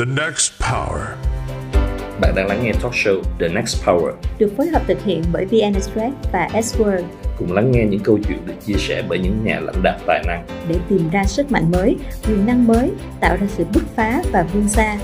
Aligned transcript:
The 0.00 0.06
Next 0.06 0.52
Power. 0.60 1.00
Bạn 2.20 2.34
đang 2.36 2.46
lắng 2.46 2.60
nghe 2.64 2.72
talk 2.72 2.92
show 2.92 3.22
The 3.40 3.48
Next 3.48 3.84
Power. 3.84 4.12
được 4.38 4.52
phối 4.56 4.66
hợp 4.66 4.82
thực 4.86 5.04
hiện 5.04 5.22
bởi 5.32 5.44
VN 5.44 5.74
Express 5.74 6.14
và 6.32 6.48
S-Word 6.52 7.02
Cùng 7.38 7.52
lắng 7.52 7.70
nghe 7.70 7.84
những 7.90 8.00
câu 8.00 8.18
chuyện 8.28 8.38
được 8.46 8.54
chia 8.66 8.74
sẻ 8.78 9.02
bởi 9.08 9.18
những 9.18 9.44
nhà 9.44 9.60
lãnh 9.60 9.82
đạo 9.82 9.98
tài 10.06 10.24
năng. 10.26 10.46
để 10.68 10.76
tìm 10.88 11.10
ra 11.10 11.24
sức 11.24 11.52
mạnh 11.52 11.70
mới, 11.70 11.96
quyền 12.28 12.46
năng 12.46 12.66
mới, 12.66 12.90
tạo 13.20 13.36
ra 13.40 13.46
sự 13.48 13.64
bứt 13.74 13.82
phá 13.96 14.22
và 14.32 14.42
vươn 14.42 14.68
xa. 14.68 14.96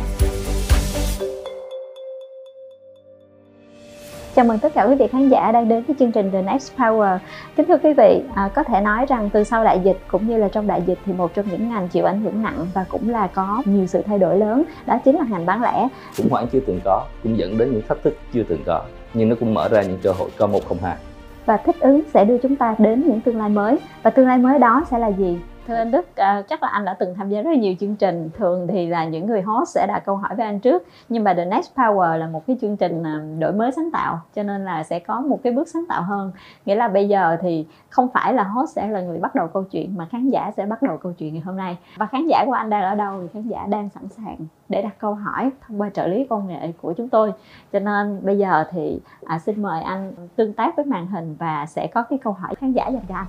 Chào 4.36 4.44
mừng 4.44 4.58
tất 4.58 4.74
cả 4.74 4.82
quý 4.82 4.94
vị 4.94 5.06
khán 5.12 5.28
giả 5.28 5.52
đang 5.52 5.68
đến 5.68 5.82
với 5.86 5.96
chương 5.98 6.12
trình 6.12 6.30
The 6.30 6.42
Next 6.42 6.76
Power. 6.76 7.18
Kính 7.56 7.66
thưa 7.66 7.76
quý 7.82 7.92
vị, 7.96 8.22
à, 8.34 8.50
có 8.54 8.62
thể 8.62 8.80
nói 8.80 9.06
rằng 9.08 9.30
từ 9.30 9.44
sau 9.44 9.64
đại 9.64 9.80
dịch 9.84 9.98
cũng 10.08 10.28
như 10.28 10.36
là 10.36 10.48
trong 10.48 10.66
đại 10.66 10.82
dịch 10.86 10.98
thì 11.06 11.12
một 11.12 11.34
trong 11.34 11.46
những 11.50 11.68
ngành 11.68 11.88
chịu 11.88 12.04
ảnh 12.04 12.20
hưởng 12.20 12.42
nặng 12.42 12.66
và 12.74 12.84
cũng 12.88 13.08
là 13.10 13.26
có 13.26 13.62
nhiều 13.64 13.86
sự 13.86 14.02
thay 14.02 14.18
đổi 14.18 14.38
lớn 14.38 14.62
đó 14.86 14.98
chính 15.04 15.16
là 15.16 15.24
ngành 15.28 15.46
bán 15.46 15.62
lẻ. 15.62 15.88
Khủng 16.16 16.28
hoảng 16.30 16.46
chưa 16.52 16.60
từng 16.66 16.80
có, 16.84 17.04
cũng 17.22 17.38
dẫn 17.38 17.58
đến 17.58 17.72
những 17.72 17.82
thách 17.88 18.02
thức 18.02 18.16
chưa 18.32 18.42
từng 18.48 18.62
có. 18.66 18.82
Nhưng 19.14 19.28
nó 19.28 19.36
cũng 19.40 19.54
mở 19.54 19.68
ra 19.68 19.82
những 19.82 19.98
cơ 20.02 20.12
hội 20.18 20.30
có 20.36 20.46
một 20.46 20.60
không 20.68 20.78
hai. 20.82 20.96
Và 21.46 21.56
thích 21.56 21.76
ứng 21.80 22.00
sẽ 22.14 22.24
đưa 22.24 22.38
chúng 22.38 22.56
ta 22.56 22.74
đến 22.78 23.04
những 23.06 23.20
tương 23.20 23.38
lai 23.38 23.48
mới. 23.48 23.78
Và 24.02 24.10
tương 24.10 24.26
lai 24.26 24.38
mới 24.38 24.58
đó 24.58 24.84
sẽ 24.90 24.98
là 24.98 25.08
gì? 25.08 25.38
Thưa 25.66 25.74
anh 25.74 25.90
Đức, 25.90 26.16
à, 26.16 26.42
chắc 26.48 26.62
là 26.62 26.68
anh 26.68 26.84
đã 26.84 26.94
từng 26.94 27.14
tham 27.14 27.28
gia 27.28 27.42
rất 27.42 27.50
là 27.50 27.56
nhiều 27.56 27.74
chương 27.80 27.96
trình. 27.96 28.30
Thường 28.38 28.66
thì 28.66 28.86
là 28.86 29.04
những 29.04 29.26
người 29.26 29.42
host 29.42 29.68
sẽ 29.68 29.86
đặt 29.86 30.02
câu 30.06 30.16
hỏi 30.16 30.34
với 30.36 30.46
anh 30.46 30.60
trước. 30.60 30.86
Nhưng 31.08 31.24
mà 31.24 31.34
The 31.34 31.44
Next 31.44 31.74
Power 31.74 32.16
là 32.16 32.26
một 32.26 32.46
cái 32.46 32.56
chương 32.60 32.76
trình 32.76 33.02
à, 33.02 33.20
đổi 33.38 33.52
mới 33.52 33.72
sáng 33.72 33.90
tạo. 33.92 34.20
Cho 34.34 34.42
nên 34.42 34.64
là 34.64 34.82
sẽ 34.82 34.98
có 34.98 35.20
một 35.20 35.40
cái 35.42 35.52
bước 35.52 35.68
sáng 35.68 35.84
tạo 35.88 36.02
hơn. 36.02 36.32
Nghĩa 36.64 36.74
là 36.74 36.88
bây 36.88 37.08
giờ 37.08 37.36
thì 37.40 37.66
không 37.90 38.08
phải 38.14 38.34
là 38.34 38.42
host 38.42 38.70
sẽ 38.70 38.88
là 38.88 39.00
người 39.00 39.18
bắt 39.18 39.34
đầu 39.34 39.46
câu 39.46 39.64
chuyện 39.64 39.96
mà 39.96 40.06
khán 40.10 40.28
giả 40.28 40.50
sẽ 40.56 40.66
bắt 40.66 40.82
đầu 40.82 40.96
câu 40.96 41.12
chuyện 41.12 41.34
ngày 41.34 41.42
hôm 41.46 41.56
nay. 41.56 41.76
Và 41.96 42.06
khán 42.06 42.26
giả 42.26 42.44
của 42.46 42.52
anh 42.52 42.70
đang 42.70 42.82
ở 42.82 42.94
đâu 42.94 43.20
thì 43.22 43.28
khán 43.32 43.48
giả 43.48 43.66
đang 43.68 43.88
sẵn 43.88 44.08
sàng 44.08 44.36
để 44.68 44.82
đặt 44.82 44.98
câu 44.98 45.14
hỏi 45.14 45.50
thông 45.66 45.80
qua 45.80 45.90
trợ 45.90 46.06
lý 46.06 46.26
công 46.30 46.48
nghệ 46.48 46.72
của 46.82 46.92
chúng 46.92 47.08
tôi. 47.08 47.32
Cho 47.72 47.78
nên 47.78 48.20
bây 48.22 48.38
giờ 48.38 48.64
thì 48.70 49.00
à, 49.26 49.38
xin 49.38 49.62
mời 49.62 49.82
anh 49.82 50.12
tương 50.36 50.52
tác 50.52 50.76
với 50.76 50.84
màn 50.84 51.06
hình 51.06 51.36
và 51.38 51.66
sẽ 51.66 51.86
có 51.86 52.02
cái 52.02 52.18
câu 52.24 52.32
hỏi 52.32 52.54
khán 52.54 52.72
giả 52.72 52.88
dành 52.88 53.04
cho 53.08 53.14
anh. 53.14 53.26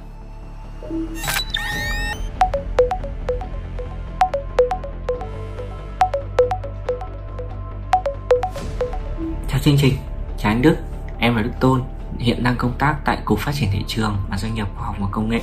Chương 9.68 9.78
trình, 9.78 9.94
chào 10.38 10.52
anh 10.52 10.62
Đức, 10.62 10.76
em 11.20 11.36
là 11.36 11.42
Đức 11.42 11.52
Tôn, 11.60 11.82
hiện 12.18 12.44
đang 12.44 12.56
công 12.58 12.74
tác 12.80 12.96
tại 13.06 13.18
Cục 13.26 13.40
Phát 13.40 13.52
triển 13.56 13.70
Thị 13.72 13.84
trường 13.88 14.18
và 14.30 14.38
Doanh 14.38 14.54
nghiệp 14.54 14.68
Khoa 14.76 14.88
học 14.88 14.96
và 15.00 15.08
Công 15.12 15.30
nghệ 15.30 15.42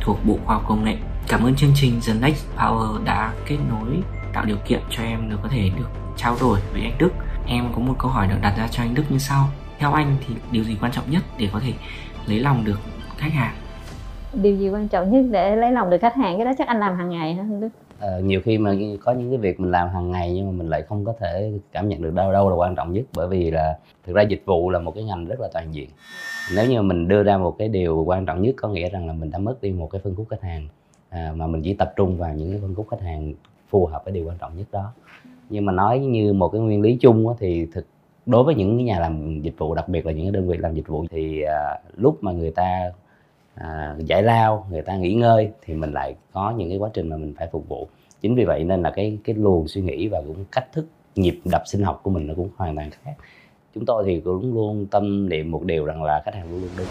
thuộc 0.00 0.18
Bộ 0.24 0.38
Khoa 0.44 0.56
học 0.56 0.64
Công 0.68 0.84
nghệ. 0.84 0.96
Cảm 1.28 1.44
ơn 1.44 1.54
chương 1.54 1.70
trình 1.74 2.00
The 2.06 2.14
Next 2.14 2.46
Power 2.56 3.04
đã 3.04 3.32
kết 3.46 3.56
nối 3.70 4.02
tạo 4.32 4.44
điều 4.44 4.56
kiện 4.66 4.80
cho 4.90 5.02
em 5.02 5.30
được 5.30 5.36
có 5.42 5.48
thể 5.48 5.70
được 5.78 5.88
trao 6.16 6.36
đổi 6.40 6.60
với 6.72 6.82
anh 6.82 6.98
Đức. 6.98 7.10
Em 7.46 7.64
có 7.72 7.78
một 7.78 7.94
câu 7.98 8.10
hỏi 8.10 8.26
được 8.28 8.36
đặt 8.42 8.54
ra 8.58 8.68
cho 8.70 8.82
anh 8.82 8.94
Đức 8.94 9.04
như 9.08 9.18
sau. 9.18 9.48
Theo 9.78 9.92
anh 9.92 10.16
thì 10.26 10.34
điều 10.50 10.64
gì 10.64 10.76
quan 10.80 10.92
trọng 10.92 11.10
nhất 11.10 11.22
để 11.38 11.48
có 11.52 11.60
thể 11.60 11.72
lấy 12.26 12.40
lòng 12.40 12.64
được 12.64 12.80
khách 13.16 13.32
hàng? 13.32 13.54
Điều 14.32 14.56
gì 14.56 14.68
quan 14.68 14.88
trọng 14.88 15.12
nhất 15.12 15.24
để 15.30 15.56
lấy 15.56 15.72
lòng 15.72 15.90
được 15.90 15.98
khách 16.00 16.16
hàng? 16.16 16.36
Cái 16.36 16.44
đó 16.44 16.52
chắc 16.58 16.68
anh 16.68 16.80
làm 16.80 16.96
hàng 16.96 17.10
ngày 17.10 17.34
hả 17.34 17.42
anh 17.42 17.60
Đức? 17.60 17.68
Ờ, 18.00 18.20
nhiều 18.20 18.40
khi 18.44 18.58
mà 18.58 18.74
có 19.00 19.12
những 19.12 19.30
cái 19.30 19.38
việc 19.38 19.60
mình 19.60 19.70
làm 19.70 19.88
hàng 19.88 20.10
ngày 20.10 20.32
nhưng 20.32 20.46
mà 20.46 20.52
mình 20.52 20.68
lại 20.68 20.82
không 20.82 21.04
có 21.04 21.14
thể 21.20 21.52
cảm 21.72 21.88
nhận 21.88 22.02
được 22.02 22.14
đâu 22.14 22.32
đâu 22.32 22.50
là 22.50 22.56
quan 22.56 22.74
trọng 22.74 22.92
nhất. 22.92 23.04
Bởi 23.14 23.28
vì 23.28 23.50
là 23.50 23.78
thực 24.06 24.16
ra 24.16 24.22
dịch 24.22 24.42
vụ 24.46 24.70
là 24.70 24.78
một 24.78 24.94
cái 24.94 25.04
ngành 25.04 25.26
rất 25.26 25.40
là 25.40 25.48
toàn 25.52 25.74
diện. 25.74 25.88
Nếu 26.56 26.66
như 26.70 26.82
mình 26.82 27.08
đưa 27.08 27.22
ra 27.22 27.38
một 27.38 27.54
cái 27.58 27.68
điều 27.68 28.04
quan 28.06 28.26
trọng 28.26 28.42
nhất 28.42 28.54
có 28.58 28.68
nghĩa 28.68 28.88
rằng 28.88 29.06
là 29.06 29.12
mình 29.12 29.30
đã 29.30 29.38
mất 29.38 29.62
đi 29.62 29.70
một 29.70 29.90
cái 29.90 30.00
phân 30.04 30.14
khúc 30.14 30.26
khách 30.30 30.42
hàng 30.42 30.68
à, 31.08 31.32
mà 31.36 31.46
mình 31.46 31.62
chỉ 31.62 31.74
tập 31.74 31.92
trung 31.96 32.18
vào 32.18 32.34
những 32.34 32.50
cái 32.50 32.60
phân 32.60 32.74
khúc 32.74 32.86
khách 32.90 33.00
hàng 33.00 33.34
phù 33.68 33.86
hợp 33.86 34.04
với 34.04 34.14
điều 34.14 34.28
quan 34.28 34.38
trọng 34.38 34.56
nhất 34.56 34.66
đó. 34.72 34.92
Nhưng 35.50 35.64
mà 35.64 35.72
nói 35.72 35.98
như 35.98 36.32
một 36.32 36.48
cái 36.48 36.60
nguyên 36.60 36.82
lý 36.82 36.96
chung 37.00 37.26
đó, 37.26 37.36
thì 37.38 37.66
thực 37.72 37.86
đối 38.26 38.44
với 38.44 38.54
những 38.54 38.76
cái 38.76 38.84
nhà 38.84 39.00
làm 39.00 39.40
dịch 39.40 39.54
vụ 39.58 39.74
đặc 39.74 39.88
biệt 39.88 40.06
là 40.06 40.12
những 40.12 40.24
cái 40.24 40.32
đơn 40.32 40.48
vị 40.48 40.56
làm 40.56 40.74
dịch 40.74 40.88
vụ 40.88 41.04
thì 41.10 41.42
à, 41.42 41.78
lúc 41.96 42.18
mà 42.24 42.32
người 42.32 42.50
ta 42.50 42.92
à, 43.56 43.96
giải 43.98 44.22
lao 44.22 44.66
người 44.70 44.82
ta 44.82 44.96
nghỉ 44.96 45.14
ngơi 45.14 45.50
thì 45.62 45.74
mình 45.74 45.92
lại 45.92 46.14
có 46.32 46.54
những 46.56 46.68
cái 46.68 46.78
quá 46.78 46.90
trình 46.94 47.08
mà 47.08 47.16
mình 47.16 47.34
phải 47.38 47.48
phục 47.52 47.68
vụ. 47.68 47.88
Chính 48.20 48.34
vì 48.34 48.44
vậy 48.44 48.64
nên 48.64 48.82
là 48.82 48.90
cái 48.90 49.18
cái 49.24 49.36
luồng 49.36 49.68
suy 49.68 49.82
nghĩ 49.82 50.08
và 50.08 50.22
cũng 50.26 50.44
cách 50.52 50.72
thức 50.72 50.86
nhịp 51.14 51.40
đập 51.44 51.62
sinh 51.66 51.82
học 51.82 52.00
của 52.02 52.10
mình 52.10 52.26
nó 52.26 52.34
cũng 52.34 52.50
hoàn 52.56 52.76
toàn 52.76 52.90
khác. 52.90 53.14
Chúng 53.74 53.86
tôi 53.86 54.04
thì 54.06 54.20
cũng 54.20 54.54
luôn 54.54 54.86
tâm 54.90 55.28
niệm 55.28 55.50
một 55.50 55.64
điều 55.64 55.84
rằng 55.84 56.02
là 56.02 56.22
khách 56.24 56.34
hàng 56.34 56.50
luôn 56.50 56.60
luôn 56.60 56.70
đúng. 56.76 56.86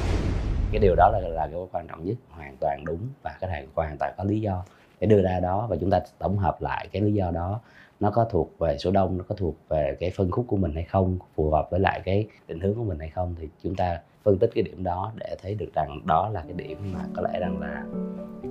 Cái 0.72 0.80
điều 0.80 0.96
đó 0.96 1.10
là 1.14 1.20
là 1.20 1.48
cái 1.48 1.60
quan 1.72 1.88
trọng 1.88 2.06
nhất 2.06 2.18
hoàn 2.30 2.56
toàn 2.60 2.86
đúng 2.86 3.00
và 3.22 3.36
khách 3.40 3.50
hàng 3.50 3.68
hoàn 3.76 3.98
toàn 3.98 4.14
có 4.18 4.24
lý 4.24 4.42
do 4.42 4.66
để 5.00 5.08
đưa 5.08 5.22
ra 5.22 5.40
đó 5.40 5.68
và 5.70 5.76
chúng 5.82 5.90
ta 5.90 6.02
tổng 6.20 6.38
hợp 6.38 6.62
lại 6.62 6.88
cái 6.92 7.02
lý 7.02 7.14
do 7.14 7.32
đó. 7.32 7.60
Nó 8.00 8.12
có 8.12 8.28
thuộc 8.32 8.60
về 8.60 8.78
số 8.78 8.92
đông 8.92 9.18
nó 9.18 9.24
có 9.28 9.36
thuộc 9.36 9.56
về 9.70 9.98
cái 10.00 10.12
phân 10.16 10.32
khúc 10.32 10.46
của 10.48 10.58
mình 10.58 10.74
hay 10.74 10.84
không 10.84 11.18
phù 11.36 11.52
hợp 11.52 11.68
với 11.72 11.80
lại 11.80 12.02
cái 12.06 12.28
định 12.48 12.60
hướng 12.60 12.76
của 12.76 12.84
mình 12.84 13.00
hay 13.00 13.10
không 13.10 13.36
thì 13.40 13.50
chúng 13.64 13.76
ta 13.76 14.00
phân 14.26 14.38
tích 14.38 14.50
cái 14.56 14.64
điểm 14.64 14.84
đó 14.84 15.12
để 15.16 15.38
thấy 15.42 15.56
được 15.56 15.74
rằng 15.74 16.00
đó 16.06 16.30
là 16.30 16.42
cái 16.42 16.54
điểm 16.54 16.78
mà 16.94 17.00
có 17.14 17.22
lẽ 17.22 17.40
rằng 17.40 17.60
là 17.62 17.84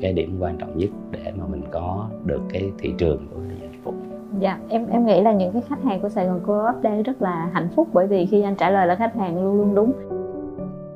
cái 0.01 0.13
điểm 0.13 0.37
quan 0.41 0.57
trọng 0.59 0.79
nhất 0.79 0.91
để 1.11 1.33
mà 1.37 1.47
mình 1.47 1.63
có 1.71 2.09
được 2.25 2.41
cái 2.53 2.71
thị 2.79 2.95
trường 2.99 3.29
của 3.31 3.41
cái 3.49 3.57
dịch 3.61 3.85
vụ 3.85 3.95
Dạ, 4.41 4.59
em 4.69 4.87
em 4.87 5.07
nghĩ 5.07 5.21
là 5.21 5.33
những 5.33 5.53
cái 5.53 5.63
khách 5.69 5.83
hàng 5.85 6.01
của 6.01 6.09
Sài 6.09 6.27
Gòn 6.27 6.41
Co-op 6.47 6.83
đang 6.83 7.03
rất 7.03 7.23
là 7.23 7.51
hạnh 7.53 7.69
phúc 7.77 7.89
bởi 7.93 8.07
vì 8.07 8.27
khi 8.27 8.43
anh 8.43 8.55
trả 8.57 8.71
lời 8.71 8.87
là 8.87 8.95
khách 8.95 9.15
hàng 9.15 9.45
luôn 9.45 9.57
luôn 9.57 9.75
đúng. 9.75 9.93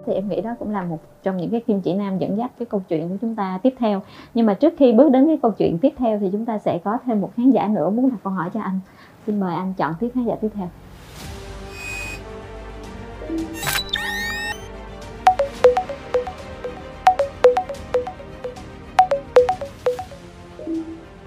Thì 0.07 0.13
em 0.13 0.29
nghĩ 0.29 0.41
đó 0.41 0.55
cũng 0.59 0.71
là 0.71 0.83
một 0.83 0.99
trong 1.23 1.37
những 1.37 1.51
cái 1.51 1.61
kim 1.61 1.81
chỉ 1.81 1.95
nam 1.95 2.19
dẫn 2.19 2.37
dắt 2.37 2.51
cái 2.59 2.67
câu 2.67 2.83
chuyện 2.89 3.09
của 3.09 3.17
chúng 3.21 3.35
ta 3.35 3.61
tiếp 3.63 3.75
theo. 3.79 4.03
Nhưng 4.35 4.47
mà 4.47 4.55
trước 4.55 4.75
khi 4.79 4.93
bước 4.93 5.11
đến 5.11 5.27
cái 5.27 5.39
câu 5.43 5.51
chuyện 5.51 5.79
tiếp 5.79 5.93
theo 5.97 6.19
thì 6.19 6.29
chúng 6.33 6.45
ta 6.45 6.59
sẽ 6.59 6.79
có 6.85 6.99
thêm 7.05 7.21
một 7.21 7.31
khán 7.37 7.51
giả 7.51 7.69
nữa 7.69 7.91
muốn 7.91 8.11
đặt 8.11 8.17
câu 8.25 8.33
hỏi 8.33 8.51
cho 8.55 8.61
anh. 8.61 8.81
Xin 9.27 9.41
mời 9.41 9.55
anh 9.55 9.75
chọn 9.77 9.95
tiếp 10.01 10.09
khán 10.15 10.25
giả 10.25 10.35
tiếp 10.41 10.49
theo. 10.55 10.69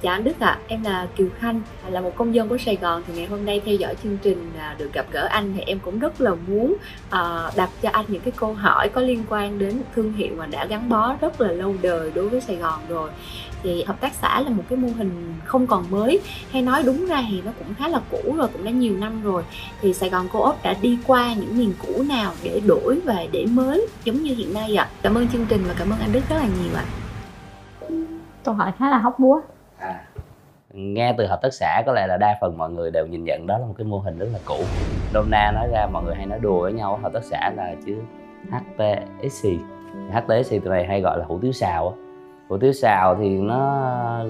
Chào 0.01 0.13
anh 0.13 0.23
Đức 0.23 0.39
ạ, 0.39 0.59
em 0.67 0.83
là 0.83 1.07
Kiều 1.15 1.27
Khanh, 1.39 1.61
là 1.89 2.01
một 2.01 2.11
công 2.15 2.35
dân 2.35 2.49
của 2.49 2.57
Sài 2.57 2.75
Gòn 2.75 3.03
thì 3.07 3.13
ngày 3.13 3.25
hôm 3.25 3.45
nay 3.45 3.61
theo 3.65 3.75
dõi 3.75 3.95
chương 4.03 4.17
trình 4.17 4.51
à, 4.59 4.75
được 4.77 4.93
gặp 4.93 5.05
gỡ 5.11 5.27
anh 5.29 5.53
thì 5.55 5.61
em 5.61 5.79
cũng 5.79 5.99
rất 5.99 6.21
là 6.21 6.31
muốn 6.47 6.75
à, 7.09 7.51
đặt 7.55 7.69
cho 7.81 7.89
anh 7.93 8.05
những 8.07 8.21
cái 8.21 8.31
câu 8.35 8.53
hỏi 8.53 8.89
có 8.89 9.01
liên 9.01 9.23
quan 9.29 9.59
đến 9.59 9.81
thương 9.95 10.13
hiệu 10.13 10.33
mà 10.37 10.45
đã 10.45 10.65
gắn 10.65 10.89
bó 10.89 11.15
rất 11.21 11.41
là 11.41 11.51
lâu 11.51 11.75
đời 11.81 12.11
đối 12.15 12.29
với 12.29 12.41
Sài 12.41 12.55
Gòn 12.55 12.79
rồi. 12.89 13.09
Thì 13.63 13.83
hợp 13.83 14.01
tác 14.01 14.13
xã 14.13 14.41
là 14.41 14.49
một 14.49 14.63
cái 14.69 14.77
mô 14.77 14.87
hình 14.97 15.33
không 15.45 15.67
còn 15.67 15.91
mới, 15.91 16.19
hay 16.51 16.61
nói 16.61 16.83
đúng 16.83 17.05
ra 17.05 17.23
thì 17.29 17.41
nó 17.45 17.51
cũng 17.59 17.73
khá 17.73 17.87
là 17.87 18.01
cũ 18.11 18.35
rồi, 18.37 18.47
cũng 18.53 18.63
đã 18.63 18.71
nhiều 18.71 18.97
năm 18.97 19.23
rồi. 19.23 19.43
Thì 19.81 19.93
Sài 19.93 20.09
Gòn 20.09 20.27
Co-op 20.33 20.63
đã 20.63 20.75
đi 20.81 20.97
qua 21.07 21.33
những 21.33 21.57
miền 21.57 21.73
cũ 21.79 22.03
nào 22.09 22.33
để 22.43 22.61
đổi 22.65 22.99
và 23.05 23.25
để 23.31 23.45
mới 23.45 23.87
giống 24.03 24.23
như 24.23 24.35
hiện 24.35 24.53
nay 24.53 24.75
ạ? 24.75 24.89
Cảm 25.01 25.15
ơn 25.15 25.27
chương 25.27 25.45
trình 25.49 25.63
và 25.67 25.73
cảm 25.77 25.89
ơn 25.89 25.99
anh 25.99 26.11
Đức 26.11 26.21
rất 26.29 26.35
là 26.35 26.47
nhiều 26.63 26.75
ạ. 26.75 26.85
câu 28.43 28.53
hỏi 28.53 28.71
khá 28.79 28.89
là 28.89 28.97
hóc 28.97 29.19
búa 29.19 29.41
à, 29.81 30.05
nghe 30.73 31.13
từ 31.17 31.25
hợp 31.25 31.39
tác 31.41 31.53
xã 31.53 31.83
có 31.85 31.93
lẽ 31.93 32.07
là 32.07 32.17
đa 32.17 32.37
phần 32.41 32.57
mọi 32.57 32.69
người 32.69 32.91
đều 32.91 33.07
nhìn 33.07 33.23
nhận 33.23 33.47
đó 33.47 33.57
là 33.57 33.65
một 33.65 33.73
cái 33.77 33.85
mô 33.85 33.99
hình 33.99 34.17
rất 34.17 34.27
là 34.33 34.39
cũ. 34.45 34.57
Nôm 35.13 35.25
na 35.29 35.51
nói 35.55 35.67
ra 35.71 35.87
mọi 35.93 36.03
người 36.03 36.15
hay 36.15 36.25
nói 36.25 36.39
đùa 36.39 36.61
với 36.61 36.73
nhau 36.73 36.99
hợp 37.03 37.13
tác 37.13 37.23
xã 37.23 37.51
là 37.55 37.75
chữ 37.85 37.95
HTSC 38.51 39.49
HTSC 40.11 40.55
từ 40.63 40.69
này 40.69 40.85
hay 40.87 41.01
gọi 41.01 41.19
là 41.19 41.25
hủ 41.25 41.39
tiếu 41.41 41.51
xào 41.51 41.89
á. 41.89 41.95
hủ 42.49 42.57
tiếu 42.57 42.73
xào 42.73 43.15
thì 43.15 43.37
nó 43.37 43.85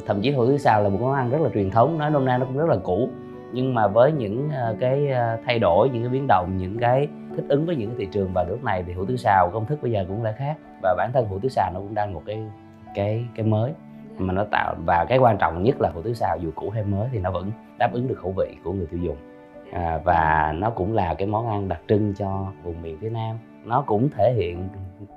thậm 0.05 0.21
chí 0.21 0.31
hủ 0.31 0.47
tiếu 0.47 0.57
xào 0.57 0.83
là 0.83 0.89
một 0.89 0.97
món 1.01 1.13
ăn 1.13 1.29
rất 1.29 1.41
là 1.41 1.49
truyền 1.53 1.71
thống 1.71 1.97
nói 1.97 2.11
nôm 2.11 2.25
na 2.25 2.37
nó 2.37 2.45
cũng 2.45 2.57
rất 2.57 2.69
là 2.69 2.77
cũ. 2.83 3.09
Nhưng 3.53 3.73
mà 3.73 3.87
với 3.87 4.11
những 4.11 4.49
ờ, 4.49 4.75
cái 4.79 5.07
ờ, 5.07 5.37
thay 5.45 5.59
đổi 5.59 5.89
những 5.89 6.03
cái 6.03 6.09
biến 6.09 6.25
động 6.27 6.57
những 6.57 6.77
cái 6.79 7.07
thích 7.35 7.45
ứng 7.49 7.65
với 7.65 7.75
những 7.75 7.89
cái 7.89 7.97
thị 7.99 8.07
trường 8.11 8.33
vào 8.33 8.45
lúc 8.49 8.63
này 8.63 8.83
thì 8.87 8.93
hủ 8.93 9.05
tiếu 9.05 9.17
xào 9.17 9.49
công 9.53 9.65
thức 9.65 9.79
bây 9.81 9.91
giờ 9.91 10.05
cũng 10.07 10.23
đã 10.23 10.31
khác. 10.31 10.55
Và 10.83 10.95
bản 10.97 11.11
thân 11.13 11.25
hủ 11.25 11.39
tiếu 11.39 11.49
xào 11.49 11.71
nó 11.73 11.79
cũng 11.79 11.95
đang 11.95 12.13
một 12.13 12.23
cái 12.25 12.43
cái 12.95 13.25
cái 13.35 13.45
mới 13.45 13.71
mà 14.21 14.33
nó 14.33 14.43
tạo 14.51 14.75
và 14.85 15.05
cái 15.09 15.17
quan 15.17 15.37
trọng 15.37 15.63
nhất 15.63 15.81
là 15.81 15.89
hủ 15.89 16.01
tiếu 16.01 16.13
xào 16.13 16.37
dù 16.37 16.51
cũ 16.55 16.69
hay 16.69 16.83
mới 16.83 17.09
thì 17.11 17.19
nó 17.19 17.31
vẫn 17.31 17.51
đáp 17.77 17.93
ứng 17.93 18.07
được 18.07 18.19
khẩu 18.21 18.33
vị 18.37 18.55
của 18.63 18.71
người 18.71 18.87
tiêu 18.91 18.99
dùng 18.99 19.17
à, 19.71 19.99
và 20.03 20.53
nó 20.57 20.69
cũng 20.69 20.93
là 20.93 21.13
cái 21.13 21.27
món 21.27 21.49
ăn 21.49 21.67
đặc 21.67 21.79
trưng 21.87 22.13
cho 22.17 22.45
vùng 22.63 22.81
miền 22.81 22.97
phía 23.01 23.09
nam 23.09 23.37
nó 23.65 23.83
cũng 23.87 24.09
thể 24.09 24.33
hiện 24.37 24.69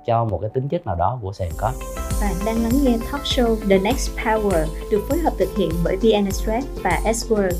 cho 0.05 0.25
một 0.25 0.37
cái 0.41 0.49
tính 0.53 0.67
chất 0.67 0.85
nào 0.85 0.95
đó 0.95 1.19
của 1.21 1.33
Sài 1.33 1.49
Gòn 1.59 1.73
Bạn 2.21 2.33
đang 2.45 2.63
lắng 2.63 2.71
nghe 2.83 2.97
talk 3.11 3.21
show 3.21 3.55
The 3.69 3.77
Next 3.77 4.17
Power 4.17 4.65
được 4.91 5.01
phối 5.09 5.17
hợp 5.17 5.33
thực 5.37 5.49
hiện 5.57 5.69
bởi 5.83 5.95
VN 5.95 6.25
Express 6.25 6.67
và 6.83 6.99
S-Word. 7.03 7.51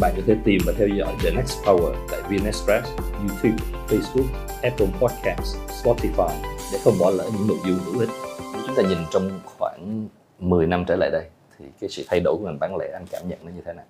Bạn 0.00 0.12
có 0.16 0.22
thể 0.26 0.36
tìm 0.44 0.60
và 0.66 0.72
theo 0.78 0.88
dõi 0.88 1.14
The 1.22 1.30
Next 1.30 1.58
Power 1.64 1.94
tại 2.10 2.22
VN 2.22 2.44
Express, 2.44 2.88
YouTube, 3.18 3.64
Facebook, 3.88 4.26
Apple 4.62 4.86
Podcasts, 5.00 5.56
Spotify 5.84 6.34
để 6.72 6.78
không 6.84 6.94
bỏ 7.00 7.10
lỡ 7.10 7.24
những 7.32 7.48
nội 7.48 7.58
dung 7.66 7.78
hữu 7.84 8.00
ích. 8.00 8.08
Nếu 8.52 8.62
chúng 8.66 8.76
ta 8.76 8.82
nhìn 8.82 8.98
trong 9.10 9.40
khoảng 9.44 10.08
10 10.38 10.66
năm 10.66 10.84
trở 10.88 10.96
lại 10.96 11.10
đây 11.10 11.24
thì 11.58 11.64
cái 11.80 11.90
sự 11.90 12.04
thay 12.08 12.20
đổi 12.20 12.36
của 12.36 12.44
ngành 12.44 12.58
bán 12.58 12.76
lẻ 12.76 12.90
anh 12.92 13.04
cảm 13.10 13.28
nhận 13.28 13.38
nó 13.44 13.50
như 13.50 13.60
thế 13.64 13.72
nào? 13.72 13.84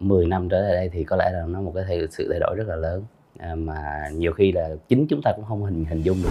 10 0.00 0.26
năm 0.26 0.48
trở 0.48 0.60
lại 0.60 0.72
đây 0.72 0.88
thì 0.92 1.04
có 1.04 1.16
lẽ 1.16 1.30
là 1.32 1.44
nó 1.48 1.60
một 1.60 1.72
cái 1.74 1.84
thay, 1.88 2.00
sự 2.10 2.28
thay 2.30 2.40
đổi 2.40 2.56
rất 2.56 2.68
là 2.68 2.76
lớn. 2.76 3.04
À, 3.38 3.54
mà 3.54 4.08
nhiều 4.12 4.32
khi 4.32 4.52
là 4.52 4.68
chính 4.88 5.06
chúng 5.06 5.22
ta 5.22 5.32
cũng 5.36 5.44
không 5.44 5.64
hình 5.64 5.84
hình 5.84 6.02
dung 6.02 6.16
được. 6.22 6.30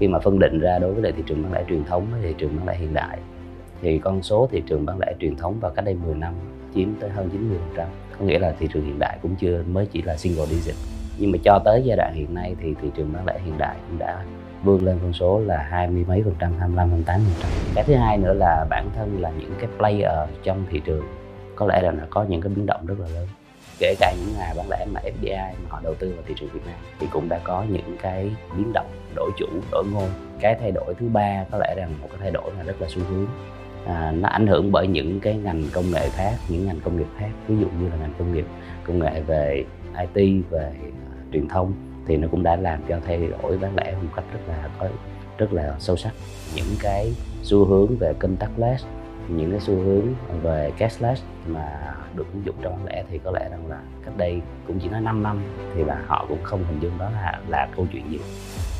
Khi 0.00 0.08
mà 0.08 0.18
phân 0.18 0.38
định 0.38 0.58
ra 0.60 0.78
đối 0.78 0.92
với 0.92 1.02
lại 1.02 1.12
thị 1.16 1.22
trường 1.26 1.42
bán 1.42 1.52
lẻ 1.52 1.64
truyền 1.68 1.84
thống 1.84 2.06
với 2.12 2.20
thị 2.22 2.34
trường 2.38 2.56
bán 2.56 2.66
lẻ 2.66 2.76
hiện 2.76 2.94
đại 2.94 3.18
thì 3.80 3.98
con 3.98 4.22
số 4.22 4.48
thị 4.50 4.62
trường 4.66 4.86
bán 4.86 4.98
lẻ 5.00 5.14
truyền 5.20 5.36
thống 5.36 5.60
vào 5.60 5.72
cách 5.74 5.84
đây 5.84 5.94
10 5.94 6.14
năm 6.14 6.34
chiếm 6.74 6.88
tới 7.00 7.10
hơn 7.10 7.30
90% 7.76 7.86
có 8.18 8.24
nghĩa 8.24 8.38
là 8.38 8.54
thị 8.58 8.68
trường 8.72 8.84
hiện 8.84 8.98
đại 8.98 9.18
cũng 9.22 9.36
chưa 9.36 9.62
mới 9.66 9.86
chỉ 9.86 10.02
là 10.02 10.16
single 10.16 10.46
digit. 10.46 10.74
Nhưng 11.18 11.32
mà 11.32 11.38
cho 11.44 11.62
tới 11.64 11.82
giai 11.84 11.96
đoạn 11.96 12.14
hiện 12.14 12.34
nay 12.34 12.56
thì 12.62 12.74
thị 12.82 12.88
trường 12.96 13.12
bán 13.12 13.26
lẻ 13.26 13.40
hiện 13.44 13.58
đại 13.58 13.76
cũng 13.88 13.98
đã 13.98 14.24
vươn 14.64 14.84
lên 14.84 14.98
con 15.02 15.12
số 15.12 15.40
là 15.40 15.66
hai 15.70 15.88
mươi 15.88 16.04
mấy 16.08 16.22
phần 16.22 16.34
trăm, 16.38 16.52
25 16.58 16.88
28 16.88 17.20
phần 17.20 17.34
trăm. 17.42 17.50
Cái 17.74 17.84
thứ 17.84 17.94
hai 17.94 18.18
nữa 18.18 18.32
là 18.32 18.66
bản 18.70 18.90
thân 18.96 19.20
là 19.20 19.30
những 19.30 19.54
cái 19.58 19.68
player 19.78 20.28
trong 20.42 20.64
thị 20.70 20.80
trường 20.84 21.04
có 21.56 21.66
lẽ 21.66 21.80
là 21.82 21.90
nó 21.90 22.04
có 22.10 22.24
những 22.28 22.40
cái 22.40 22.52
biến 22.56 22.66
động 22.66 22.86
rất 22.86 22.94
là 23.00 23.08
lớn. 23.14 23.26
Kể 23.78 23.94
cả 24.00 24.14
những 24.18 24.34
nhà 24.38 24.54
bán 24.56 24.66
lẻ 24.70 24.86
mà 24.92 25.00
FDI 25.00 25.52
mà 25.62 25.68
họ 25.68 25.80
đầu 25.84 25.94
tư 25.94 26.12
vào 26.14 26.24
thị 26.26 26.34
trường 26.36 26.48
Việt 26.52 26.60
Nam 26.66 26.76
thì 26.98 27.06
cũng 27.12 27.28
đã 27.28 27.40
có 27.44 27.64
những 27.68 27.96
cái 28.02 28.30
biến 28.56 28.72
động 28.72 28.86
đổi 29.14 29.30
chủ 29.36 29.46
đổi 29.72 29.84
ngôn. 29.92 30.08
Cái 30.40 30.56
thay 30.60 30.70
đổi 30.70 30.94
thứ 30.98 31.08
ba 31.08 31.44
có 31.50 31.58
lẽ 31.58 31.74
rằng 31.76 31.94
một 32.00 32.08
cái 32.10 32.18
thay 32.20 32.30
đổi 32.30 32.50
là 32.58 32.62
rất 32.62 32.80
là 32.80 32.88
xu 32.90 33.00
hướng. 33.10 33.26
À, 33.86 34.12
nó 34.12 34.28
ảnh 34.28 34.46
hưởng 34.46 34.72
bởi 34.72 34.86
những 34.86 35.20
cái 35.20 35.36
ngành 35.36 35.62
công 35.72 35.90
nghệ 35.90 36.08
khác 36.08 36.34
những 36.48 36.66
ngành 36.66 36.80
công 36.84 36.96
nghiệp 36.96 37.06
khác. 37.18 37.30
Ví 37.48 37.56
dụ 37.56 37.66
như 37.80 37.88
là 37.88 37.96
ngành 37.96 38.12
công 38.18 38.34
nghiệp 38.34 38.46
công 38.84 38.98
nghệ 38.98 39.20
về 39.20 39.64
IT 40.14 40.44
về 40.50 40.72
uh, 40.88 41.32
truyền 41.32 41.48
thông 41.48 41.87
thì 42.08 42.16
nó 42.16 42.28
cũng 42.30 42.42
đã 42.42 42.56
làm 42.56 42.80
cho 42.88 42.98
thay 43.06 43.28
đổi 43.42 43.58
bán 43.58 43.76
lẻ 43.76 43.94
một 44.02 44.10
cách 44.16 44.24
rất 44.32 44.40
là 44.48 44.68
có 44.78 44.88
rất 45.38 45.52
là 45.52 45.74
sâu 45.78 45.96
sắc. 45.96 46.12
Những 46.54 46.76
cái 46.82 47.12
xu 47.42 47.64
hướng 47.64 47.96
về 47.96 48.12
contactless 48.18 48.84
những 49.28 49.50
cái 49.50 49.60
xu 49.60 49.74
hướng 49.74 50.14
về 50.42 50.72
cashless 50.78 51.22
mà 51.46 51.94
được 52.14 52.24
ứng 52.32 52.42
dụng 52.46 52.54
trong 52.62 52.72
bán 52.72 52.86
lẻ 52.86 53.04
thì 53.10 53.20
có 53.24 53.30
lẽ 53.30 53.48
rằng 53.50 53.66
là 53.68 53.80
cách 54.04 54.16
đây 54.16 54.40
cũng 54.66 54.78
chỉ 54.82 54.88
nói 54.88 55.00
5 55.00 55.22
năm 55.22 55.42
thì 55.74 55.84
là 55.84 56.02
họ 56.06 56.26
cũng 56.28 56.38
không 56.42 56.64
hình 56.64 56.80
dung 56.80 56.98
đó 56.98 57.10
là 57.10 57.40
là 57.48 57.68
câu 57.76 57.86
chuyện 57.92 58.10
gì. 58.10 58.18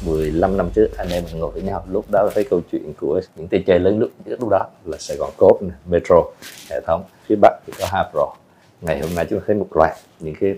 15 0.06 0.56
năm 0.56 0.70
trước 0.74 0.88
anh 0.96 1.08
em 1.08 1.24
mình 1.24 1.40
ngồi 1.40 1.50
với 1.50 1.62
nhau 1.62 1.84
lúc 1.90 2.04
đó 2.12 2.22
là 2.22 2.30
thấy 2.34 2.46
câu 2.50 2.60
chuyện 2.72 2.92
của 3.00 3.20
những 3.36 3.48
tay 3.48 3.64
chơi 3.66 3.78
lớn 3.78 3.98
lúc 3.98 4.10
lúc 4.26 4.48
đó 4.50 4.66
là 4.84 4.96
Sài 5.00 5.16
Gòn 5.16 5.30
Cốp, 5.36 5.58
Metro, 5.90 6.16
hệ 6.70 6.80
thống. 6.86 7.04
Phía 7.26 7.36
Bắc 7.42 7.52
thì 7.66 7.72
có 7.78 7.86
Hapro 7.90 8.26
ngày 8.80 9.00
hôm 9.00 9.14
nay 9.16 9.26
chúng 9.30 9.38
ta 9.38 9.44
thấy 9.46 9.56
một 9.56 9.66
loạt 9.74 9.92
những 10.20 10.34
cái 10.40 10.54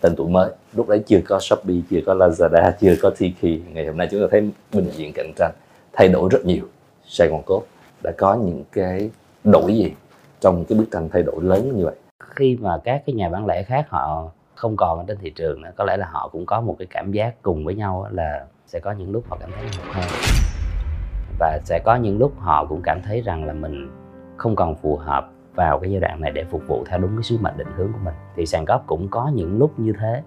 tên 0.00 0.16
tuổi 0.16 0.28
mới. 0.28 0.50
Lúc 0.72 0.88
đấy 0.88 1.02
chưa 1.06 1.20
có 1.28 1.38
Shopee, 1.40 1.76
chưa 1.90 2.00
có 2.06 2.14
Lazada, 2.14 2.72
chưa 2.80 2.94
có 3.02 3.10
Tiki. 3.10 3.62
Ngày 3.72 3.86
hôm 3.86 3.96
nay 3.96 4.08
chúng 4.10 4.20
ta 4.20 4.26
thấy 4.30 4.50
bình 4.72 4.90
diện 4.96 5.12
cạnh 5.14 5.32
tranh, 5.36 5.52
thay 5.92 6.08
đổi 6.08 6.28
rất 6.32 6.46
nhiều. 6.46 6.64
Sài 7.04 7.28
Gòn 7.28 7.42
cốt 7.46 7.62
đã 8.02 8.12
có 8.18 8.34
những 8.34 8.64
cái 8.72 9.10
đổi 9.44 9.74
gì 9.74 9.92
trong 10.40 10.64
cái 10.64 10.78
bức 10.78 10.84
tranh 10.92 11.08
thay 11.12 11.22
đổi 11.22 11.44
lớn 11.44 11.76
như 11.76 11.84
vậy? 11.84 11.94
Khi 12.20 12.58
mà 12.60 12.78
các 12.84 13.02
cái 13.06 13.14
nhà 13.14 13.28
bán 13.28 13.46
lẻ 13.46 13.62
khác 13.62 13.86
họ 13.88 14.30
không 14.54 14.76
còn 14.76 14.98
ở 14.98 15.04
trên 15.08 15.18
thị 15.20 15.30
trường 15.30 15.62
nữa, 15.62 15.70
có 15.76 15.84
lẽ 15.84 15.96
là 15.96 16.08
họ 16.12 16.28
cũng 16.32 16.46
có 16.46 16.60
một 16.60 16.76
cái 16.78 16.86
cảm 16.90 17.12
giác 17.12 17.34
cùng 17.42 17.64
với 17.64 17.74
nhau 17.74 18.08
là 18.10 18.46
sẽ 18.66 18.80
có 18.80 18.92
những 18.92 19.12
lúc 19.12 19.24
họ 19.28 19.36
cảm 19.40 19.50
thấy 19.56 19.64
hụt 19.64 19.94
hơn. 19.94 20.04
Và 21.38 21.60
sẽ 21.64 21.80
có 21.84 21.96
những 21.96 22.18
lúc 22.18 22.32
họ 22.38 22.66
cũng 22.68 22.80
cảm 22.82 23.02
thấy 23.02 23.20
rằng 23.20 23.44
là 23.44 23.52
mình 23.52 23.90
không 24.36 24.56
còn 24.56 24.74
phù 24.74 24.96
hợp 24.96 25.30
vào 25.58 25.78
cái 25.78 25.90
giai 25.90 26.00
đoạn 26.00 26.20
này 26.20 26.32
để 26.32 26.44
phục 26.44 26.62
vụ 26.66 26.84
theo 26.88 26.98
đúng 26.98 27.10
cái 27.16 27.22
sứ 27.22 27.38
mệnh 27.40 27.56
định 27.56 27.68
hướng 27.76 27.92
của 27.92 27.98
mình. 28.04 28.14
Thì 28.36 28.46
sàn 28.46 28.64
góp 28.64 28.86
cũng 28.86 29.08
có 29.08 29.30
những 29.34 29.58
lúc 29.58 29.78
như 29.78 29.92
thế. 30.00 30.22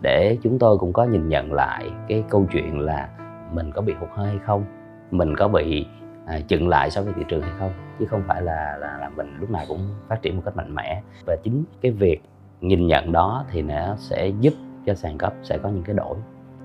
Để 0.00 0.38
chúng 0.42 0.58
tôi 0.58 0.78
cũng 0.78 0.92
có 0.92 1.04
nhìn 1.04 1.28
nhận 1.28 1.52
lại 1.52 1.90
cái 2.08 2.24
câu 2.30 2.46
chuyện 2.52 2.80
là 2.80 3.08
mình 3.52 3.72
có 3.72 3.82
bị 3.82 3.94
hụt 4.00 4.08
hơi 4.12 4.28
hay 4.28 4.38
không? 4.38 4.64
Mình 5.10 5.36
có 5.36 5.48
bị 5.48 5.86
à, 6.26 6.40
chững 6.48 6.68
lại 6.68 6.90
so 6.90 7.02
với 7.02 7.12
thị 7.16 7.22
trường 7.28 7.42
hay 7.42 7.50
không? 7.58 7.70
Chứ 7.98 8.06
không 8.06 8.22
phải 8.26 8.42
là, 8.42 8.76
là 8.80 8.98
là 9.00 9.08
mình 9.16 9.36
lúc 9.40 9.50
nào 9.50 9.64
cũng 9.68 9.80
phát 10.08 10.22
triển 10.22 10.36
một 10.36 10.42
cách 10.44 10.56
mạnh 10.56 10.74
mẽ. 10.74 11.02
Và 11.26 11.36
chính 11.36 11.64
cái 11.80 11.92
việc 11.92 12.22
nhìn 12.60 12.86
nhận 12.86 13.12
đó 13.12 13.44
thì 13.50 13.62
nó 13.62 13.96
sẽ 13.98 14.28
giúp 14.40 14.52
cho 14.86 14.94
sàn 14.94 15.18
cấp 15.18 15.34
sẽ 15.42 15.58
có 15.58 15.68
những 15.68 15.82
cái 15.82 15.96
đổi. 15.96 16.16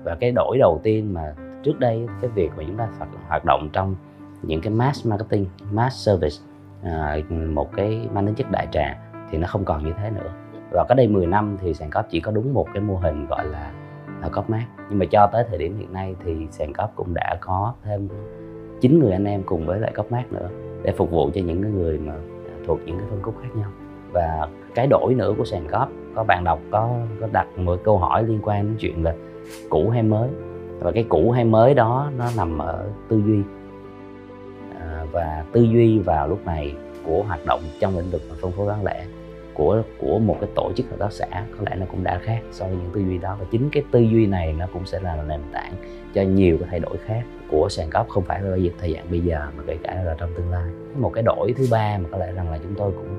Và 0.04 0.14
cái 0.14 0.32
đổi 0.32 0.58
đầu 0.58 0.80
tiên 0.82 1.14
mà 1.14 1.34
trước 1.62 1.80
đây 1.80 2.06
cái 2.20 2.30
việc 2.30 2.50
mà 2.56 2.64
chúng 2.66 2.76
ta 2.76 2.88
hoạt 3.28 3.44
động 3.44 3.68
trong 3.72 3.96
những 4.42 4.60
cái 4.60 4.72
mass 4.72 5.06
marketing 5.06 5.46
mass 5.70 5.96
service 5.96 6.51
à, 6.82 7.18
một 7.30 7.76
cái 7.76 8.08
mang 8.12 8.26
tính 8.26 8.34
chất 8.34 8.50
đại 8.50 8.66
trà 8.72 8.98
thì 9.30 9.38
nó 9.38 9.46
không 9.46 9.64
còn 9.64 9.84
như 9.84 9.92
thế 9.98 10.10
nữa. 10.10 10.30
Và 10.70 10.84
có 10.88 10.94
đây 10.94 11.08
10 11.08 11.26
năm 11.26 11.56
thì 11.60 11.74
sàn 11.74 11.90
cóp 11.90 12.06
chỉ 12.10 12.20
có 12.20 12.32
đúng 12.32 12.54
một 12.54 12.66
cái 12.74 12.82
mô 12.82 12.96
hình 12.96 13.26
gọi 13.26 13.46
là 13.46 13.72
là 14.22 14.28
cóp 14.28 14.50
mát. 14.50 14.66
Nhưng 14.90 14.98
mà 14.98 15.06
cho 15.10 15.26
tới 15.32 15.44
thời 15.48 15.58
điểm 15.58 15.78
hiện 15.78 15.92
nay 15.92 16.14
thì 16.24 16.46
sàn 16.50 16.72
cóp 16.72 16.92
cũng 16.96 17.14
đã 17.14 17.36
có 17.40 17.74
thêm 17.84 18.08
chín 18.80 18.98
người 18.98 19.12
anh 19.12 19.24
em 19.24 19.42
cùng 19.46 19.66
với 19.66 19.80
lại 19.80 19.92
cóp 19.94 20.12
mát 20.12 20.32
nữa 20.32 20.48
để 20.82 20.92
phục 20.92 21.10
vụ 21.10 21.30
cho 21.34 21.40
những 21.40 21.62
cái 21.62 21.72
người 21.72 21.98
mà 21.98 22.14
thuộc 22.66 22.78
những 22.86 22.98
cái 22.98 23.06
phân 23.10 23.22
khúc 23.22 23.34
khác 23.42 23.48
nhau. 23.54 23.70
Và 24.12 24.48
cái 24.74 24.86
đổi 24.86 25.14
nữa 25.14 25.34
của 25.38 25.44
sàn 25.44 25.68
cóp 25.68 25.88
có 26.14 26.24
bạn 26.24 26.44
đọc 26.44 26.58
có 26.70 26.90
có 27.20 27.28
đặt 27.32 27.46
một 27.58 27.78
câu 27.84 27.98
hỏi 27.98 28.22
liên 28.22 28.40
quan 28.42 28.66
đến 28.66 28.76
chuyện 28.78 29.04
là 29.04 29.14
cũ 29.70 29.90
hay 29.90 30.02
mới. 30.02 30.28
Và 30.80 30.92
cái 30.92 31.04
cũ 31.08 31.30
hay 31.30 31.44
mới 31.44 31.74
đó 31.74 32.10
nó 32.18 32.24
nằm 32.36 32.58
ở 32.58 32.84
tư 33.08 33.22
duy 33.26 33.42
và 35.12 35.44
tư 35.52 35.62
duy 35.62 35.98
vào 35.98 36.28
lúc 36.28 36.46
này 36.46 36.74
của 37.04 37.22
hoạt 37.22 37.46
động 37.46 37.60
trong 37.80 37.98
lĩnh 37.98 38.10
vực 38.10 38.22
phân 38.40 38.52
phối 38.52 38.66
bán 38.66 38.84
lẻ 38.84 39.04
của 39.54 39.82
của 39.98 40.18
một 40.18 40.36
cái 40.40 40.50
tổ 40.54 40.72
chức 40.76 40.90
hợp 40.90 40.96
tác 40.98 41.12
xã 41.12 41.26
có 41.30 41.64
lẽ 41.66 41.76
nó 41.76 41.86
cũng 41.90 42.04
đã 42.04 42.18
khác 42.22 42.40
so 42.50 42.64
với 42.64 42.76
những 42.76 42.90
tư 42.94 43.00
duy 43.00 43.18
đó. 43.18 43.36
Và 43.40 43.46
chính 43.50 43.70
cái 43.72 43.82
tư 43.90 44.00
duy 44.00 44.26
này 44.26 44.52
nó 44.58 44.66
cũng 44.72 44.86
sẽ 44.86 45.00
là 45.00 45.22
nền 45.28 45.40
tảng 45.52 45.72
cho 46.14 46.22
nhiều 46.22 46.58
cái 46.58 46.68
thay 46.70 46.80
đổi 46.80 46.96
khác 47.06 47.22
của 47.50 47.68
sàn 47.70 47.90
cấp 47.90 48.06
không 48.08 48.24
phải 48.24 48.42
là 48.42 48.56
thời 48.80 48.92
gian 48.92 49.10
bây 49.10 49.20
giờ 49.20 49.46
mà 49.56 49.62
kể 49.66 49.78
cả 49.82 50.02
là 50.04 50.14
trong 50.18 50.30
tương 50.36 50.50
lai. 50.50 50.70
Một 50.96 51.10
cái 51.14 51.22
đổi 51.22 51.54
thứ 51.56 51.66
ba 51.70 51.98
mà 51.98 52.08
có 52.12 52.18
lẽ 52.18 52.32
rằng 52.32 52.50
là 52.50 52.58
chúng 52.58 52.74
tôi 52.74 52.92
cũng 52.92 53.18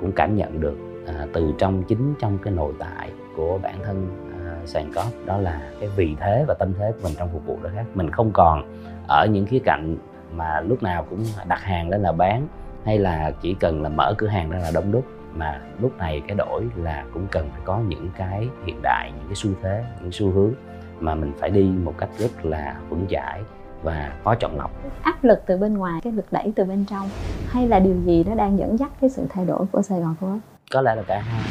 cũng 0.00 0.12
cảm 0.12 0.36
nhận 0.36 0.60
được 0.60 0.76
à, 1.06 1.26
từ 1.32 1.52
trong 1.58 1.82
chính 1.82 2.14
trong 2.18 2.38
cái 2.38 2.52
nội 2.52 2.72
tại 2.78 3.10
của 3.36 3.58
bản 3.62 3.78
thân 3.84 4.08
à, 4.44 4.56
sàn 4.66 4.92
cóp 4.94 5.06
đó 5.26 5.38
là 5.38 5.70
cái 5.80 5.88
vị 5.96 6.16
thế 6.20 6.44
và 6.48 6.54
tâm 6.54 6.72
thế 6.78 6.92
của 6.92 6.98
mình 7.02 7.12
trong 7.18 7.28
phục 7.32 7.46
vụ 7.46 7.58
đó 7.62 7.70
khác. 7.74 7.84
Mình 7.94 8.10
không 8.10 8.30
còn 8.32 8.78
ở 9.08 9.26
những 9.26 9.46
khía 9.46 9.58
cạnh 9.58 9.96
mà 10.32 10.60
lúc 10.60 10.82
nào 10.82 11.06
cũng 11.10 11.24
đặt 11.48 11.60
hàng 11.62 11.88
lên 11.88 12.02
là 12.02 12.12
bán 12.12 12.48
hay 12.84 12.98
là 12.98 13.30
chỉ 13.42 13.54
cần 13.60 13.82
là 13.82 13.88
mở 13.88 14.14
cửa 14.18 14.26
hàng 14.26 14.50
ra 14.50 14.58
là 14.58 14.70
đông 14.74 14.92
đúc. 14.92 15.04
Mà 15.34 15.60
lúc 15.80 15.98
này 15.98 16.22
cái 16.28 16.36
đổi 16.36 16.64
là 16.76 17.04
cũng 17.14 17.26
cần 17.30 17.50
phải 17.52 17.60
có 17.64 17.78
những 17.78 18.10
cái 18.16 18.48
hiện 18.66 18.80
đại 18.82 19.12
những 19.16 19.26
cái 19.26 19.34
xu 19.34 19.50
thế 19.62 19.84
những 20.00 20.12
xu 20.12 20.30
hướng 20.30 20.52
mà 21.00 21.14
mình 21.14 21.32
phải 21.38 21.50
đi 21.50 21.62
một 21.62 21.94
cách 21.98 22.08
rất 22.18 22.44
là 22.44 22.76
vững 22.88 23.06
chãi 23.10 23.40
và 23.82 24.12
có 24.24 24.34
chọn 24.34 24.56
lọc. 24.56 24.70
Áp 25.02 25.24
lực 25.24 25.42
từ 25.46 25.56
bên 25.56 25.74
ngoài 25.74 26.00
cái 26.04 26.12
lực 26.12 26.26
đẩy 26.30 26.52
từ 26.56 26.64
bên 26.64 26.84
trong 26.84 27.08
hay 27.48 27.68
là 27.68 27.78
điều 27.78 27.94
gì 28.04 28.24
nó 28.24 28.34
đang 28.34 28.58
dẫn 28.58 28.78
dắt 28.78 28.90
cái 29.00 29.10
sự 29.10 29.26
thay 29.28 29.44
đổi 29.44 29.66
của 29.72 29.82
Sài 29.82 30.00
Gòn 30.00 30.14
Co-op? 30.20 30.38
Có 30.72 30.82
lẽ 30.82 30.94
là 30.94 31.02
cả 31.02 31.20
hai. 31.20 31.42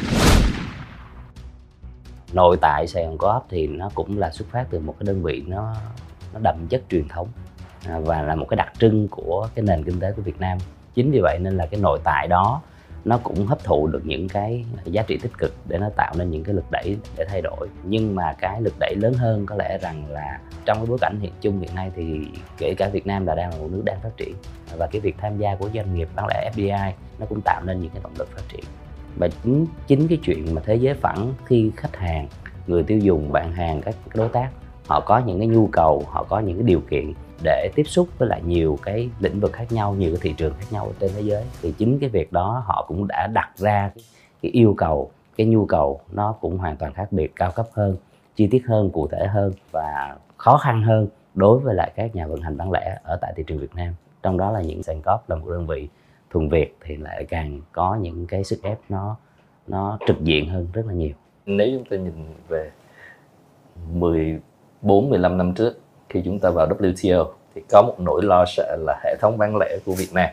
Nội 2.32 2.56
tại 2.60 2.86
Sài 2.86 3.04
Gòn 3.04 3.18
Co-op 3.18 3.46
thì 3.48 3.66
nó 3.66 3.90
cũng 3.94 4.18
là 4.18 4.30
xuất 4.30 4.48
phát 4.50 4.66
từ 4.70 4.78
một 4.78 4.94
cái 4.98 5.06
đơn 5.06 5.22
vị 5.22 5.44
nó 5.46 5.74
nó 6.34 6.40
đậm 6.42 6.56
chất 6.68 6.82
truyền 6.88 7.08
thống 7.08 7.28
À, 7.88 8.00
và 8.04 8.22
là 8.22 8.34
một 8.34 8.46
cái 8.48 8.56
đặc 8.56 8.72
trưng 8.78 9.08
của 9.08 9.48
cái 9.54 9.64
nền 9.64 9.84
kinh 9.84 10.00
tế 10.00 10.12
của 10.12 10.22
Việt 10.22 10.40
Nam. 10.40 10.58
Chính 10.94 11.10
vì 11.10 11.20
vậy 11.22 11.38
nên 11.40 11.56
là 11.56 11.66
cái 11.66 11.80
nội 11.80 11.98
tại 12.04 12.28
đó, 12.28 12.62
nó 13.04 13.18
cũng 13.18 13.46
hấp 13.46 13.64
thụ 13.64 13.86
được 13.86 14.02
những 14.04 14.28
cái 14.28 14.64
giá 14.84 15.02
trị 15.02 15.18
tích 15.22 15.32
cực 15.38 15.54
để 15.68 15.78
nó 15.78 15.88
tạo 15.96 16.14
nên 16.18 16.30
những 16.30 16.44
cái 16.44 16.54
lực 16.54 16.64
đẩy 16.70 16.96
để 17.16 17.24
thay 17.28 17.42
đổi. 17.42 17.68
Nhưng 17.84 18.14
mà 18.14 18.32
cái 18.32 18.62
lực 18.62 18.74
đẩy 18.78 18.94
lớn 18.94 19.14
hơn 19.14 19.46
có 19.46 19.56
lẽ 19.58 19.78
rằng 19.82 20.04
là 20.08 20.38
trong 20.64 20.76
cái 20.78 20.86
bối 20.86 20.98
cảnh 21.00 21.18
hiện 21.20 21.32
chung 21.40 21.60
hiện 21.60 21.74
nay 21.74 21.90
thì 21.96 22.20
kể 22.58 22.74
cả 22.76 22.88
Việt 22.88 23.06
Nam 23.06 23.26
là 23.26 23.34
đang 23.34 23.50
là 23.50 23.56
một 23.56 23.68
nước 23.70 23.82
đang 23.84 24.00
phát 24.00 24.16
triển, 24.16 24.34
và 24.76 24.86
cái 24.86 25.00
việc 25.00 25.14
tham 25.18 25.38
gia 25.38 25.54
của 25.54 25.70
doanh 25.74 25.94
nghiệp, 25.94 26.08
bán 26.16 26.26
lẻ 26.28 26.50
FDI 26.56 26.92
nó 27.18 27.26
cũng 27.26 27.40
tạo 27.40 27.62
nên 27.64 27.80
những 27.80 27.90
cái 27.90 28.00
động 28.02 28.12
lực 28.18 28.28
phát 28.30 28.42
triển. 28.48 28.64
Và 29.18 29.28
chính 29.44 29.66
chính 29.86 30.08
cái 30.08 30.18
chuyện 30.22 30.54
mà 30.54 30.62
thế 30.64 30.74
giới 30.74 30.94
phẳng 30.94 31.32
khi 31.44 31.70
khách 31.76 31.96
hàng, 31.96 32.28
người 32.66 32.82
tiêu 32.82 32.98
dùng, 32.98 33.32
bạn 33.32 33.52
hàng, 33.52 33.80
các 33.80 33.94
đối 34.14 34.28
tác, 34.28 34.50
họ 34.88 35.00
có 35.00 35.18
những 35.18 35.38
cái 35.38 35.48
nhu 35.48 35.66
cầu, 35.66 36.04
họ 36.06 36.22
có 36.28 36.40
những 36.40 36.56
cái 36.56 36.64
điều 36.64 36.80
kiện 36.80 37.12
để 37.42 37.70
tiếp 37.74 37.84
xúc 37.86 38.08
với 38.18 38.28
lại 38.28 38.42
nhiều 38.46 38.78
cái 38.82 39.10
lĩnh 39.20 39.40
vực 39.40 39.52
khác 39.52 39.72
nhau 39.72 39.94
nhiều 39.94 40.10
cái 40.10 40.20
thị 40.22 40.34
trường 40.36 40.54
khác 40.54 40.66
nhau 40.70 40.92
trên 41.00 41.10
thế 41.14 41.20
giới. 41.20 41.44
Thì 41.62 41.74
chính 41.78 41.98
cái 41.98 42.08
việc 42.08 42.32
đó 42.32 42.62
họ 42.66 42.84
cũng 42.88 43.06
đã 43.08 43.26
đặt 43.34 43.50
ra 43.56 43.90
cái, 43.94 44.04
cái 44.42 44.52
yêu 44.52 44.74
cầu 44.76 45.10
cái 45.36 45.46
nhu 45.46 45.66
cầu 45.66 46.00
nó 46.12 46.32
cũng 46.40 46.58
hoàn 46.58 46.76
toàn 46.76 46.92
khác 46.92 47.12
biệt 47.12 47.32
cao 47.36 47.52
cấp 47.54 47.66
hơn 47.72 47.96
chi 48.36 48.46
tiết 48.46 48.66
hơn 48.66 48.90
cụ 48.90 49.08
thể 49.08 49.26
hơn 49.26 49.52
và 49.72 50.16
khó 50.36 50.56
khăn 50.56 50.82
hơn 50.82 51.08
đối 51.34 51.58
với 51.58 51.74
lại 51.74 51.92
các 51.96 52.14
nhà 52.14 52.26
vận 52.26 52.40
hành 52.40 52.56
bán 52.56 52.72
lẻ 52.72 52.98
ở 53.02 53.18
tại 53.20 53.32
thị 53.36 53.44
trường 53.46 53.58
Việt 53.58 53.74
Nam. 53.74 53.94
Trong 54.22 54.36
đó 54.36 54.50
là 54.50 54.60
những 54.60 54.82
sàn 54.82 55.02
cóp 55.02 55.30
là 55.30 55.36
một 55.36 55.48
đơn 55.48 55.66
vị 55.66 55.88
thuần 56.30 56.48
Việt 56.48 56.76
thì 56.84 56.96
lại 56.96 57.24
càng 57.28 57.60
có 57.72 57.94
những 57.94 58.26
cái 58.26 58.44
sức 58.44 58.62
ép 58.62 58.78
nó 58.88 59.16
nó 59.66 59.98
trực 60.06 60.20
diện 60.20 60.48
hơn 60.48 60.68
rất 60.72 60.86
là 60.86 60.92
nhiều. 60.92 61.14
Nếu 61.46 61.68
chúng 61.72 61.84
ta 61.84 61.96
nhìn 61.96 62.34
về 62.48 62.70
14 63.92 65.10
15 65.10 65.38
năm 65.38 65.54
trước 65.54 65.80
khi 66.08 66.22
chúng 66.24 66.38
ta 66.38 66.50
vào 66.50 66.68
WTO 66.68 67.26
thì 67.54 67.62
có 67.70 67.82
một 67.82 67.94
nỗi 67.98 68.22
lo 68.24 68.44
sợ 68.46 68.76
là 68.80 69.00
hệ 69.04 69.16
thống 69.20 69.38
bán 69.38 69.56
lẻ 69.56 69.78
của 69.84 69.92
Việt 69.92 70.12
Nam 70.12 70.28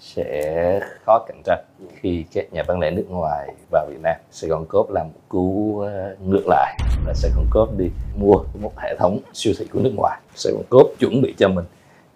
sẽ 0.00 0.80
khó 1.04 1.24
cạnh 1.28 1.42
tranh 1.44 1.64
khi 2.00 2.24
các 2.32 2.52
nhà 2.52 2.62
bán 2.68 2.80
lẻ 2.80 2.90
nước 2.90 3.06
ngoài 3.08 3.54
vào 3.70 3.86
Việt 3.90 4.00
Nam. 4.02 4.16
Sài 4.30 4.50
Gòn 4.50 4.66
Cốp 4.68 4.90
làm 4.90 5.06
một 5.06 5.20
cú 5.28 5.78
ờ, 5.80 6.16
ngược 6.26 6.44
lại 6.46 6.78
là 7.06 7.14
Sài 7.14 7.30
Gòn 7.36 7.46
Cốp 7.50 7.78
đi 7.78 7.90
mua 8.16 8.44
một 8.60 8.72
hệ 8.78 8.96
thống 8.98 9.18
siêu 9.32 9.54
thị 9.58 9.66
của 9.72 9.80
nước 9.80 9.92
ngoài. 9.96 10.20
Sài 10.34 10.52
Gòn 10.52 10.62
Cốp 10.68 10.86
chuẩn 10.98 11.22
bị 11.22 11.34
cho 11.38 11.48
mình 11.48 11.64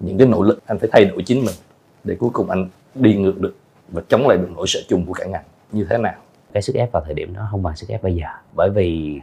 những 0.01 0.19
cái 0.19 0.27
nỗ 0.27 0.43
lực, 0.43 0.59
anh 0.67 0.79
phải 0.79 0.89
thay 0.93 1.05
đổi 1.05 1.23
chính 1.27 1.45
mình 1.45 1.55
để 2.05 2.17
cuối 2.19 2.31
cùng 2.33 2.51
anh 2.51 2.69
đi 2.95 3.15
ngược 3.15 3.39
được 3.41 3.55
và 3.89 4.03
chống 4.09 4.29
lại 4.29 4.39
được 4.39 4.49
nỗi 4.57 4.67
sợ 4.69 4.81
chung 4.89 5.07
của 5.07 5.13
cả 5.13 5.27
ngành 5.27 5.45
như 5.73 5.87
thế 5.91 5.99
nào 5.99 6.15
cái 6.53 6.63
sức 6.63 6.77
ép 6.77 6.93
vào 6.93 7.03
thời 7.05 7.15
điểm 7.15 7.35
đó 7.35 7.49
không 7.51 7.63
bằng 7.63 7.77
sức 7.77 7.89
ép 7.89 8.03
bây 8.03 8.15
giờ 8.15 8.27
bởi 8.57 8.71
vì 8.71 9.21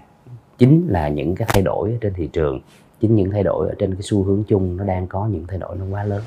chính 0.57 0.87
là 0.89 1.07
những 1.07 1.35
cái 1.35 1.47
thay 1.53 1.63
đổi 1.63 1.97
trên 2.01 2.13
thị 2.13 2.29
trường 2.33 2.61
chính 2.99 3.15
những 3.15 3.31
thay 3.31 3.43
đổi 3.43 3.67
ở 3.69 3.75
trên 3.79 3.93
cái 3.93 4.01
xu 4.01 4.23
hướng 4.23 4.43
chung 4.43 4.77
nó 4.77 4.83
đang 4.83 5.07
có 5.07 5.27
những 5.27 5.47
thay 5.47 5.57
đổi 5.57 5.75
nó 5.77 5.85
quá 5.91 6.03
lớn. 6.03 6.21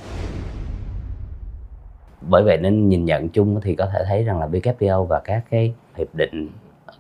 Bởi 2.21 2.43
vậy 2.43 2.59
nên 2.63 2.89
nhìn 2.89 3.05
nhận 3.05 3.29
chung 3.29 3.61
thì 3.63 3.75
có 3.75 3.87
thể 3.93 4.05
thấy 4.07 4.25
rằng 4.25 4.41
là 4.41 4.47
WTO 4.47 5.05
và 5.05 5.21
các 5.25 5.45
cái 5.51 5.75
hiệp 5.97 6.15
định 6.15 6.49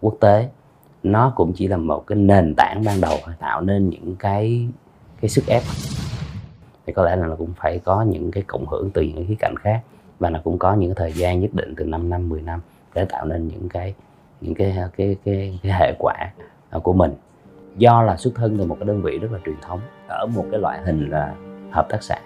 quốc 0.00 0.14
tế 0.20 0.48
nó 1.02 1.32
cũng 1.36 1.52
chỉ 1.52 1.68
là 1.68 1.76
một 1.76 2.06
cái 2.06 2.18
nền 2.18 2.54
tảng 2.56 2.82
ban 2.84 3.00
đầu 3.00 3.16
tạo 3.38 3.60
nên 3.60 3.88
những 3.88 4.16
cái 4.18 4.68
cái 5.20 5.28
sức 5.28 5.46
ép. 5.46 5.62
Thì 6.86 6.92
có 6.92 7.04
lẽ 7.04 7.16
là 7.16 7.26
nó 7.26 7.36
cũng 7.36 7.52
phải 7.56 7.78
có 7.78 8.02
những 8.02 8.30
cái 8.30 8.42
cộng 8.46 8.66
hưởng 8.66 8.90
từ 8.90 9.02
những 9.02 9.26
khía 9.28 9.34
cạnh 9.38 9.54
khác 9.56 9.80
và 10.18 10.30
nó 10.30 10.40
cũng 10.44 10.58
có 10.58 10.74
những 10.74 10.94
thời 10.94 11.12
gian 11.12 11.40
nhất 11.40 11.50
định 11.54 11.74
từ 11.76 11.84
5 11.84 12.10
năm 12.10 12.28
10 12.28 12.42
năm 12.42 12.60
để 12.94 13.04
tạo 13.04 13.26
nên 13.26 13.48
những 13.48 13.68
cái 13.68 13.94
những 14.40 14.54
cái 14.54 14.76
cái 14.96 15.16
cái, 15.24 15.58
cái 15.62 15.72
hệ 15.72 15.92
quả 15.98 16.32
của 16.82 16.92
mình 16.92 17.12
do 17.76 18.02
là 18.02 18.16
xuất 18.16 18.34
thân 18.34 18.58
từ 18.58 18.64
một 18.64 18.76
cái 18.80 18.86
đơn 18.86 19.02
vị 19.02 19.18
rất 19.18 19.32
là 19.32 19.38
truyền 19.46 19.56
thống 19.62 19.80
ở 20.08 20.26
một 20.26 20.44
cái 20.50 20.60
loại 20.60 20.80
hình 20.84 21.10
là 21.10 21.34
hợp 21.70 21.86
tác 21.88 22.02
xã. 22.02 22.18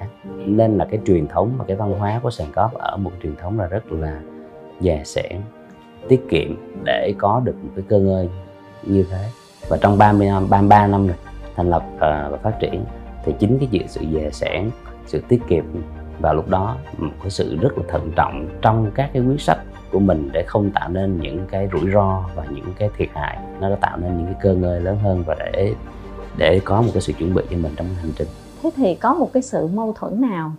Nên 0.46 0.78
là 0.78 0.86
cái 0.90 1.00
truyền 1.06 1.26
thống 1.26 1.54
và 1.58 1.64
cái 1.68 1.76
văn 1.76 1.98
hóa 1.98 2.20
của 2.22 2.30
sàn 2.30 2.48
cóp 2.54 2.74
ở 2.74 2.96
một 2.96 3.12
truyền 3.22 3.36
thống 3.36 3.60
là 3.60 3.66
rất 3.66 3.92
là 3.92 4.20
dè 4.80 5.02
sẻn 5.04 5.40
tiết 6.08 6.20
kiệm 6.28 6.56
để 6.84 7.14
có 7.18 7.40
được 7.44 7.54
một 7.62 7.70
cái 7.76 7.84
cơ 7.88 7.98
ngơi 7.98 8.28
như 8.82 9.04
thế. 9.10 9.28
Và 9.68 9.76
trong 9.80 9.98
30 9.98 10.26
năm 10.26 10.50
33 10.50 10.86
năm 10.86 11.06
rồi 11.06 11.16
thành 11.56 11.70
lập 11.70 11.84
và, 11.98 12.28
và 12.30 12.36
phát 12.36 12.60
triển 12.60 12.84
thì 13.24 13.34
chính 13.38 13.58
cái 13.58 13.68
chuyện 13.72 13.88
sự 13.88 14.00
dè 14.12 14.30
sẻn 14.30 14.70
sự 15.06 15.22
tiết 15.28 15.40
kiệm 15.48 15.64
và 16.20 16.32
lúc 16.32 16.48
đó 16.48 16.76
một 16.98 17.12
cái 17.20 17.30
sự 17.30 17.56
rất 17.60 17.78
là 17.78 17.84
thận 17.88 18.12
trọng 18.16 18.48
trong 18.62 18.90
các 18.94 19.10
cái 19.12 19.22
quyết 19.22 19.40
sách 19.40 19.58
của 19.94 20.00
mình 20.00 20.30
để 20.32 20.44
không 20.46 20.70
tạo 20.70 20.88
nên 20.88 21.20
những 21.20 21.46
cái 21.50 21.68
rủi 21.72 21.90
ro 21.92 22.24
và 22.34 22.44
những 22.54 22.66
cái 22.78 22.90
thiệt 22.96 23.08
hại. 23.12 23.38
Nó 23.60 23.70
đã 23.70 23.76
tạo 23.76 23.96
nên 23.96 24.16
những 24.16 24.26
cái 24.26 24.36
cơ 24.42 24.54
ngơi 24.54 24.80
lớn 24.80 24.98
hơn 25.02 25.22
và 25.26 25.34
để 25.34 25.74
để 26.36 26.60
có 26.64 26.82
một 26.82 26.88
cái 26.92 27.02
sự 27.02 27.12
chuẩn 27.12 27.34
bị 27.34 27.42
cho 27.50 27.56
mình 27.56 27.72
trong 27.76 27.86
hành 28.00 28.12
trình. 28.16 28.28
Thế 28.62 28.70
thì 28.76 28.94
có 28.94 29.14
một 29.14 29.32
cái 29.32 29.42
sự 29.42 29.66
mâu 29.66 29.92
thuẫn 29.92 30.20
nào 30.20 30.52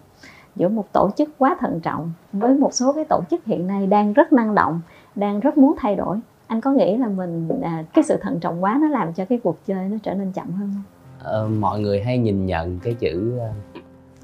giữa 0.55 0.69
một 0.69 0.85
tổ 0.91 1.09
chức 1.17 1.29
quá 1.37 1.57
thận 1.59 1.79
trọng 1.79 2.11
với 2.33 2.53
một 2.53 2.73
số 2.73 2.93
cái 2.93 3.05
tổ 3.09 3.21
chức 3.31 3.45
hiện 3.45 3.67
nay 3.67 3.87
đang 3.87 4.13
rất 4.13 4.33
năng 4.33 4.55
động 4.55 4.81
đang 5.15 5.39
rất 5.39 5.57
muốn 5.57 5.75
thay 5.77 5.95
đổi? 5.95 6.17
Anh 6.47 6.61
có 6.61 6.71
nghĩ 6.71 6.97
là 6.97 7.07
mình 7.07 7.49
à, 7.61 7.83
cái 7.93 8.03
sự 8.03 8.17
thận 8.21 8.39
trọng 8.39 8.63
quá 8.63 8.77
nó 8.81 8.87
làm 8.87 9.13
cho 9.13 9.25
cái 9.25 9.39
cuộc 9.43 9.65
chơi 9.65 9.89
nó 9.89 9.97
trở 10.03 10.13
nên 10.13 10.31
chậm 10.31 10.51
hơn 10.51 10.71
không? 10.73 10.83
Ờ, 11.19 11.47
mọi 11.47 11.79
người 11.79 12.03
hay 12.03 12.17
nhìn 12.17 12.45
nhận 12.45 12.79
cái 12.79 12.93
chữ 12.93 13.39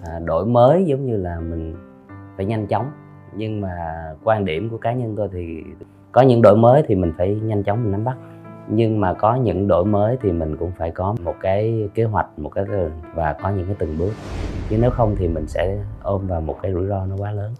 à, 0.04 0.20
đổi 0.20 0.46
mới 0.46 0.84
giống 0.86 1.06
như 1.06 1.18
là 1.18 1.40
mình 1.40 1.76
phải 2.38 2.46
nhanh 2.46 2.68
chóng 2.68 2.92
nhưng 3.36 3.62
mà 3.62 3.76
quan 4.24 4.46
điểm 4.46 4.70
của 4.70 4.78
cá 4.78 4.94
nhân 4.94 5.14
tôi 5.18 5.30
thì 5.34 5.64
có 6.12 6.22
những 6.22 6.42
đổi 6.42 6.58
mới 6.58 6.84
thì 6.88 6.96
mình 6.96 7.14
phải 7.18 7.36
nhanh 7.36 7.64
chóng 7.64 7.84
mình 7.84 7.92
nắm 7.92 8.04
bắt. 8.04 8.18
Nhưng 8.68 9.00
mà 9.00 9.14
có 9.14 9.36
những 9.36 9.68
đổi 9.68 9.86
mới 9.86 10.18
thì 10.22 10.32
mình 10.32 10.58
cũng 10.58 10.72
phải 10.78 10.92
có 10.92 11.16
một 11.24 11.36
cái 11.42 11.90
kế 11.94 12.04
hoạch, 12.04 12.40
một 12.40 12.50
cái 12.50 12.66
và 13.14 13.34
có 13.34 13.50
những 13.50 13.66
cái 13.66 13.76
từng 13.80 13.98
bước. 13.98 14.12
Chứ 14.70 14.78
nếu 14.82 14.92
không 14.92 15.16
thì 15.16 15.28
mình 15.28 15.48
sẽ 15.48 15.78
ôm 16.04 16.28
vào 16.28 16.42
một 16.42 16.58
cái 16.62 16.74
rủi 16.74 16.88
ro 16.88 17.06
nó 17.06 17.16
quá 17.18 17.32
lớn. 17.32 17.54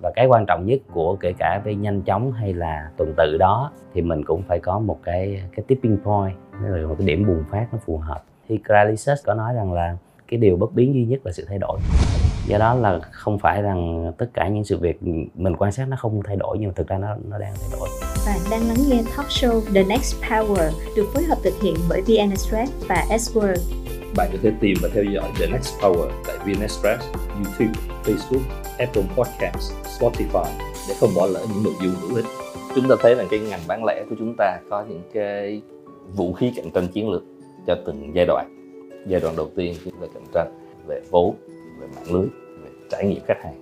Và 0.00 0.12
cái 0.16 0.26
quan 0.26 0.44
trọng 0.46 0.66
nhất 0.66 0.80
của 0.92 1.16
kể 1.16 1.32
cả 1.38 1.60
về 1.64 1.74
nhanh 1.74 2.02
chóng 2.02 2.32
hay 2.32 2.54
là 2.54 2.90
tuần 2.96 3.14
tự 3.16 3.36
đó 3.38 3.70
thì 3.94 4.02
mình 4.02 4.24
cũng 4.24 4.42
phải 4.42 4.58
có 4.58 4.78
một 4.78 4.98
cái 5.02 5.42
cái 5.56 5.64
tipping 5.68 5.98
point 6.04 6.36
là 6.62 6.86
một 6.86 6.94
cái 6.98 7.06
điểm 7.06 7.26
bùng 7.26 7.44
phát 7.50 7.66
nó 7.72 7.78
phù 7.86 7.98
hợp. 7.98 8.22
Thì 8.48 8.58
Cralisus 8.66 9.26
có 9.26 9.34
nói 9.34 9.54
rằng 9.54 9.72
là 9.72 9.96
cái 10.28 10.40
điều 10.40 10.56
bất 10.56 10.74
biến 10.74 10.94
duy 10.94 11.04
nhất 11.04 11.20
là 11.24 11.32
sự 11.32 11.44
thay 11.48 11.58
đổi 11.58 11.78
do 12.46 12.58
đó 12.58 12.74
là 12.74 12.98
không 13.12 13.38
phải 13.38 13.62
rằng 13.62 14.12
tất 14.18 14.26
cả 14.34 14.48
những 14.48 14.64
sự 14.64 14.78
việc 14.78 15.02
mình 15.34 15.56
quan 15.58 15.72
sát 15.72 15.88
nó 15.88 15.96
không 15.96 16.22
thay 16.24 16.36
đổi 16.36 16.56
nhưng 16.60 16.68
mà 16.68 16.72
thực 16.76 16.88
ra 16.88 16.98
nó 16.98 17.16
nó 17.28 17.38
đang 17.38 17.54
thay 17.60 17.68
đổi 17.72 17.88
bạn 18.26 18.38
đang 18.50 18.68
lắng 18.68 18.76
nghe 18.88 19.02
talk 19.16 19.26
show 19.26 19.60
The 19.74 19.82
Next 19.82 20.16
Power 20.22 20.70
được 20.96 21.06
phối 21.14 21.22
hợp 21.22 21.38
thực 21.42 21.54
hiện 21.62 21.74
bởi 21.88 22.00
VN 22.00 22.30
Express 22.30 22.72
và 22.88 23.04
S 23.18 23.36
World. 23.36 23.58
Bạn 24.16 24.28
có 24.32 24.38
thể 24.42 24.52
tìm 24.60 24.76
và 24.82 24.88
theo 24.94 25.04
dõi 25.04 25.30
The 25.40 25.46
Next 25.46 25.74
Power 25.80 26.10
tại 26.26 26.36
VN 26.38 26.60
Express, 26.60 27.04
YouTube, 27.34 27.80
Facebook, 28.04 28.40
Apple 28.78 29.02
Podcasts, 29.16 29.72
Spotify 30.00 30.46
để 30.88 30.94
không 31.00 31.10
bỏ 31.16 31.26
lỡ 31.26 31.46
những 31.54 31.64
nội 31.64 31.74
dung 31.82 31.94
hữu 32.00 32.16
ích. 32.16 32.24
Chúng 32.74 32.88
ta 32.88 32.94
thấy 33.00 33.14
là 33.14 33.24
cái 33.30 33.40
ngành 33.40 33.60
bán 33.68 33.84
lẻ 33.84 34.04
của 34.10 34.16
chúng 34.18 34.34
ta 34.38 34.58
có 34.70 34.84
những 34.88 35.02
cái 35.12 35.62
vũ 36.14 36.32
khí 36.32 36.52
cạnh 36.56 36.70
tranh 36.70 36.88
chiến 36.88 37.10
lược 37.10 37.22
cho 37.66 37.76
từng 37.86 38.12
giai 38.14 38.26
đoạn. 38.26 38.46
Giai 39.06 39.20
đoạn 39.20 39.36
đầu 39.36 39.50
tiên 39.56 39.74
chúng 39.84 39.94
ta 40.00 40.06
cạnh 40.14 40.26
tranh 40.34 40.48
về 40.86 41.00
vốn, 41.10 41.34
về 41.86 41.94
mạng 41.96 42.14
lưới, 42.14 42.26
về 42.62 42.70
trải 42.90 43.04
nghiệm 43.06 43.24
khách 43.26 43.42
hàng. 43.42 43.54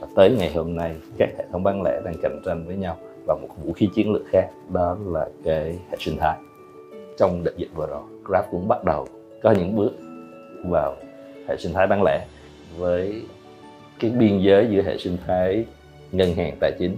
Và 0.00 0.06
tới 0.16 0.36
ngày 0.38 0.52
hôm 0.54 0.76
nay 0.76 0.96
các 1.18 1.28
hệ 1.38 1.44
thống 1.52 1.62
bán 1.62 1.82
lẻ 1.82 2.00
đang 2.04 2.14
cạnh 2.22 2.40
tranh 2.46 2.64
với 2.66 2.76
nhau 2.76 2.96
và 3.26 3.34
một 3.34 3.48
vũ 3.64 3.72
khí 3.72 3.88
chiến 3.94 4.12
lược 4.12 4.22
khác 4.30 4.50
đó 4.72 4.96
là 5.06 5.28
cái 5.44 5.78
hệ 5.90 5.96
sinh 6.00 6.16
thái. 6.20 6.38
Trong 7.18 7.44
đợt 7.44 7.56
dịch 7.56 7.70
vừa 7.74 7.86
rồi, 7.86 8.02
Grab 8.24 8.44
cũng 8.50 8.68
bắt 8.68 8.84
đầu 8.84 9.06
có 9.42 9.50
những 9.50 9.76
bước 9.76 9.92
vào 10.64 10.96
hệ 11.48 11.56
sinh 11.56 11.72
thái 11.72 11.86
bán 11.86 12.02
lẻ 12.02 12.26
với 12.78 13.22
cái 14.00 14.10
biên 14.10 14.38
giới 14.38 14.68
giữa 14.70 14.82
hệ 14.82 14.98
sinh 14.98 15.16
thái 15.26 15.64
ngân 16.12 16.34
hàng 16.34 16.56
tài 16.60 16.72
chính 16.78 16.96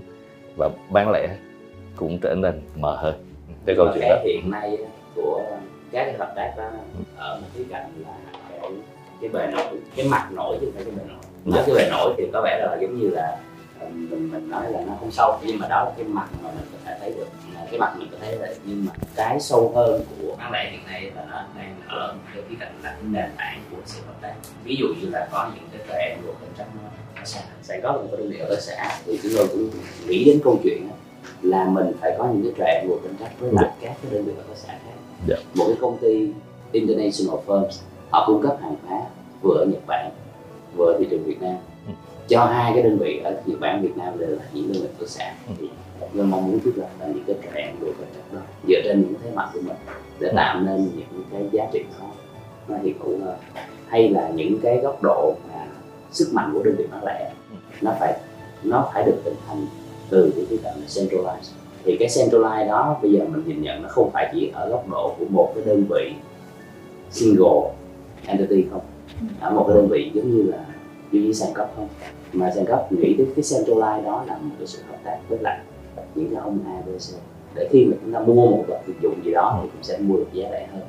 và 0.57 0.71
bán 0.91 1.11
lẻ 1.11 1.37
cũng 1.97 2.19
trở 2.23 2.35
nên 2.35 2.61
mờ 2.77 2.97
hơn 2.97 3.15
cái 3.67 3.77
câu 3.77 3.89
chuyện 3.95 4.05
đó 4.09 4.17
hiện 4.25 4.51
nay 4.51 4.79
của 5.15 5.43
các 5.93 6.19
hợp 6.19 6.33
tác 6.37 6.55
đó 6.57 6.71
ở 7.17 7.41
một 7.41 7.47
cái 7.55 7.65
cạnh 7.71 7.91
là 8.05 8.17
cái 8.51 8.71
cái 9.33 9.47
bề 9.47 9.53
nổi 9.53 9.79
cái 9.97 10.09
mặt 10.09 10.29
nổi 10.33 10.59
chứ 10.61 10.67
không 10.67 10.75
phải 10.75 10.85
cái 10.85 10.95
bề 10.95 11.03
nổi 11.09 11.19
nói 11.45 11.63
cái 11.67 11.75
bề 11.75 11.91
nổi 11.91 12.15
thì 12.19 12.25
có 12.33 12.43
vẻ 12.45 12.59
là 12.59 12.79
giống 12.81 13.01
như 13.01 13.09
là 13.09 13.39
mình 13.81 14.31
mình 14.33 14.51
nói 14.51 14.73
là 14.73 14.81
nó 14.87 14.93
không 15.01 15.11
sâu 15.11 15.39
nhưng 15.43 15.59
mà 15.59 15.69
đó 15.69 15.85
là 15.85 15.93
cái 15.97 16.07
mặt 16.07 16.29
mà 16.43 16.51
mình 16.51 16.67
có 16.73 16.79
thể 16.85 16.97
thấy 17.01 17.13
được 17.13 17.27
cái 17.71 17.81
mặt 17.81 17.95
mình 17.99 18.09
có 18.13 18.19
thấy 18.21 18.39
là 18.39 18.55
nhưng 18.65 18.87
mà 18.87 18.93
cái 19.15 19.41
sâu 19.41 19.73
hơn 19.75 20.05
của 20.21 20.37
bán 20.39 20.53
lẻ 20.53 20.71
hiện 20.71 20.81
nay 20.87 21.11
là 21.17 21.25
nó 21.31 21.45
đang 21.57 21.77
ở 21.89 22.15
cái 22.35 22.43
khía 22.49 22.57
cạnh 22.61 22.73
là 22.83 22.91
cái 22.91 23.03
nền 23.03 23.31
tảng 23.37 23.61
của 23.71 23.77
sự 23.87 24.01
hợp 24.07 24.15
tác 24.21 24.35
ví 24.65 24.77
dụ 24.77 24.87
như 24.87 25.09
là 25.11 25.29
có 25.33 25.51
những 25.55 25.65
cái 25.73 25.87
trẻ 25.89 26.17
của 26.27 26.33
cạnh 26.41 26.51
tranh 26.59 26.69
nó 27.17 27.25
xa 27.25 27.41
sẽ 27.63 27.81
có 27.83 27.93
một 27.93 28.05
cái 28.11 28.21
đơn 28.21 28.31
vị 28.31 28.39
tác 28.49 28.61
xã 28.61 28.99
thì 29.05 29.19
chúng 29.23 29.33
tôi 29.37 29.49
cũng 29.49 29.71
nghĩ 30.07 30.25
đến 30.25 30.41
câu 30.45 30.61
chuyện 30.65 30.89
là 31.43 31.69
mình 31.69 31.93
phải 32.01 32.15
có 32.19 32.29
những 32.33 32.43
cái 32.43 32.53
trẻ 32.59 32.85
của 32.89 32.99
cạnh 33.03 33.15
tranh 33.21 33.33
với 33.39 33.51
lại 33.53 33.71
các 33.81 33.93
cái 34.03 34.13
đơn 34.13 34.25
vị 34.25 34.33
tác 34.37 34.55
xã 34.55 34.69
khác 34.69 34.79
yeah. 35.29 35.29
Dạ. 35.29 35.37
một 35.55 35.65
cái 35.69 35.77
công 35.81 35.99
ty 35.99 36.29
international 36.73 37.41
firms 37.47 37.81
họ 38.11 38.25
cung 38.27 38.43
cấp 38.43 38.57
hàng 38.63 38.77
hóa 38.87 39.01
vừa 39.45 39.59
ở 39.59 39.65
Nhật 39.65 39.83
Bản 39.87 40.11
vừa 40.77 40.93
ở 40.93 40.97
thị 40.99 41.07
trường 41.11 41.25
Việt 41.25 41.43
Nam 41.43 41.57
ừ. 41.87 41.93
cho 42.29 42.45
hai 42.45 42.73
cái 42.75 42.83
đơn 42.83 42.99
vị 42.99 43.21
ở 43.25 43.43
Nhật 43.47 43.61
Bản 43.61 43.83
Việt 43.83 43.97
Nam 43.97 44.19
đều 44.19 44.31
là 44.31 44.45
những 44.53 44.73
đơn 44.73 44.83
vị 44.83 44.89
tác 45.01 45.09
xã 45.09 45.35
ừ. 45.49 45.55
thì 45.61 45.69
tôi 46.17 46.27
mong 46.27 46.47
muốn 46.47 46.61
thiết 46.61 46.73
lập 46.77 46.89
ra 47.01 47.07
những 47.07 47.25
cái 47.27 47.37
trend 47.43 47.81
của 47.81 47.93
cái 48.01 48.09
đó 48.33 48.41
dựa 48.69 48.81
trên 48.85 49.01
những 49.01 49.15
thế 49.23 49.31
mạnh 49.35 49.49
của 49.55 49.61
mình 49.61 49.77
để 50.21 50.29
ừ. 50.29 50.35
tạo 50.37 50.61
nên 50.61 50.91
những 50.97 51.25
cái 51.33 51.49
giá 51.53 51.67
trị 51.73 51.85
đó 52.01 52.07
nó 52.69 52.77
hiện 52.83 52.95
hữu 52.99 53.19
hơn 53.25 53.37
hay 53.89 54.09
là 54.09 54.29
những 54.35 54.59
cái 54.63 54.79
góc 54.79 55.03
độ 55.03 55.35
mà 55.49 55.67
sức 56.13 56.31
mạnh 56.33 56.51
của 56.55 56.63
đơn 56.63 56.75
vị 56.79 56.85
bán 56.91 57.05
lẻ 57.05 57.33
nó 57.83 57.93
phải 58.01 58.21
nó 58.63 58.91
phải 58.95 59.03
được 59.07 59.21
hình 59.25 59.35
thành 59.49 59.67
từ 60.11 60.33
cái 60.37 60.45
khía 60.51 60.57
cạnh 60.63 60.81
centralized 60.89 61.53
thì 61.85 61.97
cái 61.97 62.09
centralized 62.09 62.69
đó 62.69 62.99
bây 63.03 63.13
giờ 63.13 63.25
mình 63.29 63.43
nhìn 63.47 63.63
nhận 63.63 63.83
nó 63.83 63.89
không 63.89 64.11
phải 64.13 64.31
chỉ 64.35 64.51
ở 64.55 64.69
góc 64.69 64.89
độ 64.91 65.15
của 65.19 65.25
một 65.29 65.53
cái 65.55 65.65
đơn 65.65 65.85
vị 65.91 66.13
single 67.11 67.71
entity 68.27 68.65
không 68.71 68.81
ở 69.41 69.51
một 69.51 69.65
cái 69.69 69.77
đơn 69.77 69.89
vị 69.89 70.11
giống 70.15 70.37
như 70.37 70.43
là 70.43 70.67
như 71.13 71.21
như 71.21 71.33
sàn 71.33 71.55
cấp 71.55 71.71
không? 71.77 71.89
Mà 72.33 72.51
sàn 72.55 72.67
cấp 72.67 72.93
nghĩ 72.93 73.15
đến 73.15 73.29
cái 73.37 73.43
centralized 73.43 74.05
đó 74.05 74.25
là 74.29 74.39
một 74.43 74.55
cái 74.59 74.67
sự 74.67 74.79
hợp 74.89 74.99
tác 75.05 75.19
với 75.29 75.39
lại 75.43 75.59
những 76.15 76.31
cái 76.31 76.41
ông 76.41 76.59
A, 76.67 76.83
B, 76.87 76.89
C. 76.89 77.15
Để 77.55 77.69
khi 77.71 77.85
mà 77.85 77.97
chúng 78.05 78.13
ta 78.13 78.21
mua 78.21 78.47
một 78.47 78.65
vật 78.69 78.81
dịch 78.87 79.03
vụ 79.03 79.11
gì 79.25 79.31
đó 79.31 79.59
thì 79.63 79.69
cũng 79.73 79.83
sẽ 79.83 79.99
mua 79.99 80.17
được 80.17 80.27
giá 80.33 80.49
rẻ 80.51 80.69
hơn. 80.73 80.83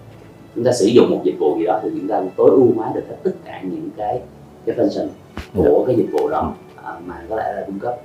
Chúng 0.56 0.64
ta 0.64 0.72
sử 0.72 0.86
dụng 0.86 1.10
một 1.10 1.22
dịch 1.24 1.36
vụ 1.40 1.58
gì 1.60 1.66
đó 1.66 1.80
thì 1.84 1.90
chúng 1.90 2.08
ta 2.08 2.22
tối 2.36 2.50
ưu 2.50 2.74
hóa 2.76 2.92
được 2.96 3.04
hết 3.10 3.16
tất 3.24 3.34
cả 3.46 3.62
những 3.64 3.90
cái 3.98 4.22
cái 4.66 4.76
function 4.76 5.08
của 5.56 5.84
cái 5.88 5.96
dịch 5.96 6.10
vụ 6.12 6.30
đó 6.30 6.54
à, 6.84 7.00
mà 7.06 7.26
có 7.30 7.36
lẽ 7.36 7.54
là 7.56 7.64
cung 7.66 7.80
cấp. 7.80 7.96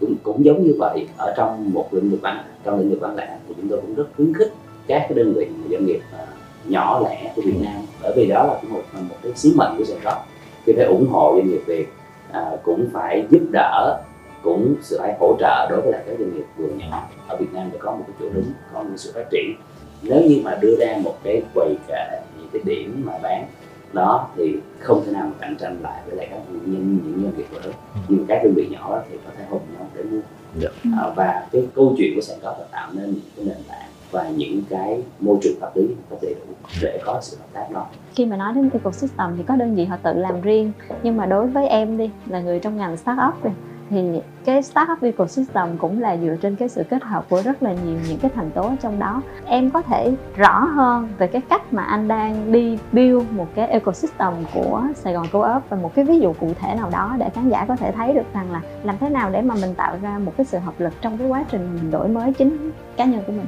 Cũng 0.00 0.14
cũng 0.22 0.44
giống 0.44 0.62
như 0.62 0.74
vậy 0.78 1.08
ở 1.16 1.34
trong 1.36 1.72
một 1.72 1.94
lĩnh 1.94 2.10
vực 2.10 2.22
bán 2.22 2.44
trong 2.64 2.78
lĩnh 2.78 2.90
vực 2.90 3.00
bán 3.00 3.16
lẻ 3.16 3.38
thì 3.48 3.54
chúng 3.56 3.68
tôi 3.68 3.80
cũng 3.80 3.94
rất 3.94 4.06
khuyến 4.16 4.34
khích 4.34 4.52
các 4.86 5.06
cái 5.08 5.14
đơn 5.14 5.32
vị 5.34 5.46
doanh 5.70 5.86
nghiệp 5.86 6.00
uh, 6.22 6.70
nhỏ 6.70 7.00
lẻ 7.04 7.32
của 7.36 7.42
Việt 7.42 7.56
Nam 7.60 7.82
bởi 8.06 8.14
vì 8.16 8.26
đó 8.26 8.42
là 8.46 8.68
một 8.68 8.82
một 9.08 9.16
cái 9.22 9.32
sứ 9.34 9.52
mệnh 9.56 9.74
của 9.78 9.84
Sài 9.84 9.96
Gòn 10.04 10.18
thì 10.66 10.72
phải 10.76 10.84
ủng 10.84 11.08
hộ 11.08 11.34
doanh 11.36 11.50
nghiệp 11.50 11.60
Việt 11.66 11.86
uh, 12.30 12.62
cũng 12.62 12.88
phải 12.92 13.26
giúp 13.30 13.42
đỡ 13.50 14.02
cũng 14.42 14.74
sự 14.82 14.98
phải 15.00 15.16
hỗ 15.20 15.36
trợ 15.40 15.66
đối 15.70 15.80
với 15.80 15.92
lại 15.92 16.02
các 16.06 16.16
doanh 16.18 16.34
nghiệp 16.34 16.44
vừa 16.56 16.68
nhỏ 16.68 17.08
ở 17.28 17.36
Việt 17.36 17.52
Nam 17.52 17.68
để 17.72 17.78
có 17.82 17.90
một 17.90 18.04
cái 18.06 18.16
chỗ 18.20 18.28
đứng 18.34 18.44
có 18.74 18.82
một 18.82 18.96
sự 18.96 19.12
phát 19.14 19.24
triển 19.30 19.56
nếu 20.02 20.22
như 20.22 20.40
mà 20.44 20.58
đưa 20.60 20.76
ra 20.80 20.96
một 21.04 21.14
cái 21.24 21.42
quầy 21.54 21.74
kệ 21.88 22.20
những 22.38 22.48
cái 22.52 22.62
điểm 22.64 23.02
mà 23.06 23.12
bán 23.22 23.46
đó 23.92 24.28
thì 24.36 24.56
không 24.78 25.02
thể 25.06 25.12
nào 25.12 25.26
mà 25.26 25.32
cạnh 25.40 25.56
tranh 25.56 25.78
lại 25.82 26.02
với 26.06 26.16
lại 26.16 26.28
các 26.30 26.40
nhân 26.48 26.98
những 27.04 27.22
doanh 27.22 27.36
nghiệp 27.36 27.46
lớn 27.52 27.72
ừ. 27.94 28.00
nhưng 28.08 28.26
các 28.28 28.40
đơn 28.44 28.52
vị 28.56 28.68
nhỏ 28.70 29.02
thì 29.10 29.16
có 29.24 29.30
thể 29.38 29.44
hùng 29.50 29.62
nhau 29.78 29.88
để 29.94 30.02
mua 30.02 30.20
yeah. 30.62 30.72
Dạ. 30.84 30.90
à, 31.02 31.12
và 31.16 31.46
cái 31.52 31.66
câu 31.74 31.94
chuyện 31.98 32.14
của 32.14 32.20
sàn 32.20 32.38
có 32.42 32.56
là 32.58 32.64
tạo 32.70 32.90
nên 32.92 33.06
những 33.06 33.30
cái 33.36 33.44
nền 33.44 33.56
tảng 33.68 33.85
và 34.10 34.28
những 34.28 34.62
cái 34.70 35.02
môi 35.20 35.36
trường 35.42 35.60
pháp 35.60 35.76
lý 35.76 35.86
có 36.10 36.16
đầy 36.22 36.34
đủ 36.34 36.54
để 36.82 37.00
có 37.04 37.20
sự 37.22 37.36
hợp 37.36 37.46
tác 37.52 37.72
đó. 37.72 37.86
Khi 38.14 38.26
mà 38.26 38.36
nói 38.36 38.52
đến 38.54 38.70
ecosystem 38.72 39.34
thì 39.36 39.42
có 39.42 39.56
đơn 39.56 39.74
vị 39.74 39.84
họ 39.84 39.96
tự 40.02 40.12
làm 40.12 40.40
riêng. 40.40 40.72
Nhưng 41.02 41.16
mà 41.16 41.26
đối 41.26 41.46
với 41.46 41.68
em 41.68 41.96
đi, 41.96 42.10
là 42.26 42.40
người 42.40 42.58
trong 42.58 42.76
ngành 42.76 42.96
startup 42.96 43.44
đi, 43.44 43.50
thì 43.90 44.20
cái 44.44 44.62
startup 44.62 45.02
ecosystem 45.02 45.78
cũng 45.78 46.00
là 46.00 46.16
dựa 46.16 46.36
trên 46.42 46.56
cái 46.56 46.68
sự 46.68 46.82
kết 46.90 47.02
hợp 47.02 47.26
của 47.30 47.42
rất 47.42 47.62
là 47.62 47.72
nhiều 47.72 47.98
những 48.08 48.18
cái 48.18 48.30
thành 48.34 48.50
tố 48.50 48.70
trong 48.82 48.98
đó. 48.98 49.22
Em 49.46 49.70
có 49.70 49.82
thể 49.82 50.12
rõ 50.36 50.64
hơn 50.64 51.08
về 51.18 51.26
cái 51.26 51.42
cách 51.48 51.72
mà 51.72 51.82
anh 51.82 52.08
đang 52.08 52.52
đi 52.52 52.78
build 52.92 53.24
một 53.30 53.46
cái 53.54 53.68
ecosystem 53.68 54.32
của 54.54 54.82
Sài 54.94 55.12
Gòn 55.12 55.26
Co-op 55.32 55.62
và 55.68 55.76
một 55.76 55.94
cái 55.94 56.04
ví 56.04 56.20
dụ 56.20 56.32
cụ 56.32 56.50
thể 56.60 56.74
nào 56.74 56.90
đó 56.90 57.16
để 57.18 57.28
khán 57.34 57.48
giả 57.48 57.64
có 57.68 57.76
thể 57.76 57.92
thấy 57.92 58.12
được 58.12 58.34
rằng 58.34 58.52
là 58.52 58.60
làm 58.82 58.98
thế 59.00 59.08
nào 59.08 59.30
để 59.30 59.42
mà 59.42 59.54
mình 59.60 59.74
tạo 59.74 59.96
ra 60.02 60.18
một 60.18 60.32
cái 60.36 60.44
sự 60.44 60.58
hợp 60.58 60.74
lực 60.78 60.92
trong 61.00 61.18
cái 61.18 61.28
quá 61.28 61.44
trình 61.50 61.74
mình 61.74 61.90
đổi 61.90 62.08
mới 62.08 62.32
chính 62.32 62.70
cá 62.96 63.04
nhân 63.04 63.22
của 63.26 63.32
mình? 63.32 63.46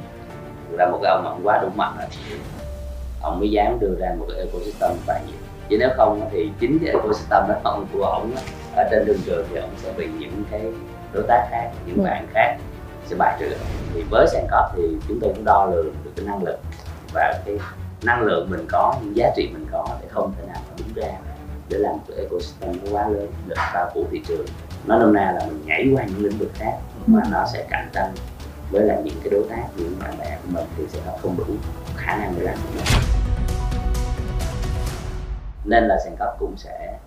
Là 0.79 0.89
một 0.91 0.99
cái 1.03 1.11
ông 1.11 1.23
mà 1.23 1.29
ông 1.29 1.41
quá 1.43 1.59
đủ 1.61 1.69
mạnh 1.75 1.95
rồi. 1.99 2.07
Ông 3.21 3.39
mới 3.39 3.51
dám 3.51 3.79
đưa 3.79 3.95
ra 3.99 4.13
một 4.19 4.25
cái 4.29 4.37
ecosystem 4.45 4.91
toàn 5.05 5.21
diện 5.27 5.35
chứ 5.69 5.77
nếu 5.79 5.89
không 5.97 6.29
thì 6.31 6.51
chính 6.59 6.79
cái 6.85 6.93
ecosystem 6.93 7.43
đó 7.47 7.55
ông 7.63 7.85
của 7.93 8.03
ông 8.03 8.31
ở 8.75 8.83
trên 8.91 9.05
đường 9.05 9.17
trường 9.25 9.47
thì 9.49 9.55
ông 9.59 9.69
sẽ 9.77 9.91
bị 9.97 10.07
những 10.19 10.43
cái 10.51 10.61
đối 11.13 11.23
tác 11.27 11.47
khác 11.51 11.71
những 11.85 11.97
Ừ. 11.97 12.03
bạn 12.03 12.27
khác 12.33 12.57
sẽ 13.05 13.15
bài 13.15 13.37
trừ. 13.39 13.53
Thì 13.93 14.03
với 14.09 14.27
sàn 14.27 14.47
cóp 14.51 14.71
thì 14.75 14.83
chúng 15.07 15.19
tôi 15.21 15.33
cũng 15.35 15.45
đo 15.45 15.65
lường 15.65 15.93
được 16.03 16.11
cái 16.15 16.25
năng 16.25 16.43
lực 16.43 16.59
và 17.13 17.33
cái 17.45 17.55
năng 18.03 18.21
lượng 18.21 18.49
mình 18.49 18.65
có 18.71 18.95
những 19.03 19.15
giá 19.17 19.31
trị 19.35 19.49
mình 19.53 19.65
có 19.71 19.87
để 20.01 20.07
không 20.11 20.33
thể 20.37 20.43
nào 20.47 20.61
mà 20.69 20.73
đúng 20.77 20.93
ra 21.03 21.11
để 21.69 21.77
làm 21.77 21.95
cái 22.07 22.17
ecosystem 22.17 22.71
nó 22.83 22.91
quá 22.91 23.07
lớn 23.07 23.27
để 23.47 23.55
bao 23.73 23.91
phủ 23.93 24.05
thị 24.11 24.21
trường. 24.27 24.45
Nó 24.85 24.97
nôm 24.99 25.13
na 25.13 25.31
là 25.31 25.45
mình 25.45 25.61
nhảy 25.65 25.87
qua 25.95 26.03
những 26.03 26.23
lĩnh 26.23 26.37
vực 26.37 26.49
khác 26.53 26.73
mà 27.07 27.21
nó 27.31 27.45
sẽ 27.53 27.65
cạnh 27.69 27.89
tranh 27.93 28.11
với 28.71 28.85
lại 28.85 29.01
những 29.05 29.19
cái 29.23 29.29
đối 29.31 29.43
tác 29.49 29.67
những 29.77 29.95
bạn 29.99 30.17
bè 30.19 30.39
của 30.43 30.49
mình 30.51 30.65
thì 30.77 30.83
sẽ 30.87 30.99
không 31.21 31.35
đủ 31.37 31.53
khả 31.95 32.17
năng 32.17 32.33
để 32.37 32.43
làm 32.43 32.57
được 32.75 32.83
nên 35.65 35.83
là 35.83 35.97
sàn 36.03 36.15
cấp 36.19 36.35
cũng 36.39 36.53
sẽ 36.57 36.99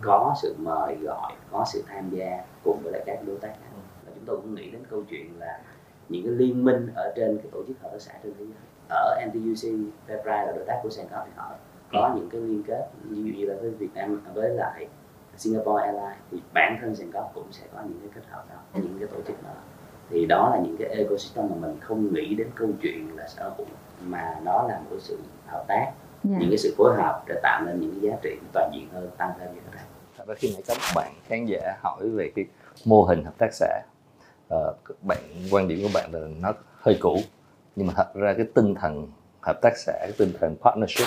có 0.00 0.34
sự 0.42 0.54
mời 0.58 0.96
gọi 0.96 1.32
có 1.50 1.64
sự 1.72 1.84
tham 1.88 2.10
gia 2.10 2.44
cùng 2.64 2.80
với 2.82 2.92
lại 2.92 3.02
các 3.06 3.18
đối 3.26 3.38
tác 3.38 3.48
khác. 3.48 3.80
Và 4.06 4.12
chúng 4.14 4.24
tôi 4.26 4.36
cũng 4.36 4.54
nghĩ 4.54 4.70
đến 4.70 4.82
câu 4.90 5.02
chuyện 5.10 5.38
là 5.38 5.60
những 6.08 6.24
cái 6.24 6.32
liên 6.32 6.64
minh 6.64 6.88
ở 6.94 7.12
trên 7.16 7.38
cái 7.38 7.46
tổ 7.52 7.62
chức 7.68 7.76
hợp 7.82 7.88
tác 7.92 8.00
xã 8.00 8.12
trên 8.22 8.32
thế 8.38 8.44
giới. 8.44 8.54
Ở 8.88 9.20
NTUC 9.26 9.70
Fairprice 10.08 10.46
là 10.46 10.52
đối 10.52 10.64
tác 10.64 10.80
của 10.82 10.90
sàn 10.90 11.08
cấp 11.08 11.22
thì 11.26 11.32
họ 11.36 11.50
có 11.92 12.12
những 12.16 12.30
cái 12.30 12.40
liên 12.40 12.62
kết 12.66 12.88
dụ 13.10 13.16
như 13.16 13.46
là 13.46 13.54
với 13.60 13.70
Việt 13.70 13.90
Nam 13.94 14.22
với 14.34 14.50
lại 14.50 14.88
Singapore 15.36 15.82
Airlines 15.82 16.18
thì 16.30 16.42
bản 16.54 16.78
thân 16.80 16.94
sàn 16.94 17.12
cấp 17.12 17.24
cũng 17.34 17.52
sẽ 17.52 17.66
có 17.74 17.80
những 17.88 17.98
cái 18.00 18.10
kết 18.14 18.30
hợp 18.30 18.44
đó 18.50 18.56
những 18.74 18.96
cái 18.98 19.08
tổ 19.08 19.22
chức 19.26 19.42
đó 19.42 19.50
thì 20.10 20.26
đó 20.26 20.50
là 20.54 20.60
những 20.64 20.76
cái 20.78 20.88
ecosystem 20.88 21.48
mà 21.50 21.56
mình 21.60 21.76
không 21.80 22.14
nghĩ 22.14 22.34
đến 22.34 22.48
câu 22.54 22.68
chuyện 22.82 23.16
là 23.16 23.28
sở 23.28 23.52
hữu 23.58 23.66
mà 24.02 24.34
nó 24.42 24.62
là 24.68 24.78
một 24.78 24.86
cái 24.90 25.00
sự 25.00 25.18
hợp 25.46 25.64
tác 25.68 25.92
Dạ. 26.24 26.36
những 26.40 26.48
cái 26.50 26.58
sự 26.58 26.74
phối 26.78 26.96
hợp 26.96 27.22
để 27.28 27.34
tạo 27.42 27.62
nên 27.66 27.80
những 27.80 27.90
cái 27.90 28.10
giá 28.10 28.16
trị 28.22 28.30
toàn 28.52 28.70
diện 28.74 28.88
hơn 28.92 29.10
tăng 29.18 29.30
thêm 29.40 29.54
như 29.54 29.60
thế 29.66 29.70
này 29.76 29.84
thật 30.18 30.24
ra 30.28 30.34
khi 30.38 30.52
nãy 30.52 30.62
các 30.66 30.76
bạn 30.96 31.12
khán 31.26 31.46
giả 31.46 31.76
hỏi 31.80 32.08
về 32.08 32.32
cái 32.36 32.44
mô 32.84 33.02
hình 33.02 33.24
hợp 33.24 33.38
tác 33.38 33.54
xã 33.54 33.82
ờ, 34.48 34.74
bạn 35.02 35.18
quan 35.50 35.68
điểm 35.68 35.78
của 35.82 35.88
bạn 35.94 36.10
là 36.14 36.20
nó 36.40 36.52
hơi 36.80 36.96
cũ 37.00 37.16
nhưng 37.76 37.86
mà 37.86 37.92
thật 37.96 38.14
ra 38.14 38.34
cái 38.36 38.46
tinh 38.54 38.74
thần 38.74 39.08
hợp 39.40 39.58
tác 39.62 39.72
xã 39.76 39.92
cái 40.00 40.12
tinh 40.18 40.32
thần 40.40 40.56
partnership 40.64 41.06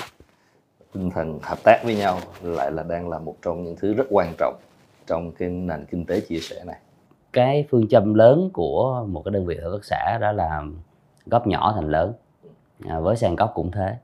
tinh 0.93 1.09
thần 1.11 1.39
hợp 1.43 1.57
tác 1.63 1.81
với 1.83 1.95
nhau 1.95 2.19
lại 2.41 2.71
là 2.71 2.83
đang 2.83 3.09
là 3.09 3.19
một 3.19 3.35
trong 3.41 3.63
những 3.63 3.75
thứ 3.75 3.93
rất 3.93 4.05
quan 4.09 4.33
trọng 4.37 4.55
trong 5.07 5.31
cái 5.31 5.49
nền 5.49 5.85
kinh 5.85 6.05
tế 6.05 6.19
chia 6.19 6.39
sẻ 6.39 6.63
này 6.65 6.77
cái 7.33 7.65
phương 7.69 7.87
châm 7.87 8.13
lớn 8.13 8.49
của 8.53 9.05
một 9.09 9.21
cái 9.25 9.31
đơn 9.31 9.45
vị 9.45 9.57
hợp 9.63 9.69
tác 9.73 9.85
xã 9.85 10.17
đó 10.21 10.31
là 10.31 10.63
góp 11.25 11.47
nhỏ 11.47 11.73
thành 11.75 11.89
lớn. 11.89 12.13
À, 12.87 12.99
với 12.99 13.15
sàn 13.15 13.35
góp 13.35 13.51
cũng 13.55 13.71
thế. 13.71 13.95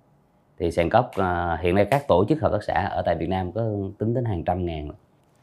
Thì 0.58 0.72
sàn 0.72 0.90
góp 0.90 1.12
à, 1.12 1.58
hiện 1.62 1.76
nay 1.76 1.88
các 1.92 2.08
tổ 2.08 2.26
chức 2.30 2.42
hợp 2.42 2.52
tác 2.52 2.64
xã 2.64 2.86
ở 2.86 3.02
tại 3.02 3.16
Việt 3.16 3.30
Nam 3.30 3.52
có 3.52 3.62
tính 3.98 4.14
đến 4.14 4.26
hàng 4.26 4.44
trăm 4.44 4.66
ngàn. 4.66 4.90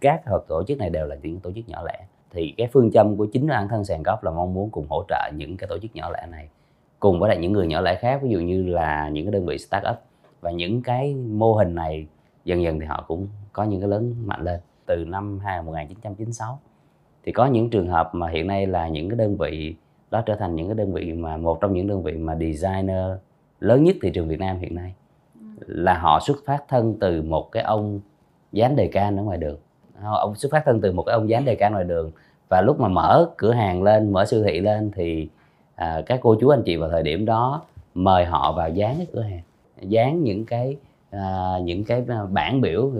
Các 0.00 0.26
hợp 0.26 0.44
tổ 0.48 0.64
chức 0.64 0.78
này 0.78 0.90
đều 0.90 1.06
là 1.06 1.16
những 1.22 1.40
tổ 1.40 1.52
chức 1.52 1.68
nhỏ 1.68 1.82
lẻ. 1.86 2.06
Thì 2.30 2.54
cái 2.56 2.68
phương 2.72 2.90
châm 2.92 3.16
của 3.16 3.26
chính 3.32 3.46
bản 3.46 3.68
thân 3.68 3.84
sàn 3.84 4.02
góp 4.02 4.24
là 4.24 4.30
mong 4.30 4.54
muốn 4.54 4.70
cùng 4.70 4.86
hỗ 4.88 5.04
trợ 5.08 5.30
những 5.34 5.56
cái 5.56 5.68
tổ 5.68 5.78
chức 5.78 5.94
nhỏ 5.94 6.10
lẻ 6.10 6.26
này 6.30 6.48
cùng 7.00 7.20
với 7.20 7.28
lại 7.28 7.38
những 7.38 7.52
người 7.52 7.66
nhỏ 7.66 7.80
lẻ 7.80 7.94
khác 7.94 8.20
ví 8.22 8.30
dụ 8.30 8.38
như 8.38 8.62
là 8.62 9.08
những 9.08 9.26
cái 9.26 9.32
đơn 9.32 9.46
vị 9.46 9.58
start 9.58 9.84
up 9.90 9.96
và 10.40 10.50
những 10.50 10.82
cái 10.82 11.14
mô 11.14 11.54
hình 11.54 11.74
này 11.74 12.06
dần 12.44 12.62
dần 12.62 12.80
thì 12.80 12.86
họ 12.86 13.04
cũng 13.08 13.28
có 13.52 13.64
những 13.64 13.80
cái 13.80 13.88
lớn 13.88 14.14
mạnh 14.24 14.42
lên. 14.42 14.60
Từ 14.86 15.04
năm 15.04 15.40
1996 15.64 16.60
thì 17.26 17.32
có 17.32 17.46
những 17.46 17.70
trường 17.70 17.88
hợp 17.88 18.14
mà 18.14 18.28
hiện 18.28 18.46
nay 18.46 18.66
là 18.66 18.88
những 18.88 19.08
cái 19.08 19.16
đơn 19.16 19.36
vị 19.36 19.74
đó 20.10 20.22
trở 20.26 20.36
thành 20.36 20.56
những 20.56 20.68
cái 20.68 20.74
đơn 20.74 20.92
vị 20.92 21.12
mà 21.12 21.36
một 21.36 21.60
trong 21.60 21.74
những 21.74 21.86
đơn 21.86 22.02
vị 22.02 22.12
mà 22.12 22.34
designer 22.34 23.06
lớn 23.60 23.84
nhất 23.84 23.96
thị 24.02 24.10
trường 24.14 24.28
Việt 24.28 24.40
Nam 24.40 24.58
hiện 24.58 24.74
nay. 24.74 24.94
Là 25.58 25.98
họ 25.98 26.20
xuất 26.20 26.36
phát 26.46 26.64
thân 26.68 26.96
từ 27.00 27.22
một 27.22 27.52
cái 27.52 27.62
ông 27.62 28.00
dán 28.52 28.76
đề 28.76 28.88
can 28.88 29.16
ở 29.16 29.22
ngoài 29.22 29.38
đường. 29.38 29.56
Ông 30.02 30.34
xuất 30.34 30.52
phát 30.52 30.62
thân 30.64 30.80
từ 30.80 30.92
một 30.92 31.02
cái 31.02 31.12
ông 31.12 31.28
dán 31.28 31.44
đề 31.44 31.54
can 31.54 31.72
ngoài 31.72 31.84
đường. 31.84 32.10
Và 32.48 32.60
lúc 32.60 32.80
mà 32.80 32.88
mở 32.88 33.30
cửa 33.36 33.52
hàng 33.52 33.82
lên 33.82 34.12
mở 34.12 34.24
siêu 34.24 34.42
thị 34.44 34.60
lên 34.60 34.90
thì 34.94 35.28
à, 35.74 36.02
các 36.06 36.20
cô 36.22 36.36
chú 36.40 36.48
anh 36.48 36.62
chị 36.62 36.76
vào 36.76 36.90
thời 36.90 37.02
điểm 37.02 37.24
đó 37.24 37.62
mời 37.94 38.24
họ 38.24 38.52
vào 38.52 38.68
dán 38.70 38.94
cái 38.96 39.06
cửa 39.12 39.22
hàng. 39.22 39.40
Dán 39.80 40.22
những 40.22 40.46
cái 40.46 40.76
à, 41.10 41.58
những 41.62 41.84
cái 41.84 42.04
bản 42.30 42.60
biểu 42.60 42.90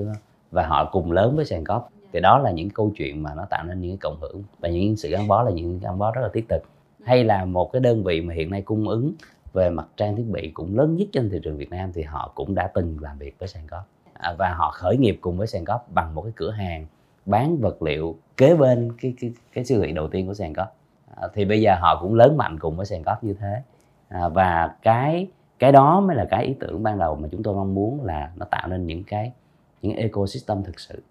và 0.50 0.66
họ 0.66 0.85
cùng 0.85 1.12
lớn 1.12 1.37
với 1.37 1.44
sàn 1.44 1.64
cóp 1.64 1.90
thì 2.16 2.20
đó 2.20 2.38
là 2.38 2.50
những 2.50 2.70
câu 2.70 2.92
chuyện 2.96 3.22
mà 3.22 3.35
nó 3.35 3.44
tạo 3.50 3.64
nên 3.64 3.81
những 3.81 3.90
cái 3.90 3.98
cộng 4.00 4.20
hưởng. 4.20 4.42
Và 4.61 4.68
những 4.68 4.96
sự 4.96 5.11
gắn 5.11 5.29
bó 5.29 5.42
là 5.42 5.50
những 5.50 5.81
gắn 5.81 5.98
bó 5.98 6.12
rất 6.12 6.20
là 6.22 6.29
thiết 6.35 6.48
thực. 6.48 6.62
Hay 7.05 7.24
là 7.24 7.44
một 7.44 7.72
cái 7.72 7.81
đơn 7.81 8.05
vị 8.05 8.20
mà 8.20 8.35
hiện 8.35 8.50
nay 8.50 8.62
cung 8.62 8.88
ứng 8.88 9.12
về 9.52 9.70
mặt 9.70 9.87
trang 9.96 10.16
thiết 10.16 10.26
bị 10.31 10.50
cũng 10.55 10.79
lớn 10.79 10.96
nhất 10.96 11.09
trên 11.12 11.31
thị 11.31 11.40
trường 11.44 11.57
Việt 11.57 11.70
Nam 11.70 11.90
thì 11.94 12.02
họ 12.02 12.33
cũng 12.35 12.55
đã 12.55 12.70
từng 12.74 12.96
làm 13.00 13.18
việc 13.18 13.38
với 13.38 13.48
Sàn 13.48 13.62
Cóp 13.70 13.81
à, 14.12 14.35
và 14.38 14.55
họ 14.55 14.70
khởi 14.70 14.96
nghiệp 14.96 15.18
cùng 15.20 15.37
với 15.37 15.46
Sàn 15.46 15.64
Cóp 15.64 15.92
bằng 15.92 16.14
một 16.14 16.22
cái 16.22 16.33
cửa 16.37 16.50
hàng 16.50 16.87
bán 17.26 17.57
vật 17.57 17.83
liệu 17.83 18.16
kế 18.37 18.55
bên 18.55 18.92
cái 19.00 19.14
cái, 19.20 19.33
cái 19.52 19.64
siêu 19.64 19.81
thị 19.83 19.92
đầu 19.92 20.09
tiên 20.09 20.26
của 20.26 20.35
Sàn 20.35 20.55
Cóp 20.55 20.76
à, 21.16 21.29
thì 21.35 21.44
bây 21.44 21.61
giờ 21.61 21.76
họ 21.81 21.98
cũng 22.00 22.14
lớn 22.14 22.37
mạnh 22.37 22.59
cùng 22.59 22.76
với 22.76 22.87
Sàn 22.87 23.02
Cóp 23.05 23.24
như 23.24 23.35
thế. 23.40 23.62
À, 24.09 24.29
và 24.29 24.74
cái 24.83 25.29
cái 25.59 25.72
đó 25.72 26.00
mới 26.00 26.16
là 26.16 26.26
cái 26.31 26.44
ý 26.44 26.55
tưởng 26.61 26.83
ban 26.83 26.98
đầu 26.98 27.16
mà 27.16 27.29
chúng 27.33 27.42
tôi 27.42 27.55
mong 27.55 27.74
muốn 27.74 28.05
là 28.05 28.31
nó 28.37 28.46
tạo 28.50 28.68
nên 28.68 28.87
những 28.87 29.05
cái 29.05 29.33
những 29.83 29.96
ecosystem 29.96 30.62
thực 30.62 30.81
sự 30.81 31.02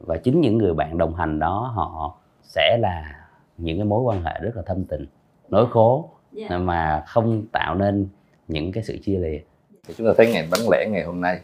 và 0.00 0.16
chính 0.16 0.40
những 0.40 0.58
người 0.58 0.74
bạn 0.74 0.98
đồng 0.98 1.14
hành 1.14 1.38
đó 1.38 1.72
họ 1.74 2.18
sẽ 2.42 2.78
là 2.80 3.26
những 3.58 3.78
cái 3.78 3.84
mối 3.84 4.02
quan 4.02 4.22
hệ 4.22 4.32
rất 4.42 4.56
là 4.56 4.62
thâm 4.66 4.84
tình 4.84 5.06
nối 5.48 5.66
khố 5.70 6.10
mà 6.50 7.04
không 7.06 7.46
tạo 7.52 7.74
nên 7.74 8.08
những 8.48 8.72
cái 8.72 8.84
sự 8.84 8.98
chia 9.02 9.18
lìa. 9.18 9.38
Thì 9.86 9.94
chúng 9.96 10.06
ta 10.06 10.12
thấy 10.16 10.32
ngành 10.32 10.48
bán 10.50 10.60
lẻ 10.70 10.86
ngày 10.90 11.04
hôm 11.04 11.20
nay 11.20 11.40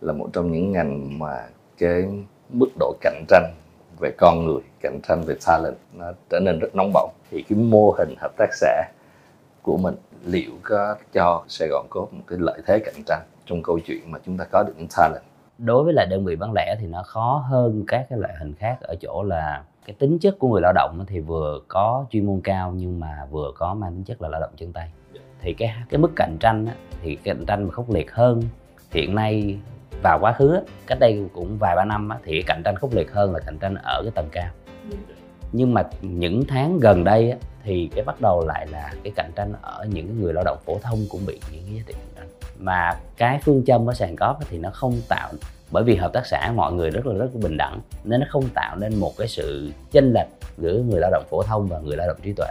là 0.00 0.12
một 0.12 0.28
trong 0.32 0.52
những 0.52 0.72
ngành 0.72 1.18
mà 1.18 1.46
cái 1.78 2.04
mức 2.50 2.68
độ 2.78 2.96
cạnh 3.00 3.24
tranh 3.28 3.54
về 4.00 4.10
con 4.18 4.44
người 4.46 4.60
cạnh 4.80 5.00
tranh 5.08 5.22
về 5.26 5.34
talent 5.46 5.76
nó 5.92 6.12
trở 6.30 6.40
nên 6.40 6.58
rất 6.58 6.74
nóng 6.74 6.90
bỏng. 6.94 7.10
Thì 7.30 7.44
cái 7.48 7.58
mô 7.58 7.90
hình 7.90 8.14
hợp 8.18 8.32
tác 8.36 8.48
xã 8.54 8.82
của 9.62 9.76
mình 9.76 9.94
liệu 10.24 10.50
có 10.62 10.96
cho 11.12 11.44
Sài 11.48 11.68
Gòn 11.68 11.86
có 11.90 12.00
một 12.00 12.22
cái 12.26 12.38
lợi 12.42 12.60
thế 12.66 12.78
cạnh 12.78 13.02
tranh 13.06 13.22
trong 13.46 13.62
câu 13.62 13.78
chuyện 13.86 14.10
mà 14.10 14.18
chúng 14.26 14.36
ta 14.36 14.44
có 14.44 14.62
được 14.62 14.74
những 14.76 14.88
talent 14.96 15.22
đối 15.58 15.84
với 15.84 15.92
lại 15.94 16.06
đơn 16.06 16.24
vị 16.24 16.36
bán 16.36 16.52
lẻ 16.52 16.76
thì 16.80 16.86
nó 16.86 17.02
khó 17.02 17.44
hơn 17.48 17.84
các 17.88 18.06
cái 18.10 18.18
loại 18.18 18.34
hình 18.38 18.54
khác. 18.54 18.78
Ở 18.80 18.94
chỗ 19.00 19.22
là 19.22 19.62
cái 19.86 19.96
tính 19.98 20.18
chất 20.18 20.38
của 20.38 20.48
người 20.48 20.60
lao 20.60 20.72
động 20.72 21.04
thì 21.06 21.20
vừa 21.20 21.60
có 21.68 22.06
chuyên 22.10 22.26
môn 22.26 22.40
cao 22.44 22.72
nhưng 22.76 23.00
mà 23.00 23.26
vừa 23.30 23.52
có 23.54 23.74
mang 23.74 23.92
tính 23.92 24.04
chất 24.04 24.22
là 24.22 24.28
lao 24.28 24.40
động 24.40 24.50
chân 24.56 24.72
tay. 24.72 24.90
Thì 25.40 25.54
cái 25.54 25.74
cái 25.88 25.98
mức 25.98 26.12
cạnh 26.16 26.36
tranh 26.40 26.66
thì 27.02 27.16
cạnh 27.16 27.44
tranh 27.46 27.64
mà 27.64 27.70
khốc 27.70 27.90
liệt 27.90 28.12
hơn 28.12 28.42
hiện 28.92 29.14
nay 29.14 29.58
vào 30.02 30.18
quá 30.20 30.32
khứ 30.32 30.60
cách 30.86 30.98
đây 31.00 31.24
cũng 31.32 31.56
vài 31.58 31.76
ba 31.76 31.84
năm 31.84 32.10
thì 32.24 32.32
cái 32.32 32.42
cạnh 32.46 32.62
tranh 32.64 32.76
khốc 32.76 32.94
liệt 32.94 33.12
hơn 33.12 33.32
là 33.32 33.40
cạnh 33.46 33.58
tranh 33.58 33.74
ở 33.74 34.02
cái 34.02 34.12
tầng 34.14 34.28
cao. 34.32 34.50
Nhưng 35.52 35.74
mà 35.74 35.82
những 36.00 36.42
tháng 36.48 36.78
gần 36.78 37.04
đây 37.04 37.34
thì 37.62 37.90
cái 37.94 38.04
bắt 38.04 38.20
đầu 38.20 38.46
lại 38.46 38.66
là 38.66 38.92
cái 39.02 39.12
cạnh 39.16 39.32
tranh 39.36 39.52
ở 39.62 39.86
những 39.90 40.06
cái 40.06 40.16
người 40.16 40.32
lao 40.32 40.44
động 40.44 40.58
phổ 40.64 40.78
thông 40.82 40.98
cũng 41.10 41.20
bị 41.26 41.40
những 41.52 41.62
cái 41.66 41.76
giá 41.76 41.82
trị 41.86 41.94
mà 42.58 42.92
cái 43.16 43.40
phương 43.44 43.64
châm 43.66 43.90
ở 43.90 43.94
sàn 43.94 44.16
cóp 44.16 44.38
thì 44.50 44.58
nó 44.58 44.70
không 44.70 45.00
tạo 45.08 45.32
bởi 45.70 45.84
vì 45.84 45.96
hợp 45.96 46.12
tác 46.12 46.26
xã 46.26 46.52
mọi 46.56 46.72
người 46.72 46.90
rất 46.90 47.06
là 47.06 47.14
rất 47.14 47.28
là 47.34 47.40
bình 47.42 47.56
đẳng 47.56 47.80
nên 48.04 48.20
nó 48.20 48.26
không 48.30 48.48
tạo 48.54 48.76
nên 48.76 48.96
một 48.96 49.12
cái 49.18 49.28
sự 49.28 49.70
chênh 49.92 50.12
lệch 50.12 50.28
giữa 50.58 50.82
người 50.88 51.00
lao 51.00 51.10
động 51.10 51.24
phổ 51.30 51.42
thông 51.42 51.68
và 51.68 51.78
người 51.78 51.96
lao 51.96 52.06
động 52.06 52.16
trí 52.22 52.32
tuệ. 52.32 52.48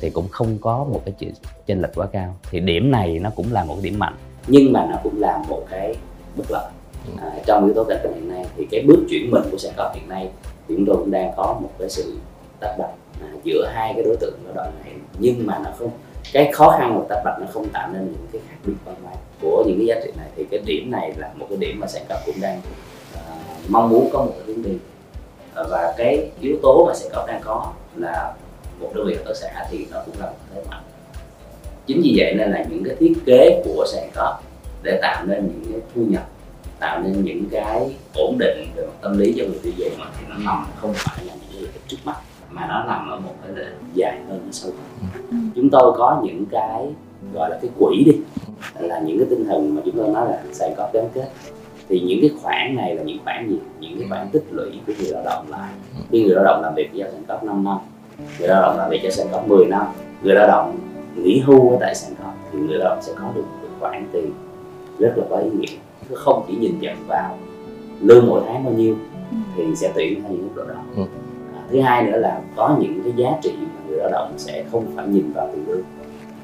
Thì 0.00 0.10
cũng 0.10 0.28
không 0.28 0.58
có 0.60 0.86
một 0.92 1.02
cái 1.04 1.14
chuyện 1.18 1.32
chênh 1.66 1.82
lệch 1.82 1.94
quá 1.94 2.06
cao. 2.12 2.36
Thì 2.50 2.60
điểm 2.60 2.90
này 2.90 3.18
nó 3.18 3.30
cũng 3.36 3.52
là 3.52 3.64
một 3.64 3.74
cái 3.74 3.90
điểm 3.90 3.98
mạnh 3.98 4.14
nhưng 4.46 4.72
mà 4.72 4.86
nó 4.90 4.96
cũng 5.02 5.20
là 5.20 5.44
một 5.48 5.66
cái 5.70 5.96
bất 6.36 6.44
lợi. 6.50 6.70
À, 7.20 7.32
trong 7.46 7.64
yếu 7.64 7.74
tố 7.74 7.84
cạnh 7.84 7.98
tranh 8.02 8.14
hiện 8.14 8.28
nay 8.28 8.46
thì 8.56 8.66
cái 8.70 8.84
bước 8.86 8.98
chuyển 9.08 9.30
mình 9.30 9.42
của 9.50 9.58
sàn 9.58 9.72
cóp 9.76 9.94
hiện 9.94 10.08
nay 10.08 10.30
thì 10.68 10.74
chúng 10.76 10.86
tôi 10.86 10.96
cũng 10.96 11.10
đang 11.10 11.32
có 11.36 11.58
một 11.62 11.70
cái 11.78 11.88
sự 11.88 12.18
tách 12.60 12.78
bạch 12.78 12.90
à, 13.20 13.28
giữa 13.44 13.70
hai 13.74 13.92
cái 13.94 14.02
đối 14.04 14.16
tượng 14.16 14.34
lao 14.44 14.54
động 14.54 14.74
này 14.84 14.94
nhưng 15.18 15.46
mà 15.46 15.58
nó 15.64 15.70
không 15.78 15.90
cái 16.32 16.52
khó 16.52 16.76
khăn 16.78 16.94
của 16.94 17.06
tách 17.08 17.22
bạch 17.24 17.40
nó 17.40 17.46
không 17.52 17.68
tạo 17.68 17.88
nên 17.92 18.02
những 18.02 18.26
cái 18.32 18.42
khác 18.48 18.56
biệt 18.64 18.74
văn 18.84 18.94
hóa 19.04 19.12
của 19.40 19.64
những 19.66 19.78
cái 19.78 19.86
giá 19.86 19.94
trị 20.04 20.10
này. 20.16 20.28
Thì 20.36 20.44
cái 20.50 20.60
điểm 20.66 20.90
này 20.90 21.12
là 21.16 21.30
một 21.34 21.46
cái 21.48 21.58
điểm 21.58 21.80
mà 21.80 21.86
sàn 21.86 22.02
cấp 22.08 22.18
cũng 22.26 22.40
đang 22.40 22.60
uh, 23.14 23.20
mong 23.68 23.88
muốn 23.88 24.08
có 24.12 24.18
một 24.18 24.32
cái 24.36 24.42
hướng 24.46 24.62
đi. 24.62 24.72
Uh, 25.60 25.70
và 25.70 25.94
cái 25.96 26.30
yếu 26.40 26.56
tố 26.62 26.86
mà 26.86 26.94
sàn 26.94 27.10
cấp 27.12 27.24
đang 27.28 27.40
có 27.44 27.72
là 27.96 28.34
một 28.80 28.90
đơn 28.94 29.06
vị 29.06 29.14
hợp 29.14 29.22
tác 29.26 29.34
xã 29.34 29.66
thì 29.70 29.86
nó 29.90 30.02
cũng 30.06 30.14
là 30.20 30.26
một 30.26 30.36
thế 30.54 30.62
mạnh. 30.70 30.82
Chính 31.86 32.00
vì 32.04 32.14
vậy 32.16 32.34
nên 32.34 32.50
là 32.50 32.64
những 32.70 32.84
cái 32.84 32.96
thiết 33.00 33.14
kế 33.26 33.62
của 33.64 33.86
sàn 33.92 34.10
cấp 34.14 34.40
để 34.82 34.98
tạo 35.02 35.24
nên 35.24 35.50
những 35.62 35.72
cái 35.72 35.80
thu 35.94 36.02
nhập 36.08 36.26
tạo 36.78 37.00
nên 37.02 37.24
những 37.24 37.44
cái 37.50 37.96
ổn 38.14 38.36
định 38.38 38.70
về 38.76 38.86
mặt 38.86 38.92
tâm 39.00 39.18
lý 39.18 39.34
cho 39.38 39.44
người 39.44 39.58
tiêu 39.62 39.72
dùng 39.76 39.92
thì 40.18 40.26
nó 40.28 40.36
nằm 40.38 40.66
không 40.76 40.92
phải 40.94 41.24
là 41.24 41.34
những 41.34 41.50
cái 41.52 41.60
lợi 41.60 41.70
ích 41.72 41.82
trước 41.88 41.96
mắt 42.04 42.16
mà 42.56 42.66
nó 42.68 42.84
nằm 42.86 43.08
ở 43.08 43.20
một 43.20 43.34
cái 43.42 43.64
ích 43.64 43.74
dài 43.94 44.20
hơn 44.28 44.40
nó 44.44 44.52
sâu. 44.52 44.72
Hơn 45.32 45.50
chúng 45.54 45.70
tôi 45.70 45.92
có 45.98 46.20
những 46.24 46.44
cái 46.50 46.86
gọi 47.34 47.50
là 47.50 47.58
cái 47.62 47.70
quỹ 47.78 48.04
đi 48.04 48.12
là 48.78 48.98
những 48.98 49.18
cái 49.18 49.26
tinh 49.30 49.44
thần 49.44 49.74
mà 49.74 49.82
chúng 49.84 49.96
tôi 49.96 50.08
nói 50.08 50.30
là 50.30 50.42
sàn 50.52 50.74
có 50.76 50.90
gắn 50.92 51.08
kết. 51.14 51.28
Thì 51.88 52.00
những 52.00 52.18
cái 52.20 52.30
khoản 52.42 52.76
này 52.76 52.94
là 52.94 53.02
những 53.02 53.18
khoản 53.24 53.48
gì? 53.48 53.58
Những 53.80 53.98
cái 53.98 54.08
khoản 54.08 54.28
tích 54.32 54.44
lũy 54.50 54.80
của 54.86 54.92
người 54.98 55.12
lao 55.12 55.22
động 55.24 55.44
lại. 55.48 55.70
Khi 56.10 56.24
người 56.24 56.34
lao 56.34 56.44
động 56.44 56.62
làm 56.62 56.74
việc 56.74 56.90
cho 56.98 57.04
sàn 57.12 57.24
cấp 57.28 57.44
5 57.44 57.64
năm 57.64 57.78
người 58.38 58.48
lao 58.48 58.62
động 58.62 58.78
làm 58.78 58.90
việc 58.90 59.00
cho 59.02 59.10
sàn 59.10 59.26
cấp 59.32 59.48
10 59.48 59.66
năm 59.66 59.86
người 60.22 60.34
lao 60.34 60.46
động 60.46 60.78
nghỉ 61.16 61.40
hưu 61.40 61.70
ở 61.70 61.76
tại 61.80 61.94
sàn 61.94 62.14
cấp 62.14 62.32
thì 62.52 62.58
người 62.58 62.78
lao 62.78 62.88
động 62.88 62.98
sẽ 63.02 63.12
có 63.16 63.32
được 63.34 63.44
một 63.62 63.68
khoản 63.80 64.06
tiền 64.12 64.32
rất 64.98 65.12
là 65.16 65.24
có 65.30 65.36
ý 65.36 65.50
nghĩa. 65.50 65.76
Không 66.14 66.44
chỉ 66.48 66.56
nhìn 66.56 66.80
nhận 66.80 66.96
vào 67.08 67.38
lương 68.00 68.26
mỗi 68.26 68.40
tháng 68.46 68.64
bao 68.64 68.74
nhiêu 68.74 68.96
thì 69.56 69.64
sẽ 69.76 69.92
tuyển 69.94 70.22
theo 70.22 70.32
những 70.32 70.42
mức 70.42 70.52
độ 70.56 70.64
đó. 70.64 70.80
Ừ. 70.96 71.02
thứ 71.70 71.80
hai 71.80 72.02
nữa 72.02 72.18
là 72.18 72.40
có 72.56 72.76
những 72.80 73.00
cái 73.04 73.12
giá 73.16 73.38
trị 73.42 73.52
mà 73.60 73.80
người 73.88 73.98
lao 73.98 74.10
động 74.12 74.32
sẽ 74.36 74.64
không 74.72 74.86
phải 74.96 75.06
nhìn 75.08 75.32
vào 75.32 75.48
tiền 75.52 75.64
lương. 75.68 75.82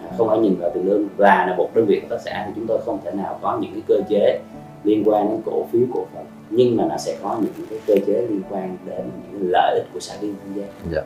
À, 0.03 0.15
không 0.19 0.29
phải 0.29 0.39
nhìn 0.39 0.57
vào 0.61 0.71
tiền 0.75 0.89
lương. 0.89 1.09
Và 1.17 1.47
là 1.49 1.55
một 1.57 1.71
đơn 1.75 1.87
vị 1.87 2.01
hợp 2.01 2.07
tác 2.11 2.23
xã 2.25 2.45
thì 2.47 2.53
chúng 2.57 2.67
tôi 2.67 2.81
không 2.85 2.99
thể 3.05 3.11
nào 3.11 3.39
có 3.43 3.59
những 3.61 3.73
cái 3.73 3.83
cơ 3.89 3.95
chế 4.09 4.41
liên 4.85 5.03
quan 5.05 5.29
đến 5.29 5.41
cổ 5.45 5.67
phiếu 5.73 5.83
cổ 5.95 6.07
phần. 6.15 6.25
Nhưng 6.51 6.77
mà 6.77 6.85
nó 6.89 6.97
sẽ 6.97 7.17
có 7.23 7.37
những 7.41 7.67
cái 7.71 7.79
cơ 7.87 7.95
chế 8.07 8.27
liên 8.31 8.43
quan 8.51 8.77
đến 8.87 9.11
những 9.33 9.51
lợi 9.51 9.75
ích 9.75 9.87
của 9.95 10.01
xã 10.01 10.15
viên 10.21 10.35
tham 10.45 10.55
gia. 10.55 10.67
Dạ. 10.93 11.03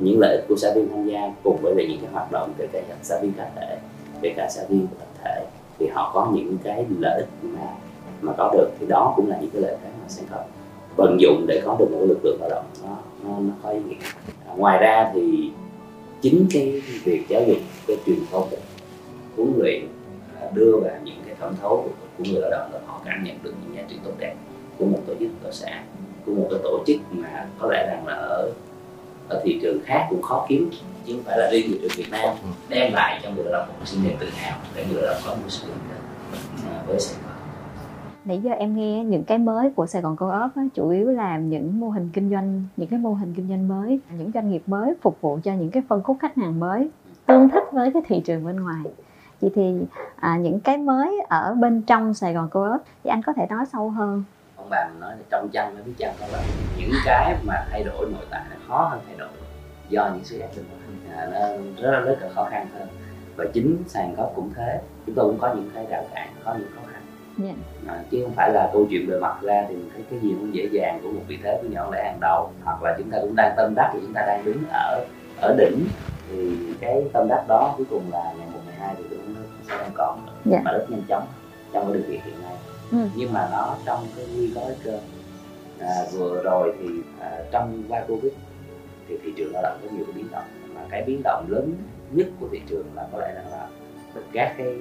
những 0.00 0.20
lợi 0.20 0.36
ích 0.36 0.44
của 0.48 0.56
xã 0.56 0.72
viên 0.74 0.88
tham 0.88 1.04
gia 1.04 1.32
cùng 1.42 1.56
với 1.62 1.74
lại 1.74 1.86
những 1.88 1.98
cái 2.00 2.10
hoạt 2.12 2.32
động 2.32 2.52
kể 2.58 2.66
cả 2.72 2.80
xã 3.02 3.18
viên 3.18 3.32
cá 3.32 3.50
thể 3.56 3.76
kể 4.22 4.32
cả 4.36 4.48
xã 4.50 4.62
viên 4.68 4.86
của 4.86 4.96
tập 4.98 5.08
thể 5.24 5.44
thì 5.78 5.86
họ 5.86 6.10
có 6.14 6.30
những 6.34 6.58
cái 6.62 6.86
lợi 6.98 7.20
ích 7.20 7.28
mà 7.42 7.66
mà 8.20 8.32
có 8.36 8.50
được. 8.52 8.70
Thì 8.80 8.86
đó 8.86 9.12
cũng 9.16 9.28
là 9.28 9.38
những 9.40 9.50
cái 9.50 9.62
lợi 9.62 9.76
thế 9.82 9.88
mà 10.02 10.08
sẽ 10.08 10.22
có. 10.30 10.36
Vận 10.96 11.20
dụng 11.20 11.44
để 11.48 11.62
có 11.64 11.76
được 11.78 11.90
một 11.92 12.04
lực 12.08 12.24
lượng 12.24 12.38
lao 12.40 12.50
động 12.50 12.64
nó 12.82 12.96
nó, 13.24 13.38
có 13.62 13.70
ý 13.70 13.78
nghĩa 13.88 13.96
ngoài 14.56 14.78
ra 14.78 15.10
thì 15.14 15.50
chính 16.20 16.46
cái 16.52 16.82
việc 17.04 17.24
giáo 17.28 17.42
dục 17.46 17.58
cái 17.86 17.96
truyền 18.06 18.18
thông 18.30 18.48
huấn 19.36 19.52
luyện 19.58 19.86
đưa 20.54 20.76
vào 20.76 20.92
những 21.04 21.22
cái 21.26 21.34
thẩm 21.40 21.54
thấu 21.60 21.88
của, 22.18 22.24
người 22.24 22.40
lao 22.40 22.50
động 22.50 22.70
là 22.72 22.80
họ 22.86 23.00
cảm 23.04 23.24
nhận 23.24 23.36
được 23.42 23.54
những 23.62 23.76
giá 23.76 23.82
trị 23.88 23.96
tốt 24.04 24.12
đẹp 24.18 24.34
của 24.78 24.84
một 24.84 24.98
tổ 25.06 25.14
chức 25.20 25.28
tác 25.42 25.50
xã 25.52 25.82
của 26.26 26.32
một 26.32 26.46
cái 26.50 26.60
tổ 26.62 26.84
chức 26.86 26.96
mà 27.10 27.46
có 27.58 27.68
lẽ 27.72 27.86
rằng 27.86 28.06
là 28.06 28.14
ở 28.14 28.50
ở 29.28 29.40
thị 29.44 29.58
trường 29.62 29.80
khác 29.84 30.06
cũng 30.10 30.22
khó 30.22 30.46
kiếm 30.48 30.70
chứ 31.06 31.12
không 31.12 31.22
phải 31.22 31.38
là 31.38 31.50
riêng 31.50 31.66
thị 31.68 31.78
trường 31.82 31.90
Việt 31.96 32.10
Nam. 32.10 32.28
Đem 32.68 32.92
lại 32.92 33.20
cho 33.22 33.30
người 33.30 33.44
lao 33.44 33.52
động 33.52 33.68
một 33.68 33.84
sự 33.84 33.98
niềm 34.04 34.16
tự 34.20 34.26
hào 34.34 34.58
để 34.74 34.86
người 34.92 35.02
lao 35.02 35.14
động 35.14 35.22
có 35.26 35.34
một 35.34 35.48
sự 35.48 35.68
à, 36.70 36.82
với 36.86 37.00
Sài 37.00 37.22
Gòn 37.22 37.29
nãy 38.24 38.40
giờ 38.42 38.52
em 38.52 38.76
nghe 38.76 39.04
những 39.04 39.24
cái 39.24 39.38
mới 39.38 39.70
của 39.70 39.86
Sài 39.86 40.02
Gòn 40.02 40.16
Co-op 40.16 40.56
á, 40.56 40.62
chủ 40.74 40.88
yếu 40.88 41.10
là 41.10 41.38
những 41.38 41.80
mô 41.80 41.88
hình 41.88 42.10
kinh 42.12 42.30
doanh 42.30 42.64
những 42.76 42.88
cái 42.88 42.98
mô 42.98 43.14
hình 43.14 43.34
kinh 43.34 43.48
doanh 43.48 43.68
mới 43.68 44.00
những 44.18 44.30
doanh 44.34 44.50
nghiệp 44.50 44.62
mới 44.66 44.94
phục 45.02 45.20
vụ 45.20 45.38
cho 45.44 45.52
những 45.52 45.70
cái 45.70 45.82
phân 45.88 46.02
khúc 46.02 46.16
khách 46.20 46.36
hàng 46.36 46.60
mới 46.60 46.90
tương 47.26 47.48
thích 47.48 47.64
với 47.72 47.92
cái 47.92 48.02
thị 48.06 48.20
trường 48.20 48.44
bên 48.44 48.60
ngoài. 48.60 48.82
Vậy 49.40 49.50
thì 49.54 49.80
à, 50.16 50.36
những 50.36 50.60
cái 50.60 50.78
mới 50.78 51.20
ở 51.28 51.54
bên 51.54 51.82
trong 51.82 52.14
Sài 52.14 52.34
Gòn 52.34 52.48
Co-op 52.50 52.80
thì 53.04 53.10
anh 53.10 53.22
có 53.22 53.32
thể 53.32 53.46
nói 53.50 53.64
sâu 53.72 53.90
hơn. 53.90 54.24
Ông 54.56 54.66
bà 54.70 54.88
mình 54.88 55.00
nói 55.00 55.16
là 55.16 55.22
trong 55.30 55.48
chăn 55.52 55.74
mới 55.74 55.82
biết 55.82 55.92
chăn 55.98 56.14
đó 56.20 56.26
là 56.32 56.42
những 56.78 56.90
cái 57.04 57.36
mà 57.46 57.66
thay 57.70 57.84
đổi 57.84 58.10
nội 58.12 58.26
tại 58.30 58.44
nó 58.50 58.56
khó 58.68 58.88
hơn 58.88 59.00
thay 59.06 59.16
đổi 59.16 59.28
do 59.88 60.10
những 60.14 60.24
sự 60.24 60.38
ép 60.38 60.56
lực. 60.56 60.64
À, 61.16 61.26
nó 61.32 61.38
rất 61.82 61.90
là 61.90 62.00
rất 62.00 62.18
là 62.20 62.28
khó 62.34 62.48
khăn 62.50 62.66
hơn. 62.78 62.88
Và 63.36 63.44
chính 63.52 63.76
sàn 63.86 64.14
góp 64.16 64.32
cũng 64.34 64.50
thế. 64.56 64.80
Chúng 65.06 65.14
tôi 65.14 65.26
cũng 65.26 65.38
có 65.40 65.54
những 65.54 65.70
cái 65.74 65.86
rào 65.90 66.04
cản 66.14 66.28
có 66.44 66.54
những 66.58 66.68
khó 66.74 66.82
khăn. 66.92 67.02
Dạ. 67.44 67.54
à, 67.86 68.02
chứ 68.10 68.22
không 68.22 68.32
phải 68.32 68.52
là 68.52 68.70
câu 68.72 68.86
chuyện 68.90 69.06
bề 69.08 69.18
mặt 69.18 69.42
ra 69.42 69.64
thì 69.68 69.74
mình 69.74 69.90
thấy 69.92 70.02
cái 70.10 70.18
gì 70.20 70.34
cũng 70.38 70.54
dễ 70.54 70.68
dàng 70.72 71.00
của 71.02 71.08
một 71.12 71.22
vị 71.26 71.38
thế 71.42 71.58
của 71.62 71.68
nhỏ 71.68 71.88
lẻ 71.92 72.04
hàng 72.04 72.20
đầu. 72.20 72.50
Hoặc 72.64 72.82
là 72.82 72.94
chúng 72.98 73.10
ta 73.10 73.18
cũng 73.20 73.36
đang 73.36 73.54
tâm 73.56 73.74
đắc 73.76 73.90
thì 73.92 73.98
chúng 74.02 74.12
ta 74.12 74.24
đang 74.26 74.44
đứng 74.44 74.62
ở 74.72 75.04
ở 75.40 75.54
đỉnh. 75.58 75.86
Thì 76.30 76.56
cái 76.80 77.04
tâm 77.12 77.28
đắc 77.28 77.44
đó 77.48 77.74
cuối 77.76 77.86
cùng 77.90 78.02
là 78.12 78.34
ngày 78.38 78.46
một 78.52 78.60
ngày 78.66 78.76
hai 78.78 78.94
thì 78.98 79.04
cũng 79.10 79.34
sẽ 79.68 79.74
không 79.78 79.92
còn 79.94 80.26
nữa. 80.26 80.32
Dạ. 80.44 80.60
mà 80.64 80.72
rất 80.72 80.86
nhanh 80.88 81.02
chóng 81.08 81.26
trong 81.72 81.84
cái 81.84 81.92
điều 81.92 82.02
kiện 82.02 82.20
hiện 82.24 82.42
nay. 82.42 82.54
Ừ. 82.92 82.98
nhưng 83.16 83.32
mà 83.32 83.48
nó 83.52 83.76
trong 83.84 84.06
cái 84.16 84.26
nguy 84.36 84.52
có 84.54 84.60
cơ 84.84 84.98
à, 85.80 85.94
vừa 86.12 86.42
rồi 86.42 86.74
thì 86.80 86.88
à, 87.20 87.30
trong 87.50 87.82
qua 87.88 88.00
covid 88.08 88.32
thì 89.08 89.18
thị 89.24 89.32
trường 89.36 89.52
lao 89.52 89.62
động 89.62 89.78
có 89.82 89.88
nhiều 89.96 90.04
cái 90.04 90.12
biến 90.12 90.26
động. 90.32 90.44
Mà 90.74 90.80
cái 90.90 91.02
biến 91.02 91.20
động 91.24 91.44
lớn 91.48 91.72
nhất 92.10 92.26
của 92.40 92.48
thị 92.52 92.60
trường 92.68 92.86
là 92.94 93.06
có 93.12 93.18
lẽ 93.18 93.32
rằng 93.34 93.50
là 93.50 93.66
các 94.32 94.54
cái 94.58 94.74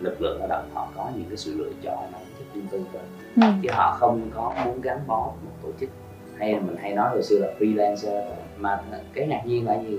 lực 0.00 0.22
lượng 0.22 0.38
lao 0.38 0.48
động 0.48 0.70
họ 0.74 0.88
có 0.96 1.10
những 1.14 1.24
cái 1.28 1.36
sự 1.36 1.54
lựa 1.58 1.70
chọn 1.82 1.98
nó 2.12 2.18
rất 2.38 2.44
riêng 2.54 2.66
tư 2.70 2.80
hơn 2.92 3.02
Ừ. 3.36 3.42
chứ 3.62 3.68
họ 3.72 3.96
không 4.00 4.30
có 4.34 4.52
muốn 4.64 4.80
gắn 4.80 4.98
bó 5.06 5.24
với 5.24 5.44
một 5.44 5.56
tổ 5.62 5.68
chức 5.80 5.90
hay 6.38 6.52
là 6.52 6.60
mình 6.60 6.76
hay 6.76 6.92
nói 6.94 7.10
hồi 7.10 7.22
xưa 7.22 7.38
là 7.38 7.48
freelancer 7.58 8.22
mà 8.58 8.80
cái 9.14 9.26
ngạc 9.26 9.42
nhiên 9.46 9.66
là 9.66 9.74
gì 9.82 9.98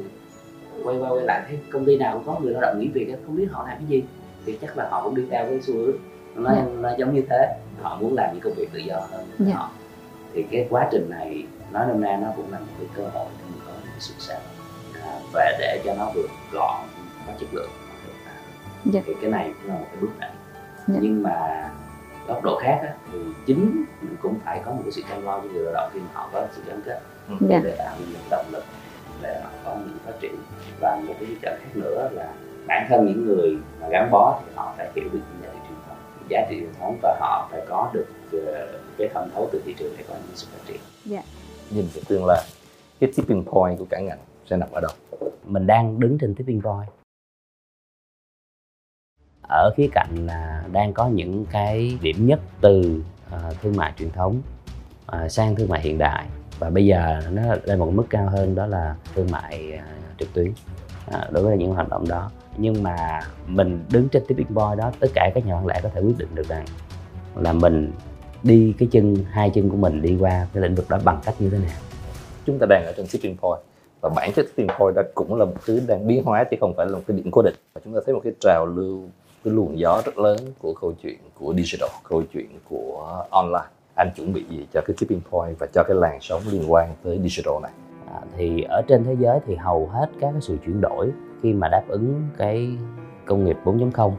quay 0.83 0.97
qua 0.97 1.09
quay 1.09 1.25
lại 1.25 1.41
thấy 1.47 1.59
công 1.71 1.85
ty 1.85 1.97
nào 1.97 2.13
cũng 2.13 2.23
có 2.35 2.39
người 2.39 2.53
lao 2.53 2.61
động 2.61 2.79
nghỉ 2.79 2.87
việc 2.87 3.15
không 3.25 3.35
biết 3.35 3.47
họ 3.51 3.67
làm 3.67 3.77
cái 3.77 3.87
gì 3.87 4.03
thì 4.45 4.57
chắc 4.61 4.77
là 4.77 4.87
họ 4.89 5.03
cũng 5.03 5.15
đi 5.15 5.23
theo 5.29 5.45
cái 5.45 5.59
xu 5.61 5.73
hướng 5.73 5.95
nó, 6.35 6.51
Dạ. 6.55 6.63
nó 6.81 6.89
giống 6.97 7.13
như 7.15 7.23
thế 7.29 7.55
họ 7.81 7.97
muốn 8.01 8.15
làm 8.15 8.29
những 8.33 8.41
công 8.43 8.53
việc 8.53 8.67
tự 8.73 8.79
do 8.79 8.95
hơn 8.95 9.25
của 9.37 9.45
Dạ. 9.47 9.55
họ 9.55 9.69
thì 10.33 10.43
cái 10.51 10.67
quá 10.69 10.87
trình 10.91 11.09
này 11.09 11.43
nói 11.71 11.85
nôm 11.87 12.01
na 12.01 12.17
nó 12.21 12.27
cũng 12.35 12.51
là 12.51 12.59
một 12.59 12.65
cái 12.79 12.87
cơ 12.95 13.03
hội 13.03 13.25
để 13.39 13.43
mình 13.51 13.61
có 13.65 13.71
những 13.71 13.91
cái 13.91 13.99
sự 13.99 14.13
sáng 14.19 14.41
à, 15.03 15.19
và 15.33 15.51
để 15.59 15.81
cho 15.85 15.93
nó 15.95 16.11
vừa 16.15 16.27
gọn 16.53 16.75
có 17.27 17.33
chất 17.39 17.49
lượng. 17.53 17.69
Dạ. 18.91 19.01
thì 19.05 19.13
cái 19.21 19.31
này 19.31 19.53
cũng 19.61 19.71
là 19.71 19.79
một 19.79 19.85
cái 19.91 20.01
bước 20.01 20.11
đệm. 20.19 20.29
Dạ. 20.87 20.99
nhưng 21.01 21.23
mà 21.23 21.69
góc 22.27 22.43
độ 22.43 22.59
khác 22.61 22.79
á, 22.83 22.93
thì 23.11 23.19
chính 23.45 23.85
mình 24.01 24.15
cũng 24.21 24.35
phải 24.45 24.61
có 24.65 24.71
một 24.71 24.81
cái 24.83 24.91
sự 24.91 25.01
chăm 25.09 25.25
lo 25.25 25.39
cho 25.39 25.47
người 25.53 25.63
lao 25.63 25.73
động 25.73 25.89
khi 25.93 25.99
mà 25.99 26.07
họ 26.13 26.29
có 26.33 26.47
sự 26.55 26.61
gắn 26.67 26.81
kết. 26.85 26.99
Dạ. 27.39 27.61
để 27.63 27.75
tạo 27.77 27.95
những 27.99 28.09
động 28.29 28.45
lực 28.51 28.63
để 29.21 29.41
họ 29.43 29.49
có 29.65 29.75
những 29.75 29.97
phát 30.05 30.13
triển. 30.19 30.35
Và 30.81 30.99
một 31.07 31.13
cái 31.19 31.29
trở 31.41 31.57
khác 31.63 31.69
nữa 31.75 32.09
là 32.11 32.33
bản 32.67 32.85
thân 32.89 33.05
những 33.05 33.25
người 33.25 33.57
mà 33.81 33.87
gắn 33.89 34.11
bó 34.11 34.39
thì 34.45 34.51
họ 34.55 34.73
phải 34.77 34.89
hiểu 34.95 35.05
được 35.13 35.19
những 35.19 35.41
giá 35.43 35.49
trị 35.53 35.59
truyền 35.67 35.79
thống 35.87 35.97
giá 36.29 36.47
trị 36.49 36.59
truyền 36.59 36.73
thống 36.79 36.97
và 37.01 37.17
họ 37.19 37.47
phải 37.51 37.61
có 37.69 37.89
được 37.93 38.05
ờ, 38.31 38.67
cái 38.97 39.07
thẩm 39.13 39.29
thấu 39.33 39.49
từ 39.51 39.61
thị 39.65 39.75
trường 39.79 39.93
để 39.97 40.03
có 40.07 40.13
những 40.13 40.35
sự 40.35 40.47
phát 40.51 40.59
triển. 40.67 40.79
Nhìn 41.69 41.85
về 41.93 42.01
tương 42.07 42.25
lai 42.25 42.43
cái 42.99 43.11
tipping 43.15 43.43
point 43.45 43.79
của 43.79 43.85
cả 43.89 43.99
ngành 43.99 44.19
sẽ 44.49 44.57
nằm 44.57 44.69
ở 44.71 44.81
đâu? 44.81 44.91
Mình 45.45 45.67
đang 45.67 45.99
đứng 45.99 46.17
trên 46.17 46.35
tipping 46.35 46.61
point 46.61 46.89
ở 49.49 49.71
khía 49.77 49.87
cạnh 49.91 50.25
là 50.25 50.63
đang 50.71 50.93
có 50.93 51.07
những 51.07 51.45
cái 51.51 51.97
điểm 52.01 52.27
nhất 52.27 52.39
từ 52.61 53.01
uh, 53.35 53.61
thương 53.61 53.75
mại 53.75 53.93
truyền 53.97 54.09
thống 54.09 54.41
uh, 55.11 55.31
sang 55.31 55.55
thương 55.55 55.69
mại 55.69 55.81
hiện 55.81 55.97
đại. 55.97 56.25
Và 56.59 56.69
bây 56.69 56.85
giờ 56.85 57.19
nó 57.31 57.41
lên 57.63 57.79
một 57.79 57.91
mức 57.93 58.05
cao 58.09 58.29
hơn 58.29 58.55
đó 58.55 58.65
là 58.65 58.95
thương 59.15 59.27
mại 59.31 59.73
uh, 59.75 60.19
trực 60.19 60.33
tuyến 60.33 60.51
uh, 61.07 61.31
đối 61.31 61.43
với 61.43 61.57
những 61.57 61.71
hoạt 61.71 61.89
động 61.89 62.07
đó. 62.07 62.31
Nhưng 62.57 62.83
mà 62.83 63.21
mình 63.47 63.83
đứng 63.91 64.09
trên 64.09 64.23
tipping 64.27 64.55
point 64.55 64.79
đó 64.79 64.91
tất 64.99 65.07
cả 65.13 65.31
các 65.35 65.45
nhà 65.45 65.55
bán 65.55 65.67
lẻ 65.67 65.79
có 65.83 65.89
thể 65.89 66.01
quyết 66.01 66.17
định 66.17 66.35
được 66.35 66.47
rằng 66.47 66.65
là 67.35 67.53
mình 67.53 67.91
đi 68.43 68.73
cái 68.79 68.87
chân 68.91 69.15
hai 69.29 69.49
chân 69.49 69.69
của 69.69 69.77
mình 69.77 70.01
đi 70.01 70.17
qua 70.19 70.47
cái 70.53 70.63
lĩnh 70.63 70.75
vực 70.75 70.89
đó 70.89 70.99
bằng 71.03 71.19
cách 71.25 71.35
như 71.39 71.49
thế 71.49 71.57
nào. 71.57 71.77
Chúng 72.45 72.59
ta 72.59 72.65
đang 72.69 72.85
ở 72.85 72.93
trên 72.97 73.05
tipping 73.11 73.37
point 73.37 73.61
và 74.01 74.09
bản 74.15 74.31
chất 74.35 74.45
tipping 74.55 74.75
point 74.79 74.95
đó 74.95 75.01
cũng 75.15 75.35
là 75.35 75.45
một 75.45 75.53
thứ 75.65 75.81
đang 75.87 76.07
biến 76.07 76.23
hóa 76.23 76.43
chứ 76.43 76.57
không 76.59 76.73
phải 76.77 76.85
là 76.85 76.91
một 76.91 77.03
cái 77.07 77.17
điểm 77.17 77.31
cố 77.31 77.41
định. 77.41 77.55
Và 77.73 77.81
chúng 77.85 77.93
ta 77.93 77.99
thấy 78.05 78.15
một 78.15 78.21
cái 78.23 78.33
trào 78.39 78.65
lưu 78.65 79.09
cái 79.47 79.55
luồng 79.55 79.79
gió 79.79 80.01
rất 80.05 80.17
lớn 80.17 80.37
của 80.59 80.73
câu 80.81 80.93
chuyện 81.03 81.17
của 81.39 81.53
digital 81.53 81.89
câu 82.09 82.23
chuyện 82.33 82.47
của 82.69 83.23
online 83.29 83.65
anh 83.95 84.11
chuẩn 84.15 84.33
bị 84.33 84.43
gì 84.49 84.67
cho 84.73 84.81
cái 84.87 84.95
tipping 84.99 85.21
point 85.31 85.55
và 85.59 85.67
cho 85.73 85.83
cái 85.83 85.97
làn 85.97 86.17
sóng 86.21 86.41
liên 86.51 86.71
quan 86.71 86.95
tới 87.03 87.19
digital 87.23 87.53
này 87.63 87.71
À, 88.13 88.21
thì 88.37 88.61
ở 88.61 88.81
trên 88.87 89.03
thế 89.03 89.15
giới 89.19 89.39
thì 89.47 89.55
hầu 89.55 89.89
hết 89.93 90.09
các 90.19 90.31
cái 90.31 90.41
sự 90.41 90.57
chuyển 90.65 90.81
đổi 90.81 91.11
khi 91.41 91.53
mà 91.53 91.67
đáp 91.67 91.83
ứng 91.87 92.27
cái 92.37 92.69
công 93.25 93.45
nghiệp 93.45 93.57
4.0 93.65 94.11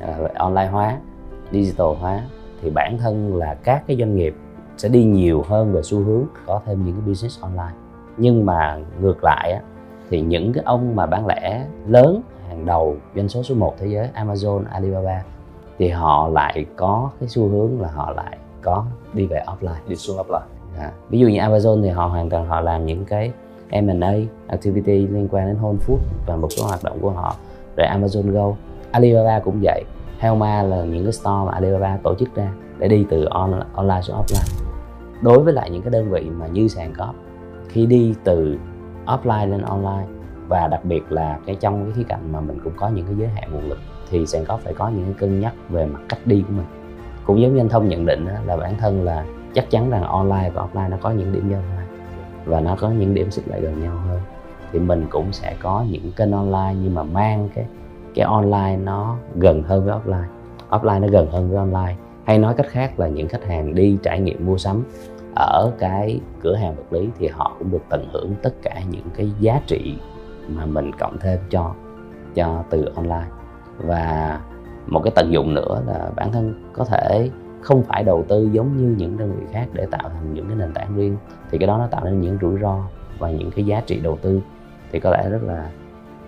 à, 0.00 0.18
online 0.34 0.66
hóa, 0.66 0.98
digital 1.52 1.86
hóa 2.00 2.22
thì 2.62 2.70
bản 2.70 2.98
thân 2.98 3.36
là 3.36 3.54
các 3.54 3.82
cái 3.86 3.96
doanh 3.96 4.16
nghiệp 4.16 4.34
sẽ 4.76 4.88
đi 4.88 5.04
nhiều 5.04 5.42
hơn 5.48 5.72
về 5.72 5.82
xu 5.82 5.98
hướng 5.98 6.24
có 6.46 6.60
thêm 6.66 6.84
những 6.84 6.94
cái 6.94 7.06
business 7.06 7.42
online. 7.42 7.74
Nhưng 8.16 8.46
mà 8.46 8.78
ngược 9.00 9.24
lại 9.24 9.52
á, 9.52 9.60
thì 10.10 10.20
những 10.20 10.52
cái 10.52 10.64
ông 10.64 10.96
mà 10.96 11.06
bán 11.06 11.26
lẻ 11.26 11.66
lớn 11.88 12.22
hàng 12.54 12.66
đầu 12.66 12.96
doanh 13.16 13.28
số 13.28 13.42
số 13.42 13.54
1 13.54 13.74
thế 13.78 13.86
giới 13.86 14.08
Amazon, 14.14 14.62
Alibaba 14.70 15.22
thì 15.78 15.88
họ 15.88 16.28
lại 16.28 16.66
có 16.76 17.10
cái 17.20 17.28
xu 17.28 17.48
hướng 17.48 17.80
là 17.80 17.88
họ 17.88 18.12
lại 18.16 18.38
có 18.62 18.84
đi 19.12 19.26
về 19.26 19.44
offline. 19.46 19.88
Đi 19.88 19.96
xuống 19.96 20.16
offline. 20.16 20.46
À, 20.78 20.92
ví 21.10 21.18
dụ 21.18 21.26
như 21.28 21.38
Amazon 21.38 21.82
thì 21.82 21.88
họ 21.88 22.06
hoàn 22.06 22.30
toàn 22.30 22.46
họ 22.46 22.60
làm 22.60 22.86
những 22.86 23.04
cái 23.04 23.32
M&A 23.70 24.14
activity 24.48 25.06
liên 25.06 25.28
quan 25.30 25.46
đến 25.46 25.56
Whole 25.62 25.76
Food 25.86 25.98
và 26.26 26.36
một 26.36 26.48
số 26.50 26.66
hoạt 26.66 26.84
động 26.84 26.98
của 27.00 27.10
họ 27.10 27.34
rồi 27.76 27.86
Amazon 27.86 28.32
Go. 28.32 28.52
Alibaba 28.90 29.40
cũng 29.40 29.58
vậy. 29.62 29.84
Helma 30.18 30.62
là 30.62 30.84
những 30.84 31.04
cái 31.04 31.12
store 31.12 31.44
mà 31.46 31.52
Alibaba 31.52 31.98
tổ 32.02 32.14
chức 32.14 32.34
ra 32.34 32.52
để 32.78 32.88
đi 32.88 33.06
từ 33.10 33.24
on, 33.24 33.60
online 33.74 34.00
xuống 34.02 34.16
offline. 34.16 34.64
Đối 35.22 35.42
với 35.42 35.52
lại 35.52 35.70
những 35.70 35.82
cái 35.82 35.90
đơn 35.90 36.10
vị 36.10 36.30
mà 36.38 36.46
như 36.46 36.68
sàn 36.68 36.94
cóp 36.98 37.14
khi 37.68 37.86
đi 37.86 38.14
từ 38.24 38.58
offline 39.06 39.50
lên 39.50 39.62
online 39.62 40.06
và 40.48 40.68
đặc 40.68 40.84
biệt 40.84 41.12
là 41.12 41.38
cái 41.46 41.56
trong 41.60 41.84
cái 41.84 41.92
khía 41.96 42.02
cạnh 42.08 42.32
mà 42.32 42.40
mình 42.40 42.58
cũng 42.64 42.72
có 42.76 42.88
những 42.88 43.06
cái 43.06 43.14
giới 43.16 43.28
hạn 43.28 43.52
nguồn 43.52 43.68
lực, 43.68 43.78
thì 44.10 44.26
sàn 44.26 44.44
có, 44.44 44.56
phải 44.56 44.74
có 44.74 44.88
những 44.88 45.04
cái 45.04 45.14
cân 45.18 45.40
nhắc 45.40 45.54
về 45.68 45.86
mặt 45.86 46.00
cách 46.08 46.18
đi 46.24 46.44
của 46.48 46.52
mình. 46.56 46.66
Cũng 47.24 47.40
giống 47.40 47.54
như 47.54 47.60
anh 47.60 47.68
thông 47.68 47.88
nhận 47.88 48.06
định 48.06 48.26
là 48.46 48.56
bản 48.56 48.74
thân 48.78 49.04
là 49.04 49.24
chắc 49.54 49.70
chắn 49.70 49.90
rằng 49.90 50.02
online 50.02 50.50
và 50.54 50.62
offline 50.62 50.90
nó 50.90 50.96
có 51.00 51.10
những 51.10 51.32
điểm 51.32 51.50
giao 51.50 51.62
thoa 51.74 51.84
và 52.44 52.60
nó 52.60 52.76
có 52.80 52.90
những 52.90 53.14
điểm 53.14 53.30
xích 53.30 53.48
lại 53.48 53.60
gần 53.60 53.82
nhau 53.82 53.96
hơn. 53.96 54.20
Thì 54.72 54.78
mình 54.78 55.06
cũng 55.10 55.32
sẽ 55.32 55.56
có 55.62 55.84
những 55.90 56.12
kênh 56.16 56.32
online 56.32 56.74
nhưng 56.82 56.94
mà 56.94 57.02
mang 57.02 57.48
cái 57.54 57.66
cái 58.14 58.24
online 58.24 58.76
nó 58.76 59.16
gần 59.34 59.62
hơn 59.62 59.84
với 59.84 59.94
offline. 59.94 60.24
Offline 60.70 61.00
nó 61.00 61.08
gần 61.08 61.30
hơn 61.30 61.50
với 61.50 61.58
online. 61.58 61.94
Hay 62.24 62.38
nói 62.38 62.54
cách 62.54 62.66
khác 62.68 63.00
là 63.00 63.08
những 63.08 63.28
khách 63.28 63.44
hàng 63.44 63.74
đi 63.74 63.98
trải 64.02 64.20
nghiệm 64.20 64.46
mua 64.46 64.58
sắm 64.58 64.84
ở 65.36 65.70
cái 65.78 66.20
cửa 66.42 66.54
hàng 66.54 66.76
vật 66.76 66.92
lý 66.92 67.08
thì 67.18 67.28
họ 67.28 67.52
cũng 67.58 67.70
được 67.70 67.82
tận 67.88 68.08
hưởng 68.12 68.34
tất 68.42 68.54
cả 68.62 68.80
những 68.90 69.06
cái 69.16 69.30
giá 69.40 69.60
trị 69.66 69.96
mà 70.48 70.66
mình 70.66 70.92
cộng 70.92 71.18
thêm 71.18 71.38
cho 71.50 71.74
cho 72.34 72.64
từ 72.70 72.84
online. 72.94 73.26
Và 73.78 74.40
một 74.86 75.00
cái 75.04 75.12
tận 75.14 75.32
dụng 75.32 75.54
nữa 75.54 75.82
là 75.86 76.10
bản 76.16 76.32
thân 76.32 76.70
có 76.72 76.84
thể 76.84 77.30
không 77.60 77.82
phải 77.82 78.04
đầu 78.04 78.24
tư 78.28 78.48
giống 78.52 78.76
như 78.76 78.94
những 78.98 79.18
đơn 79.18 79.32
vị 79.36 79.46
khác 79.52 79.68
để 79.72 79.86
tạo 79.90 80.08
thành 80.08 80.34
những 80.34 80.46
cái 80.46 80.56
nền 80.56 80.72
tảng 80.72 80.96
riêng 80.96 81.16
thì 81.50 81.58
cái 81.58 81.66
đó 81.66 81.78
nó 81.78 81.86
tạo 81.86 82.04
nên 82.04 82.20
những 82.20 82.38
rủi 82.40 82.60
ro 82.60 82.80
và 83.18 83.30
những 83.30 83.50
cái 83.50 83.66
giá 83.66 83.82
trị 83.86 84.00
đầu 84.00 84.18
tư 84.22 84.40
thì 84.92 85.00
có 85.00 85.10
lẽ 85.10 85.28
rất 85.30 85.42
là 85.42 85.70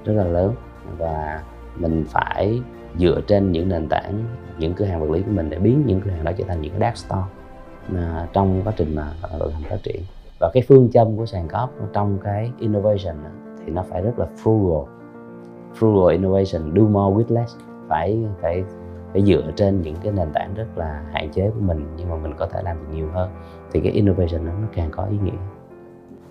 rất 0.05 0.13
là 0.13 0.25
lớn. 0.25 0.55
Và 0.99 1.43
mình 1.77 2.05
phải 2.09 2.63
dựa 2.99 3.21
trên 3.27 3.53
những 3.53 3.69
nền 3.69 3.89
tảng 3.89 4.25
những 4.59 4.75
cửa 4.75 4.85
hàng 4.85 5.01
vật 5.01 5.11
lý 5.11 5.23
của 5.23 5.31
mình 5.31 5.51
để 5.51 5.59
biến 5.59 5.83
những 5.87 6.01
cửa 6.01 6.11
hàng 6.11 6.25
đó 6.25 6.33
trở 6.39 6.45
thành 6.49 6.61
những 6.61 6.73
cái 6.73 6.81
dark 6.81 6.97
store 6.97 7.23
à, 7.97 8.27
trong 8.33 8.63
quá 8.65 8.73
trình 8.77 8.95
mà 8.95 9.13
vận 9.39 9.53
hành 9.53 9.63
phát 9.63 9.83
triển. 9.83 10.03
Và 10.41 10.51
cái 10.55 10.63
phương 10.69 10.91
châm 10.91 11.17
của 11.17 11.27
sàn 11.27 11.49
cóp 11.49 11.71
trong 11.93 12.19
cái 12.25 12.53
innovation 12.59 13.17
thì 13.67 13.73
nó 13.73 13.83
phải 13.91 14.03
rất 14.03 14.19
là 14.19 14.27
frugal. 14.43 14.87
Frugal 15.79 16.07
innovation 16.07 16.75
do 16.75 16.83
more 16.83 17.17
with 17.17 17.35
less. 17.35 17.57
Phải 17.89 18.27
phải 18.43 18.65
phải 19.13 19.23
dựa 19.23 19.51
trên 19.57 19.83
những 19.83 19.97
cái 20.03 20.13
nền 20.13 20.29
tảng 20.33 20.55
rất 20.55 20.67
là 20.77 21.05
hạn 21.13 21.31
chế 21.33 21.51
của 21.55 21.61
mình 21.61 21.87
nhưng 21.97 22.11
mà 22.11 22.17
mình 22.17 22.35
có 22.39 22.47
thể 22.47 22.63
làm 22.63 22.77
được 22.79 22.97
nhiều 22.97 23.09
hơn. 23.13 23.31
Thì 23.73 23.81
cái 23.81 23.93
innovation 23.93 24.47
nó 24.47 24.53
nó 24.53 24.69
càng 24.73 24.91
có 24.91 25.07
ý 25.11 25.19
nghĩa. 25.25 25.39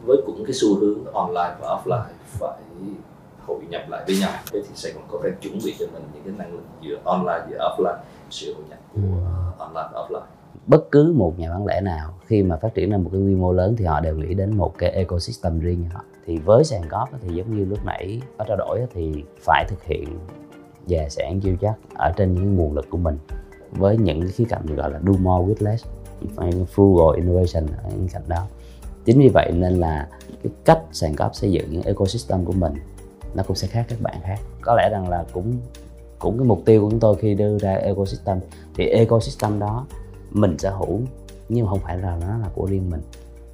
Với 0.06 0.18
cũng 0.26 0.44
cái 0.46 0.54
xu 0.54 0.80
hướng 0.80 1.06
online 1.14 1.56
và 1.62 1.68
offline 1.68 2.04
phải 2.26 2.60
hội 3.48 3.60
nhập 3.70 3.82
lại 3.90 4.04
với 4.08 4.18
nhau 4.20 4.32
thế 4.52 4.62
thì 4.62 4.70
Sài 4.76 4.92
Gòn 4.92 5.04
có 5.12 5.20
phải 5.22 5.32
chuẩn 5.42 5.54
bị 5.66 5.76
cho 5.80 5.86
mình 5.94 6.04
những 6.14 6.24
cái 6.24 6.34
năng 6.38 6.54
lực 6.54 6.64
giữa 6.82 6.98
online 7.04 7.46
vừa 7.50 7.58
offline 7.58 7.98
sự 8.30 8.54
hội 8.54 8.64
nhập 8.70 8.80
của 8.94 9.00
online 9.58 9.90
và 9.94 10.08
offline 10.08 10.26
bất 10.68 10.92
cứ 10.92 11.14
một 11.16 11.40
nhà 11.40 11.50
bán 11.50 11.66
lẻ 11.66 11.82
nào, 11.82 12.14
khi 12.26 12.44
mà 12.44 12.58
phát 12.58 12.74
triển 12.74 12.92
lên 12.92 13.02
một 13.02 13.10
cái 13.14 13.22
quy 13.22 13.36
mô 13.36 13.52
lớn 13.52 13.76
thì 13.78 13.86
họ 13.86 14.00
đều 14.00 14.18
nghĩ 14.18 14.34
đến 14.34 14.58
một 14.58 14.78
cái 14.78 14.90
ecosystem 14.90 15.60
riêng 15.60 15.84
của 15.84 15.90
họ. 15.94 16.04
Thì 16.26 16.38
với 16.38 16.64
sàn 16.64 16.82
góp 16.90 17.10
thì 17.22 17.36
giống 17.36 17.58
như 17.58 17.66
lúc 17.66 17.86
nãy 17.86 18.22
có 18.38 18.46
trao 18.48 18.58
đổi 18.58 18.82
thì 18.94 19.24
phải 19.42 19.66
thực 19.70 19.84
hiện 19.84 20.20
và 20.88 21.10
sẽ 21.10 21.34
chiêu 21.44 21.56
chắc 21.62 21.76
ở 21.96 22.12
trên 22.18 22.34
những 22.34 22.56
nguồn 22.56 22.74
lực 22.74 22.86
của 22.90 22.98
mình 22.98 23.18
với 23.72 23.98
những 23.98 24.22
cái 24.22 24.32
khía 24.32 24.46
cạnh 24.50 24.76
gọi 24.76 24.92
là 24.92 25.00
do 25.00 25.14
more 25.20 25.54
with 25.54 25.66
less, 25.66 25.86
frugal 26.76 27.12
innovation 27.12 27.68
ở 27.84 27.90
những 27.90 28.08
cạnh 28.14 28.24
đó. 28.28 28.48
Chính 29.06 29.20
vì 29.20 29.30
vậy 29.34 29.52
nên 29.56 29.74
là 29.74 30.10
cái 30.44 30.52
cách 30.66 30.80
sàn 30.92 31.16
góp 31.16 31.36
xây 31.36 31.52
dựng 31.52 31.66
những 31.70 31.82
ecosystem 31.82 32.46
của 32.46 32.54
mình 32.54 32.74
nó 33.36 33.44
cũng 33.44 33.56
sẽ 33.56 33.68
khác 33.68 33.86
các 33.90 34.02
bạn 34.02 34.16
khác. 34.24 34.40
Có 34.62 34.76
lẽ 34.76 34.90
rằng 34.92 35.10
là 35.10 35.26
cũng 35.34 35.54
cũng 36.20 36.38
cái 36.38 36.48
mục 36.48 36.62
tiêu 36.66 36.82
của 36.82 36.90
chúng 36.90 37.00
tôi 37.00 37.16
khi 37.16 37.36
đưa 37.36 37.58
ra 37.58 37.74
ecosystem, 37.74 38.40
thì 38.76 38.86
ecosystem 38.86 39.60
đó 39.60 39.86
mình 40.36 40.58
sở 40.58 40.72
hữu 40.72 41.02
nhưng 41.50 41.66
mà 41.66 41.72
không 41.72 41.80
phải 41.80 41.98
là 41.98 42.18
nó 42.22 42.38
là 42.38 42.50
của 42.56 42.66
riêng 42.66 42.90
mình 42.90 43.02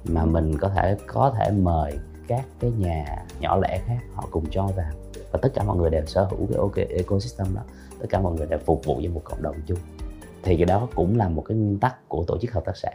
mà 0.04 0.24
mình 0.24 0.58
có 0.58 0.68
thể 0.68 0.96
có 1.06 1.34
thể 1.38 1.50
mời 1.50 1.98
các 2.28 2.44
cái 2.60 2.70
nhà 2.78 3.24
nhỏ 3.40 3.56
lẻ 3.56 3.80
khác 3.86 3.98
họ 4.14 4.28
cùng 4.30 4.44
cho 4.50 4.66
vào. 4.66 4.90
Và 5.32 5.38
tất 5.42 5.48
cả 5.54 5.62
mọi 5.64 5.76
người 5.76 5.90
đều 5.90 6.06
sở 6.06 6.24
hữu 6.24 6.46
cái 6.46 6.58
ok 6.58 6.76
ecosystem 6.76 7.46
đó. 7.54 7.62
Tất 8.00 8.06
cả 8.10 8.20
mọi 8.20 8.32
người 8.32 8.46
đều 8.46 8.58
phục 8.58 8.84
vụ 8.84 9.00
cho 9.04 9.10
một 9.10 9.20
cộng 9.24 9.42
đồng 9.42 9.56
chung. 9.66 9.78
Thì 10.42 10.56
cái 10.56 10.64
đó 10.64 10.88
cũng 10.94 11.18
là 11.18 11.28
một 11.28 11.44
cái 11.48 11.56
nguyên 11.56 11.78
tắc 11.78 12.08
của 12.08 12.24
tổ 12.26 12.38
chức 12.38 12.52
hợp 12.52 12.64
tác 12.64 12.76
xã. 12.76 12.90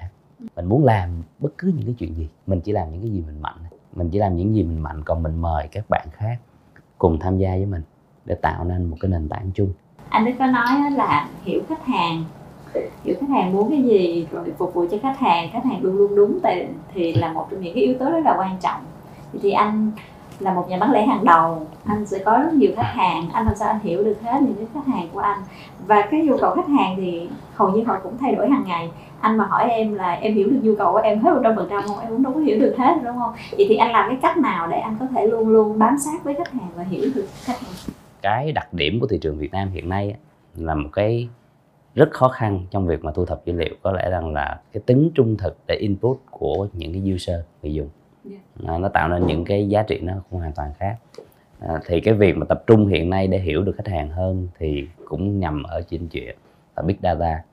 Mình 0.55 0.65
muốn 0.65 0.85
làm 0.85 1.23
bất 1.39 1.49
cứ 1.57 1.73
những 1.75 1.85
cái 1.85 1.95
chuyện 1.99 2.15
gì 2.15 2.29
mình 2.47 2.61
chỉ 2.61 2.71
làm 2.71 2.91
những 2.91 3.01
cái 3.01 3.09
gì 3.09 3.23
mình 3.27 3.41
mạnh. 3.41 3.57
Mình 3.93 4.09
chỉ 4.09 4.19
làm 4.19 4.35
những 4.35 4.55
gì 4.55 4.63
mình 4.63 4.79
mạnh 4.79 5.03
còn 5.03 5.23
mình 5.23 5.35
mời 5.41 5.67
các 5.71 5.89
bạn 5.89 6.07
khác 6.11 6.37
cùng 6.97 7.19
tham 7.19 7.37
gia 7.37 7.49
với 7.49 7.65
mình 7.65 7.81
để 8.25 8.35
tạo 8.35 8.65
nên 8.65 8.85
một 8.85 8.97
cái 8.99 9.11
nền 9.11 9.29
tảng 9.29 9.51
chung. 9.53 9.73
Anh 10.09 10.25
Đức 10.25 10.31
có 10.39 10.45
nói 10.45 10.91
là 10.91 11.29
hiểu 11.43 11.61
khách 11.69 11.85
hàng 11.85 12.23
hiểu 13.03 13.15
khách 13.19 13.29
hàng 13.29 13.53
muốn 13.53 13.69
cái 13.69 13.83
gì 13.83 14.27
rồi 14.31 14.43
phục 14.57 14.73
vụ 14.73 14.85
cho 14.91 14.97
khách 15.01 15.19
hàng 15.19 15.49
khách 15.53 15.65
hàng 15.65 15.79
luôn 15.81 15.97
luôn 15.97 16.15
đúng 16.15 16.39
thì, 16.43 16.65
thì 16.93 17.13
là 17.13 17.33
một 17.33 17.47
trong 17.51 17.61
những 17.61 17.73
cái 17.73 17.83
yếu 17.83 17.93
tố 17.99 18.09
rất 18.09 18.19
là 18.25 18.35
quan 18.37 18.57
trọng. 18.61 18.81
Thì 19.41 19.51
anh 19.51 19.91
là 20.39 20.53
một 20.53 20.69
nhà 20.69 20.77
bán 20.77 20.91
lẻ 20.91 21.05
hàng 21.05 21.25
đầu 21.25 21.67
anh 21.85 22.05
sẽ 22.05 22.19
có 22.25 22.37
rất 22.37 22.53
nhiều 22.53 22.71
khách 22.75 22.91
hàng 22.95 23.29
anh 23.33 23.45
làm 23.45 23.55
sao 23.55 23.67
anh 23.67 23.79
hiểu 23.79 24.03
được 24.03 24.21
hết 24.21 24.41
những 24.41 24.55
cái 24.55 24.65
khách 24.73 24.93
hàng 24.93 25.07
của 25.13 25.19
anh. 25.19 25.39
Và 25.87 26.07
cái 26.11 26.21
nhu 26.21 26.37
cầu 26.37 26.55
khách 26.55 26.67
hàng 26.67 26.95
thì 26.97 27.27
hầu 27.53 27.69
như 27.69 27.83
họ 27.83 27.97
cũng 28.03 28.17
thay 28.17 28.35
đổi 28.35 28.49
hàng 28.49 28.63
ngày. 28.67 28.89
Anh 29.19 29.37
mà 29.37 29.45
hỏi 29.45 29.69
em 29.69 29.93
là 29.93 30.13
em 30.13 30.35
hiểu 30.35 30.49
được 30.49 30.59
nhu 30.63 30.75
cầu 30.77 30.91
của 30.91 30.97
em 30.97 31.19
hết 31.19 31.33
một 31.33 31.39
trăm 31.43 31.55
phần 31.55 31.67
trăm 31.69 31.83
không? 31.87 31.99
Em 31.99 32.09
cũng 32.09 32.23
đâu 32.23 32.33
có 32.33 32.39
hiểu 32.39 32.59
được 32.59 32.75
hết 32.77 32.93
đúng 33.03 33.15
không? 33.15 33.33
Vậy 33.57 33.65
thì 33.69 33.75
anh 33.75 33.91
làm 33.91 34.09
cái 34.09 34.17
cách 34.21 34.37
nào 34.37 34.67
để 34.67 34.77
anh 34.77 34.95
có 34.99 35.05
thể 35.05 35.27
luôn 35.27 35.49
luôn 35.49 35.79
bám 35.79 35.97
sát 35.97 36.23
với 36.23 36.35
khách 36.35 36.51
hàng 36.51 36.69
và 36.75 36.83
hiểu 36.83 37.09
được 37.15 37.27
khách 37.43 37.59
hàng? 37.59 37.71
Cái 38.21 38.51
đặc 38.51 38.73
điểm 38.73 38.99
của 38.99 39.07
thị 39.07 39.17
trường 39.21 39.37
Việt 39.37 39.53
Nam 39.53 39.69
hiện 39.69 39.89
nay 39.89 40.15
là 40.55 40.75
một 40.75 40.89
cái 40.93 41.29
rất 41.97 42.11
khó 42.11 42.27
khăn 42.27 42.65
trong 42.71 42.87
việc 42.87 43.03
mà 43.03 43.11
thu 43.11 43.25
thập 43.25 43.45
dữ 43.45 43.53
liệu. 43.53 43.75
Có 43.81 43.91
lẽ 43.91 44.09
rằng 44.09 44.33
là 44.33 44.61
cái 44.73 44.83
tính 44.85 45.11
trung 45.15 45.37
thực 45.37 45.57
để 45.67 45.75
input 45.75 46.17
của 46.31 46.67
những 46.73 46.93
cái 46.93 47.13
user 47.15 47.39
người 47.61 47.73
dùng. 47.73 47.89
À, 48.65 48.77
nó 48.77 48.89
tạo 48.89 49.09
nên 49.09 49.27
những 49.27 49.45
cái 49.45 49.69
giá 49.69 49.83
trị 49.83 49.99
nó 49.99 50.13
cũng 50.29 50.39
hoàn 50.39 50.51
toàn 50.51 50.71
khác. 50.79 50.97
À, 51.59 51.79
thì 51.85 51.99
cái 52.01 52.13
việc 52.13 52.37
mà 52.37 52.45
tập 52.45 52.63
trung 52.67 52.87
hiện 52.87 53.09
nay 53.09 53.27
để 53.27 53.39
hiểu 53.39 53.63
được 53.63 53.75
khách 53.77 53.87
hàng 53.87 54.09
hơn 54.09 54.47
thì 54.59 54.87
cũng 55.05 55.39
nhằm 55.39 55.63
ở 55.63 55.81
trên 55.81 56.07
chuyện 56.07 56.37
là 56.75 56.83
big 56.83 56.95
data 57.03 57.43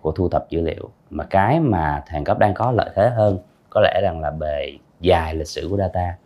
của 0.00 0.12
thu 0.12 0.28
thập 0.28 0.50
dữ 0.50 0.60
liệu. 0.60 0.90
Mà 1.10 1.24
cái 1.24 1.60
mà 1.60 2.02
thằng 2.06 2.24
cấp 2.24 2.38
đang 2.38 2.54
có 2.54 2.72
lợi 2.72 2.90
thế 2.94 3.10
hơn 3.10 3.38
có 3.70 3.80
lẽ 3.80 4.00
rằng 4.02 4.20
là 4.20 4.30
bề 4.30 4.72
dài 5.00 5.34
lịch 5.34 5.48
sử 5.48 5.66
của 5.70 5.76
data 5.76 6.16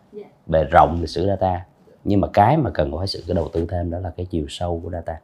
bề 0.45 0.63
rộng 0.63 0.97
lịch 1.01 1.09
sử 1.09 1.27
data. 1.27 1.65
Nhưng 2.03 2.21
mà 2.21 2.27
cái 2.33 2.57
mà 2.57 2.69
cần 2.69 2.97
phải 2.97 3.07
sự 3.07 3.23
cái 3.27 3.35
đầu 3.35 3.49
tư 3.53 3.67
thêm 3.69 3.91
đó 3.91 3.99
là 3.99 4.11
cái 4.17 4.25
chiều 4.25 4.45
sâu 4.49 4.81
của 4.83 4.91
data 4.91 5.19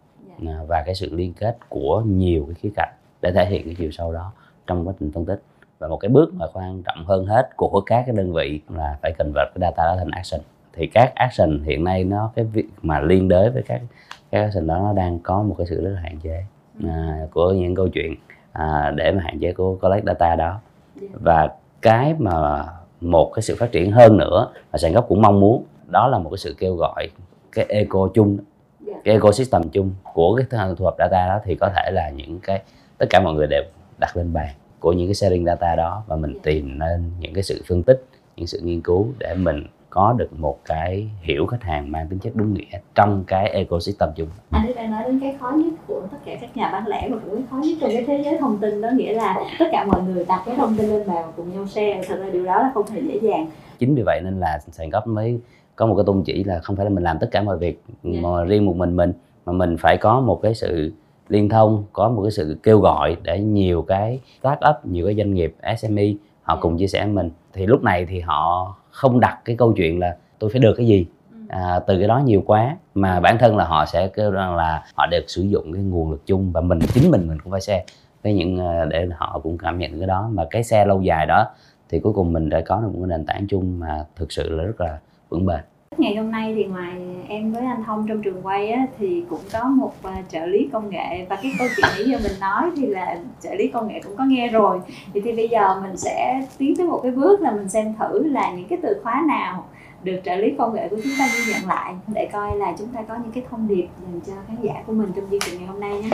À, 0.47 0.63
và 0.67 0.83
cái 0.85 0.95
sự 0.95 1.15
liên 1.15 1.33
kết 1.33 1.57
của 1.69 2.03
nhiều 2.05 2.45
cái 2.47 2.53
khía 2.53 2.69
cạnh 2.75 2.93
để 3.21 3.31
thể 3.31 3.45
hiện 3.45 3.65
cái 3.65 3.75
chiều 3.77 3.91
sâu 3.91 4.13
đó 4.13 4.31
trong 4.67 4.87
quá 4.87 4.93
trình 4.99 5.11
phân 5.11 5.25
tích. 5.25 5.41
Và 5.79 5.87
một 5.87 5.97
cái 5.97 6.09
bước 6.09 6.33
mà 6.33 6.45
quan 6.53 6.83
trọng 6.83 7.05
hơn 7.05 7.25
hết 7.25 7.49
của 7.55 7.81
các 7.85 8.03
cái 8.07 8.15
đơn 8.15 8.33
vị 8.33 8.61
là 8.69 8.97
phải 9.01 9.11
cần 9.17 9.31
vật 9.35 9.45
cái 9.55 9.61
data 9.61 9.85
đó 9.85 9.95
thành 9.97 10.11
action. 10.11 10.41
Thì 10.73 10.87
các 10.87 11.11
action 11.15 11.63
hiện 11.63 11.83
nay 11.83 12.03
nó 12.03 12.31
cái 12.35 12.45
việc 12.45 12.67
mà 12.81 12.99
liên 12.99 13.27
đới 13.27 13.49
với 13.49 13.63
các 13.63 13.81
các 14.31 14.41
action 14.41 14.67
đó 14.67 14.79
nó 14.79 14.93
đang 14.93 15.19
có 15.19 15.43
một 15.43 15.55
cái 15.57 15.67
sự 15.67 15.83
rất 15.83 15.89
là 15.89 16.01
hạn 16.01 16.19
chế 16.19 16.45
à, 16.83 17.27
của 17.31 17.51
những 17.51 17.75
câu 17.75 17.87
chuyện 17.87 18.15
à, 18.51 18.91
để 18.95 19.11
mà 19.11 19.21
hạn 19.23 19.39
chế 19.39 19.53
của 19.53 19.75
collect 19.75 20.05
data 20.05 20.35
đó. 20.35 20.59
Và 21.13 21.49
cái 21.81 22.15
mà 22.17 22.65
một 23.01 23.31
cái 23.35 23.41
sự 23.41 23.55
phát 23.59 23.71
triển 23.71 23.91
hơn 23.91 24.17
nữa 24.17 24.47
mà 24.71 24.77
sàn 24.77 24.93
gốc 24.93 25.05
cũng 25.07 25.21
mong 25.21 25.39
muốn 25.39 25.63
đó 25.87 26.07
là 26.07 26.17
một 26.17 26.29
cái 26.29 26.37
sự 26.37 26.55
kêu 26.59 26.75
gọi 26.75 27.09
cái 27.51 27.65
eco 27.69 28.09
chung 28.13 28.37
cái 29.03 29.13
ecosystem 29.13 29.61
chung 29.69 29.91
của 30.13 30.35
cái 30.35 30.61
thu 30.77 30.85
thập 30.85 30.95
data 30.99 31.27
đó 31.27 31.39
thì 31.43 31.55
có 31.55 31.69
thể 31.75 31.91
là 31.91 32.09
những 32.09 32.39
cái 32.39 32.61
tất 32.97 33.05
cả 33.09 33.19
mọi 33.19 33.33
người 33.33 33.47
đều 33.47 33.63
đặt 33.99 34.17
lên 34.17 34.33
bàn 34.33 34.49
của 34.79 34.93
những 34.93 35.07
cái 35.07 35.13
sharing 35.13 35.45
data 35.45 35.75
đó 35.75 36.03
và 36.07 36.15
mình 36.15 36.39
tìm 36.43 36.79
nên 36.79 37.11
những 37.19 37.33
cái 37.33 37.43
sự 37.43 37.63
phân 37.67 37.83
tích 37.83 38.05
những 38.35 38.47
sự 38.47 38.59
nghiên 38.59 38.81
cứu 38.81 39.07
để 39.19 39.33
mình 39.33 39.63
có 39.89 40.13
được 40.17 40.33
một 40.39 40.59
cái 40.65 41.09
hiểu 41.21 41.45
khách 41.45 41.63
hàng 41.63 41.91
mang 41.91 42.07
tính 42.07 42.19
chất 42.19 42.35
đúng 42.35 42.53
nghĩa 42.53 42.79
trong 42.95 43.23
cái 43.27 43.49
ecosystem 43.49 44.09
chung. 44.15 44.27
Anh 44.49 44.65
ấy 44.65 44.73
đang 44.73 44.91
nói 44.91 45.03
đến 45.05 45.19
cái 45.19 45.35
khó 45.39 45.51
nhất 45.51 45.73
của 45.87 46.01
tất 46.11 46.17
cả 46.25 46.37
các 46.41 46.57
nhà 46.57 46.69
bán 46.71 46.87
lẻ 46.87 47.09
và 47.11 47.17
cũng 47.25 47.35
cái 47.35 47.43
khó 47.49 47.57
nhất 47.57 47.77
trong 47.81 47.89
cái 47.93 48.03
thế 48.07 48.21
giới 48.25 48.37
thông 48.37 48.57
tin 48.57 48.81
đó 48.81 48.89
nghĩa 48.93 49.13
là 49.13 49.37
tất 49.59 49.65
cả 49.71 49.85
mọi 49.85 50.01
người 50.01 50.25
đặt 50.25 50.43
cái 50.45 50.55
thông 50.55 50.77
tin 50.77 50.89
lên 50.89 51.07
bàn 51.07 51.23
và 51.25 51.31
cùng 51.35 51.53
nhau 51.53 51.67
share. 51.67 52.01
Thật 52.07 52.15
ra 52.19 52.29
điều 52.29 52.45
đó 52.45 52.61
là 52.61 52.71
không 52.73 52.89
hề 52.89 53.01
dễ 53.01 53.19
dàng. 53.21 53.47
Chính 53.79 53.95
vì 53.95 54.03
vậy 54.05 54.21
nên 54.23 54.39
là 54.39 54.59
sàn 54.71 54.89
gốc 54.89 55.07
mới 55.07 55.39
có 55.79 55.85
một 55.85 55.95
cái 55.95 56.03
tôn 56.05 56.23
chỉ 56.25 56.43
là 56.43 56.59
không 56.59 56.75
phải 56.75 56.85
là 56.85 56.89
mình 56.89 57.03
làm 57.03 57.19
tất 57.19 57.27
cả 57.31 57.41
mọi 57.41 57.57
việc 57.57 57.83
yeah. 58.03 58.23
mà 58.23 58.43
riêng 58.43 58.65
một 58.65 58.75
mình 58.75 58.95
mình 58.95 59.13
mà 59.45 59.53
mình 59.53 59.77
phải 59.77 59.97
có 59.97 60.19
một 60.19 60.39
cái 60.43 60.55
sự 60.55 60.93
liên 61.29 61.49
thông 61.49 61.83
có 61.93 62.09
một 62.09 62.21
cái 62.21 62.31
sự 62.31 62.57
kêu 62.63 62.79
gọi 62.79 63.17
để 63.23 63.39
nhiều 63.39 63.81
cái 63.81 64.19
start 64.39 64.59
up 64.69 64.85
nhiều 64.85 65.05
cái 65.05 65.15
doanh 65.15 65.33
nghiệp 65.33 65.55
SME 65.77 66.03
họ 66.43 66.57
cùng 66.61 66.77
chia 66.77 66.87
sẻ 66.87 67.05
với 67.05 67.13
mình. 67.13 67.31
Thì 67.53 67.65
lúc 67.65 67.83
này 67.83 68.05
thì 68.05 68.19
họ 68.19 68.75
không 68.91 69.19
đặt 69.19 69.39
cái 69.45 69.55
câu 69.55 69.73
chuyện 69.73 69.99
là 69.99 70.17
tôi 70.39 70.49
phải 70.49 70.59
được 70.59 70.73
cái 70.77 70.87
gì? 70.87 71.05
Ừ. 71.31 71.37
à, 71.47 71.79
từ 71.87 71.97
cái 71.97 72.07
đó 72.07 72.21
nhiều 72.25 72.43
quá 72.45 72.77
mà 72.93 73.19
bản 73.19 73.37
thân 73.37 73.57
là 73.57 73.65
họ 73.65 73.85
sẽ 73.85 74.07
kêu 74.07 74.31
rằng 74.31 74.55
là 74.55 74.83
họ 74.95 75.07
đều 75.07 75.21
sử 75.27 75.41
dụng 75.41 75.73
cái 75.73 75.83
nguồn 75.83 76.11
lực 76.11 76.25
chung 76.25 76.51
và 76.51 76.61
mình 76.61 76.79
chính 76.93 77.11
mình 77.11 77.27
mình 77.27 77.39
cũng 77.43 77.51
phải 77.51 77.61
share. 77.61 77.85
Với 78.23 78.33
những 78.33 78.59
à, 78.59 78.85
để 78.85 79.07
họ 79.17 79.39
cũng 79.43 79.57
cảm 79.57 79.79
nhận 79.79 79.97
cái 79.99 80.07
đó. 80.07 80.29
Mà 80.33 80.45
cái 80.49 80.63
xe 80.63 80.85
lâu 80.85 81.01
dài 81.01 81.25
đó 81.25 81.45
thì 81.89 81.99
cuối 81.99 82.13
cùng 82.13 82.33
mình 82.33 82.49
đã 82.49 82.61
có 82.61 82.81
được 82.81 82.89
một 82.93 82.99
cái 82.99 83.17
nền 83.17 83.25
tảng 83.25 83.47
chung 83.47 83.79
mà 83.79 84.05
thực 84.15 84.31
sự 84.31 84.49
là 84.49 84.63
rất 84.63 84.81
là 84.81 84.99
vững 85.29 85.45
bền 85.45 85.59
ngày 85.97 86.15
hôm 86.15 86.31
nay 86.31 86.53
thì 86.55 86.65
ngoài 86.65 86.93
em 87.27 87.51
với 87.51 87.65
anh 87.65 87.83
Thông 87.83 88.07
trong 88.07 88.21
trường 88.21 88.41
quay 88.41 88.71
á, 88.71 88.87
thì 88.97 89.23
cũng 89.29 89.39
có 89.53 89.63
một 89.63 89.93
uh, 90.07 90.29
trợ 90.29 90.45
lý 90.45 90.69
công 90.73 90.89
nghệ. 90.89 91.25
Và 91.29 91.35
cái 91.35 91.51
câu 91.59 91.67
chuyện 91.75 91.85
nãy 91.95 92.03
giờ 92.05 92.17
mình 92.23 92.39
nói 92.39 92.71
thì 92.75 92.85
là 92.85 93.19
trợ 93.41 93.53
lý 93.53 93.67
công 93.67 93.87
nghệ 93.87 94.01
cũng 94.03 94.15
có 94.17 94.23
nghe 94.23 94.47
rồi. 94.47 94.79
Thì, 95.13 95.21
thì 95.21 95.31
bây 95.35 95.47
giờ 95.47 95.81
mình 95.81 95.97
sẽ 95.97 96.47
tiến 96.57 96.75
tới 96.75 96.87
một 96.87 96.99
cái 97.03 97.11
bước 97.11 97.41
là 97.41 97.51
mình 97.51 97.69
xem 97.69 97.93
thử 97.99 98.23
là 98.23 98.53
những 98.53 98.67
cái 98.67 98.79
từ 98.81 99.01
khóa 99.03 99.23
nào 99.27 99.65
được 100.03 100.21
trợ 100.25 100.35
lý 100.35 100.51
công 100.57 100.73
nghệ 100.73 100.87
của 100.89 100.97
chúng 101.03 101.13
ta 101.19 101.27
ghi 101.35 101.53
nhận 101.53 101.67
lại 101.67 101.95
để 102.07 102.29
coi 102.31 102.57
là 102.57 102.75
chúng 102.79 102.87
ta 102.87 103.01
có 103.01 103.15
những 103.15 103.31
cái 103.31 103.43
thông 103.49 103.67
điệp 103.67 103.87
dành 104.01 104.21
cho 104.27 104.33
khán 104.47 104.57
giả 104.61 104.73
của 104.87 104.93
mình 104.93 105.11
trong 105.15 105.25
chương 105.31 105.39
trình 105.39 105.57
ngày 105.59 105.67
hôm 105.67 105.79
nay 105.79 106.01
nhé. 106.01 106.09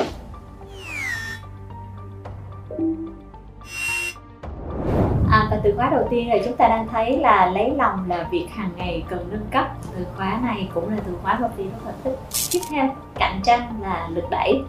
À, 5.35 5.47
và 5.51 5.59
từ 5.63 5.73
khóa 5.75 5.89
đầu 5.89 6.07
tiên 6.09 6.29
là 6.29 6.37
chúng 6.45 6.57
ta 6.57 6.67
đang 6.67 6.87
thấy 6.87 7.19
là 7.19 7.45
lấy 7.45 7.73
lòng 7.77 8.09
là 8.09 8.27
việc 8.31 8.47
hàng 8.55 8.69
ngày 8.75 9.03
cần 9.09 9.27
nâng 9.31 9.45
cấp. 9.51 9.65
Từ 9.97 10.05
khóa 10.17 10.39
này 10.43 10.69
cũng 10.73 10.89
là 10.89 10.97
từ 11.07 11.13
khóa 11.23 11.39
mà 11.39 11.47
Phi 11.57 11.63
rất 11.63 11.85
là 11.85 11.91
thích. 12.03 12.19
Tiếp 12.51 12.59
theo 12.71 12.89
cạnh 13.19 13.41
tranh 13.43 13.81
là 13.81 14.07
lực 14.11 14.23
đẩy. 14.31 14.61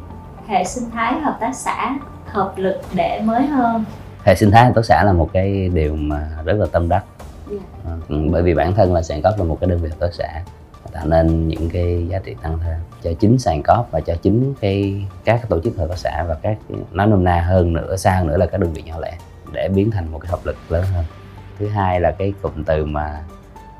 Hệ 0.46 0.64
sinh 0.64 0.90
thái 0.90 1.20
hợp 1.20 1.36
tác 1.40 1.54
xã 1.54 1.96
hợp 2.26 2.52
lực 2.56 2.80
để 2.94 3.20
mới 3.24 3.46
hơn. 3.46 3.84
Hệ 4.24 4.34
sinh 4.34 4.50
thái 4.50 4.64
hợp 4.64 4.72
tác 4.74 4.84
xã 4.84 5.04
là 5.04 5.12
một 5.12 5.30
cái 5.32 5.68
điều 5.74 5.96
mà 5.96 6.28
rất 6.44 6.56
là 6.58 6.66
tâm 6.72 6.88
đắc. 6.88 7.04
Yeah. 7.50 7.62
Ờ, 7.84 8.16
bởi 8.30 8.42
vì 8.42 8.54
bản 8.54 8.74
thân 8.74 8.94
là 8.94 9.02
sàn 9.02 9.22
cóp 9.22 9.34
là 9.38 9.44
một 9.44 9.58
cái 9.60 9.70
đơn 9.70 9.78
vị 9.82 9.88
hợp 9.88 9.96
tác 10.00 10.10
xã 10.12 10.42
tạo 10.92 11.06
nên 11.06 11.48
những 11.48 11.70
cái 11.72 12.06
giá 12.08 12.18
trị 12.18 12.36
tăng 12.42 12.58
thêm 12.64 12.78
cho 13.02 13.10
chính 13.20 13.38
sàn 13.38 13.62
cóp 13.62 13.88
và 13.90 14.00
cho 14.00 14.14
chính 14.22 14.54
cái 14.60 15.04
các 15.24 15.48
tổ 15.48 15.60
chức 15.60 15.76
hợp 15.76 15.86
tác 15.88 15.98
xã 15.98 16.24
và 16.28 16.34
các 16.42 16.56
nói 16.92 17.06
nôm 17.06 17.24
na 17.24 17.40
hơn 17.40 17.72
nữa 17.72 17.96
xa 17.96 18.10
hơn 18.10 18.26
nữa 18.26 18.36
là 18.36 18.46
các 18.46 18.60
đơn 18.60 18.72
vị 18.72 18.82
nhỏ 18.82 18.94
lẻ 19.00 19.12
để 19.52 19.68
biến 19.74 19.90
thành 19.90 20.12
một 20.12 20.18
cái 20.18 20.30
hợp 20.30 20.40
lực 20.44 20.56
lớn 20.68 20.84
hơn. 20.94 21.04
Thứ 21.58 21.68
hai 21.68 22.00
là 22.00 22.10
cái 22.10 22.32
cụm 22.42 22.64
từ 22.64 22.84
mà 22.84 23.22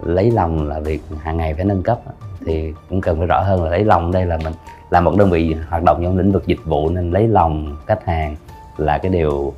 lấy 0.02 0.30
lòng 0.30 0.68
là 0.68 0.80
việc 0.80 1.02
hàng 1.22 1.36
ngày 1.36 1.54
phải 1.54 1.64
nâng 1.64 1.82
cấp 1.82 2.00
thì 2.46 2.72
cũng 2.88 3.00
cần 3.00 3.18
phải 3.18 3.26
rõ 3.26 3.40
hơn 3.40 3.64
là 3.64 3.70
lấy 3.70 3.84
lòng 3.84 4.12
đây 4.12 4.26
là 4.26 4.36
mình 4.36 4.52
là 4.90 5.00
một 5.00 5.16
đơn 5.16 5.30
vị 5.30 5.56
hoạt 5.68 5.82
động 5.82 6.00
trong 6.02 6.18
lĩnh 6.18 6.32
vực 6.32 6.46
dịch 6.46 6.64
vụ 6.64 6.90
nên 6.90 7.10
lấy 7.10 7.28
lòng 7.28 7.76
khách 7.86 8.06
hàng 8.06 8.36
là 8.76 8.98
cái 8.98 9.10
điều 9.10 9.54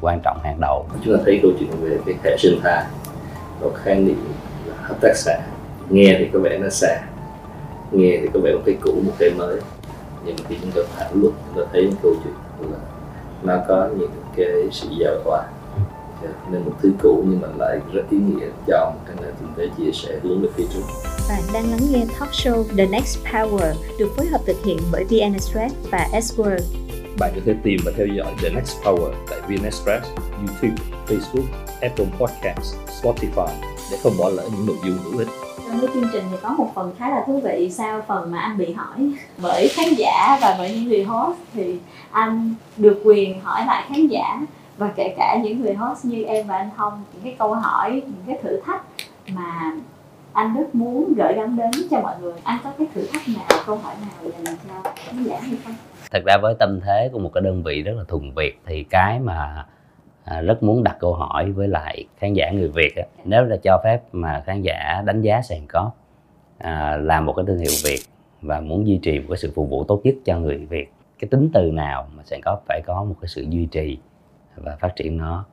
quan 0.00 0.20
trọng 0.20 0.38
hàng 0.42 0.60
đầu. 0.60 0.86
Chúng 1.04 1.16
ta 1.16 1.22
thấy 1.24 1.38
câu 1.42 1.50
chuyện 1.58 1.70
về 1.80 1.98
cái 2.06 2.14
hệ 2.24 2.36
sinh 2.38 2.58
thái, 2.62 2.84
có 3.60 3.70
khái 3.74 3.94
niệm 3.94 4.24
là 4.66 4.74
hợp 4.82 4.96
tác 5.00 5.12
xã. 5.16 5.38
Nghe 5.90 6.16
thì 6.18 6.28
có 6.32 6.38
vẻ 6.38 6.58
nó 6.58 6.68
xa, 6.68 7.00
nghe 7.92 8.18
thì 8.20 8.28
có 8.34 8.40
vẻ 8.40 8.52
một 8.52 8.62
cái 8.66 8.76
cũ, 8.80 8.92
một 9.06 9.12
cái 9.18 9.30
mới. 9.38 9.60
Nhưng 10.24 10.36
khi 10.48 10.56
chúng 10.62 10.70
ta 10.70 10.80
thảo 10.98 11.10
luận, 11.14 11.32
chúng 11.46 11.64
ta 11.64 11.70
thấy 11.72 11.90
câu 12.02 12.14
chuyện 12.24 12.34
là 12.70 12.78
nó 13.42 13.58
có 13.68 13.88
những 13.98 14.10
cái 14.36 14.68
sự 14.70 14.88
giao 14.98 15.14
hòa 15.24 15.42
nên 16.50 16.64
một 16.64 16.72
thứ 16.82 16.92
cũ 17.02 17.24
nhưng 17.26 17.40
mà 17.40 17.48
lại 17.58 17.78
rất 17.92 18.02
ý 18.10 18.18
nghĩa 18.18 18.46
cho 18.66 18.92
một 18.94 19.00
cái 19.06 19.16
nền 19.22 19.34
kinh 19.40 19.52
tế 19.56 19.74
chia 19.78 19.92
sẻ 19.92 20.18
hướng 20.22 20.42
về 20.42 20.48
phía 20.54 20.64
trước. 20.74 20.80
Bạn 21.28 21.42
đang 21.54 21.70
lắng 21.70 21.80
nghe 21.90 22.04
talk 22.18 22.30
show 22.30 22.64
The 22.76 22.86
Next 22.86 23.18
Power 23.32 23.74
được 23.98 24.08
phối 24.16 24.26
hợp 24.26 24.40
thực 24.46 24.64
hiện 24.64 24.78
bởi 24.92 25.04
VN 25.04 25.32
Express 25.32 25.74
và 25.90 26.08
S-World. 26.12 26.62
bạn 27.18 27.32
có 27.34 27.40
thể 27.46 27.54
tìm 27.62 27.80
và 27.84 27.92
theo 27.96 28.06
dõi 28.06 28.34
The 28.42 28.48
Next 28.48 28.76
Power 28.84 29.12
tại 29.30 29.40
VN 29.40 29.64
Express, 29.64 30.06
YouTube, 30.38 30.82
Facebook, 31.06 31.46
Apple 31.80 32.06
Podcasts, 32.18 32.74
Spotify 33.02 33.48
để 33.90 33.98
không 34.02 34.12
bỏ 34.18 34.28
lỡ 34.28 34.48
những 34.52 34.66
nội 34.66 34.76
dung 34.84 34.98
hữu 35.04 35.18
ích 35.18 35.28
trong 35.56 35.80
cái 35.80 35.90
chương 35.94 36.10
trình 36.12 36.24
thì 36.30 36.36
có 36.42 36.48
một 36.48 36.70
phần 36.74 36.92
khá 36.98 37.10
là 37.10 37.22
thú 37.26 37.40
vị 37.44 37.70
sau 37.70 38.02
phần 38.08 38.30
mà 38.30 38.38
anh 38.38 38.58
bị 38.58 38.72
hỏi. 38.72 39.12
Bởi 39.42 39.68
khán 39.68 39.86
giả 39.96 40.38
và 40.40 40.54
bởi 40.58 40.74
những 40.74 40.84
người 40.84 41.04
host 41.04 41.38
thì 41.54 41.78
anh 42.10 42.54
được 42.76 43.02
quyền 43.04 43.40
hỏi 43.40 43.66
lại 43.66 43.84
khán 43.88 44.06
giả 44.06 44.40
và 44.78 44.92
kể 44.96 45.14
cả 45.18 45.38
những 45.42 45.60
người 45.60 45.74
host 45.74 46.04
như 46.04 46.24
em 46.24 46.46
và 46.46 46.56
anh 46.56 46.70
Thông, 46.76 47.04
những 47.12 47.22
cái 47.24 47.36
câu 47.38 47.54
hỏi, 47.54 47.90
những 47.90 48.24
cái 48.26 48.38
thử 48.42 48.60
thách 48.66 48.82
mà 49.28 49.72
anh 50.32 50.54
rất 50.56 50.74
muốn 50.74 51.14
gửi 51.16 51.32
gắm 51.36 51.56
đến 51.56 51.70
cho 51.90 52.00
mọi 52.00 52.14
người. 52.20 52.34
Anh 52.44 52.58
có 52.64 52.70
cái 52.78 52.86
thử 52.94 53.06
thách 53.06 53.22
nào, 53.28 53.62
câu 53.66 53.76
hỏi 53.76 53.94
nào 54.00 54.30
dành 54.44 54.56
cho 54.68 54.90
khán 54.94 55.24
giả 55.24 55.38
hay 55.40 55.56
không? 55.64 55.74
Thật 56.10 56.22
ra 56.26 56.38
với 56.42 56.54
tâm 56.58 56.80
thế 56.84 57.10
của 57.12 57.18
một 57.18 57.30
cái 57.34 57.42
đơn 57.42 57.62
vị 57.62 57.82
rất 57.82 57.92
là 57.96 58.04
thuần 58.08 58.32
việt 58.36 58.60
thì 58.66 58.84
cái 58.84 59.20
mà 59.20 59.66
à, 60.24 60.40
rất 60.40 60.62
muốn 60.62 60.84
đặt 60.84 60.96
câu 61.00 61.14
hỏi 61.14 61.52
với 61.52 61.68
lại 61.68 62.04
khán 62.18 62.34
giả 62.34 62.50
người 62.50 62.68
việt 62.68 62.96
á, 62.96 63.02
nếu 63.24 63.44
là 63.44 63.56
cho 63.62 63.80
phép 63.84 64.00
mà 64.12 64.42
khán 64.46 64.62
giả 64.62 65.02
đánh 65.04 65.20
giá 65.20 65.42
sàn 65.42 65.66
cóp 65.66 65.96
à, 66.58 66.96
là 66.96 67.20
một 67.20 67.32
cái 67.32 67.44
thương 67.46 67.58
hiệu 67.58 67.72
việt 67.84 68.00
và 68.42 68.60
muốn 68.60 68.86
duy 68.86 68.98
trì 69.02 69.18
một 69.18 69.26
cái 69.28 69.38
sự 69.38 69.52
phục 69.54 69.70
vụ 69.70 69.84
tốt 69.84 70.00
nhất 70.04 70.14
cho 70.24 70.38
người 70.38 70.56
việt 70.56 70.92
cái 71.22 71.28
tính 71.28 71.50
từ 71.54 71.70
nào 71.72 72.06
mà 72.16 72.22
sàn 72.22 72.40
cóp 72.44 72.62
phải 72.66 72.82
có 72.86 73.04
một 73.04 73.14
cái 73.20 73.28
sự 73.28 73.46
duy 73.48 73.66
trì 73.66 73.98
và 74.56 74.76
phát 74.80 74.96
triển 74.96 75.16
nó? 75.16 75.44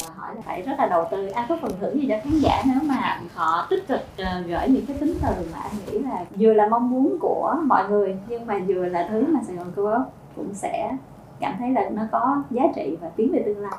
Đòi 0.00 0.10
hỏi 0.16 0.34
là 0.34 0.40
phải 0.44 0.62
rất 0.62 0.72
là 0.78 0.86
đầu 0.86 1.08
tư. 1.10 1.26
Anh 1.26 1.46
có 1.48 1.58
phần 1.62 1.72
thưởng 1.80 2.00
gì 2.00 2.06
cho 2.08 2.16
khán 2.24 2.32
giả 2.32 2.62
nếu 2.66 2.82
mà 2.88 3.20
họ 3.34 3.66
tích 3.70 3.88
cực 3.88 4.00
ờ, 4.16 4.40
gửi 4.46 4.68
những 4.68 4.86
cái 4.86 4.96
tính 5.00 5.14
từ 5.22 5.48
mà 5.52 5.58
anh 5.58 5.72
nghĩ 5.86 5.98
là 5.98 6.24
vừa 6.36 6.52
là 6.52 6.68
mong 6.68 6.90
muốn 6.90 7.18
của 7.20 7.56
mọi 7.66 7.88
người 7.88 8.16
nhưng 8.28 8.46
mà 8.46 8.60
vừa 8.66 8.86
là 8.86 9.06
thứ 9.10 9.26
mà 9.28 9.40
Sài 9.46 9.56
Gòn 9.56 9.72
Co-op 9.76 10.02
cũng 10.36 10.54
sẽ 10.54 10.96
cảm 11.40 11.54
thấy 11.58 11.70
là 11.70 11.90
nó 11.92 12.02
có 12.12 12.42
giá 12.50 12.62
trị 12.76 12.96
và 13.00 13.10
tiến 13.16 13.32
về 13.32 13.42
tương 13.46 13.60
lai. 13.60 13.72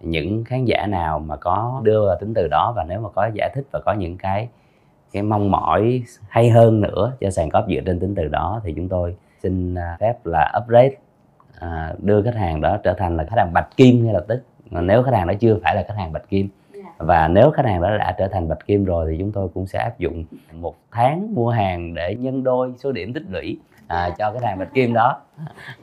Những 0.00 0.44
khán 0.44 0.64
giả 0.64 0.86
nào 0.86 1.18
mà 1.18 1.36
có 1.36 1.80
đưa 1.84 2.06
vào 2.06 2.16
tính 2.20 2.34
từ 2.34 2.48
đó 2.48 2.72
và 2.76 2.84
nếu 2.88 3.00
mà 3.00 3.08
có 3.08 3.30
giải 3.34 3.50
thích 3.54 3.64
và 3.70 3.80
có 3.84 3.92
những 3.92 4.16
cái 4.16 4.48
cái 5.12 5.22
mong 5.22 5.50
mỏi 5.50 6.02
hay 6.28 6.50
hơn 6.50 6.80
nữa 6.80 7.12
cho 7.20 7.30
sàn 7.30 7.50
cóp 7.50 7.64
dựa 7.68 7.80
trên 7.86 8.00
tính 8.00 8.14
từ 8.14 8.28
đó 8.28 8.60
thì 8.64 8.72
chúng 8.76 8.88
tôi 8.88 9.16
xin 9.42 9.74
à, 9.74 9.96
phép 10.00 10.26
là 10.26 10.52
upgrade 10.62 10.90
à, 11.60 11.94
đưa 11.98 12.22
khách 12.22 12.34
hàng 12.34 12.60
đó 12.60 12.76
trở 12.82 12.94
thành 12.98 13.16
là 13.16 13.24
khách 13.24 13.36
hàng 13.38 13.52
bạch 13.52 13.76
kim 13.76 14.04
ngay 14.04 14.14
lập 14.14 14.24
tức. 14.28 14.42
Nếu 14.70 15.02
khách 15.02 15.14
hàng 15.14 15.26
đó 15.26 15.34
chưa 15.40 15.58
phải 15.62 15.74
là 15.74 15.84
khách 15.88 15.96
hàng 15.96 16.12
bạch 16.12 16.28
kim 16.28 16.48
Dạ. 16.78 16.94
và 16.98 17.28
nếu 17.28 17.50
khách 17.50 17.66
hàng 17.66 17.80
đó 17.82 17.96
đã 17.98 18.14
trở 18.18 18.28
thành 18.28 18.48
bạch 18.48 18.66
kim 18.66 18.84
rồi 18.84 19.06
thì 19.10 19.18
chúng 19.18 19.32
tôi 19.32 19.48
cũng 19.54 19.66
sẽ 19.66 19.78
áp 19.78 19.98
dụng 19.98 20.24
một 20.52 20.74
tháng 20.90 21.34
mua 21.34 21.50
hàng 21.50 21.94
để 21.94 22.14
nhân 22.14 22.44
đôi 22.44 22.74
số 22.78 22.92
điểm 22.92 23.12
tích 23.12 23.22
lũy 23.28 23.58
à, 23.88 24.10
cho 24.18 24.32
khách 24.32 24.42
hàng 24.42 24.58
bạch 24.58 24.74
kim 24.74 24.94
đó 24.94 25.16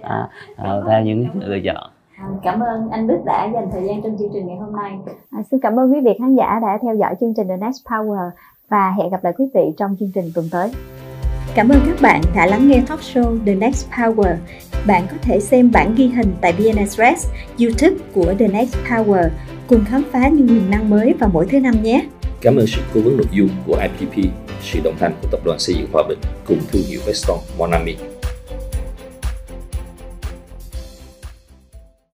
à, 0.01 0.29
à, 0.57 0.71
theo 0.89 1.01
những 1.01 1.27
lựa 1.39 1.59
chọn 1.65 1.91
Cảm 2.43 2.59
ơn 2.59 2.89
anh 2.89 3.07
Đức 3.07 3.17
đã 3.25 3.49
dành 3.53 3.69
thời 3.71 3.83
gian 3.87 4.01
trong 4.01 4.17
chương 4.19 4.29
trình 4.33 4.47
ngày 4.47 4.57
hôm 4.57 4.75
nay. 4.75 4.91
À, 5.31 5.43
xin 5.51 5.59
cảm 5.59 5.79
ơn 5.79 5.93
quý 5.93 5.99
vị 6.05 6.11
khán 6.19 6.35
giả 6.35 6.59
đã 6.61 6.77
theo 6.81 6.95
dõi 6.95 7.15
chương 7.19 7.33
trình 7.37 7.47
The 7.47 7.57
Next 7.57 7.87
Power 7.87 8.29
và 8.69 8.91
hẹn 8.97 9.09
gặp 9.09 9.23
lại 9.23 9.33
quý 9.37 9.45
vị 9.53 9.61
trong 9.77 9.95
chương 9.99 10.11
trình 10.13 10.25
tuần 10.35 10.45
tới. 10.51 10.71
Cảm 11.55 11.69
ơn 11.69 11.79
các 11.85 11.95
bạn 12.01 12.21
đã 12.35 12.45
lắng 12.45 12.67
nghe 12.67 12.81
talk 12.87 12.99
show 12.99 13.37
The 13.45 13.55
Next 13.55 13.91
Power. 13.91 14.35
Bạn 14.87 15.03
có 15.11 15.17
thể 15.21 15.39
xem 15.39 15.71
bản 15.73 15.95
ghi 15.95 16.07
hình 16.07 16.35
tại 16.41 16.53
VN 16.53 16.77
Express, 16.77 17.31
YouTube 17.59 17.95
của 18.15 18.33
The 18.39 18.47
Next 18.47 18.75
Power 18.89 19.29
cùng 19.69 19.85
khám 19.85 20.03
phá 20.11 20.27
những 20.27 20.47
quyền 20.47 20.69
năng 20.69 20.89
mới 20.89 21.13
vào 21.13 21.29
mỗi 21.33 21.47
thứ 21.51 21.59
năm 21.59 21.73
nhé. 21.83 22.05
Cảm 22.45 22.55
ơn 22.55 22.67
sự 22.67 22.81
cố 22.93 23.01
vấn 23.01 23.17
nội 23.17 23.27
dung 23.31 23.49
của 23.67 23.81
IPP, 23.81 24.33
sự 24.61 24.79
đồng 24.83 24.95
hành 24.99 25.13
của 25.21 25.27
Tập 25.31 25.39
đoàn 25.45 25.59
Xây 25.59 25.75
dựng 25.75 25.87
Hòa 25.93 26.03
Bình 26.09 26.19
cùng 26.47 26.59
thương 26.71 26.81
hiệu 26.87 26.99
Veston 27.05 27.39
Monami. 27.57 27.95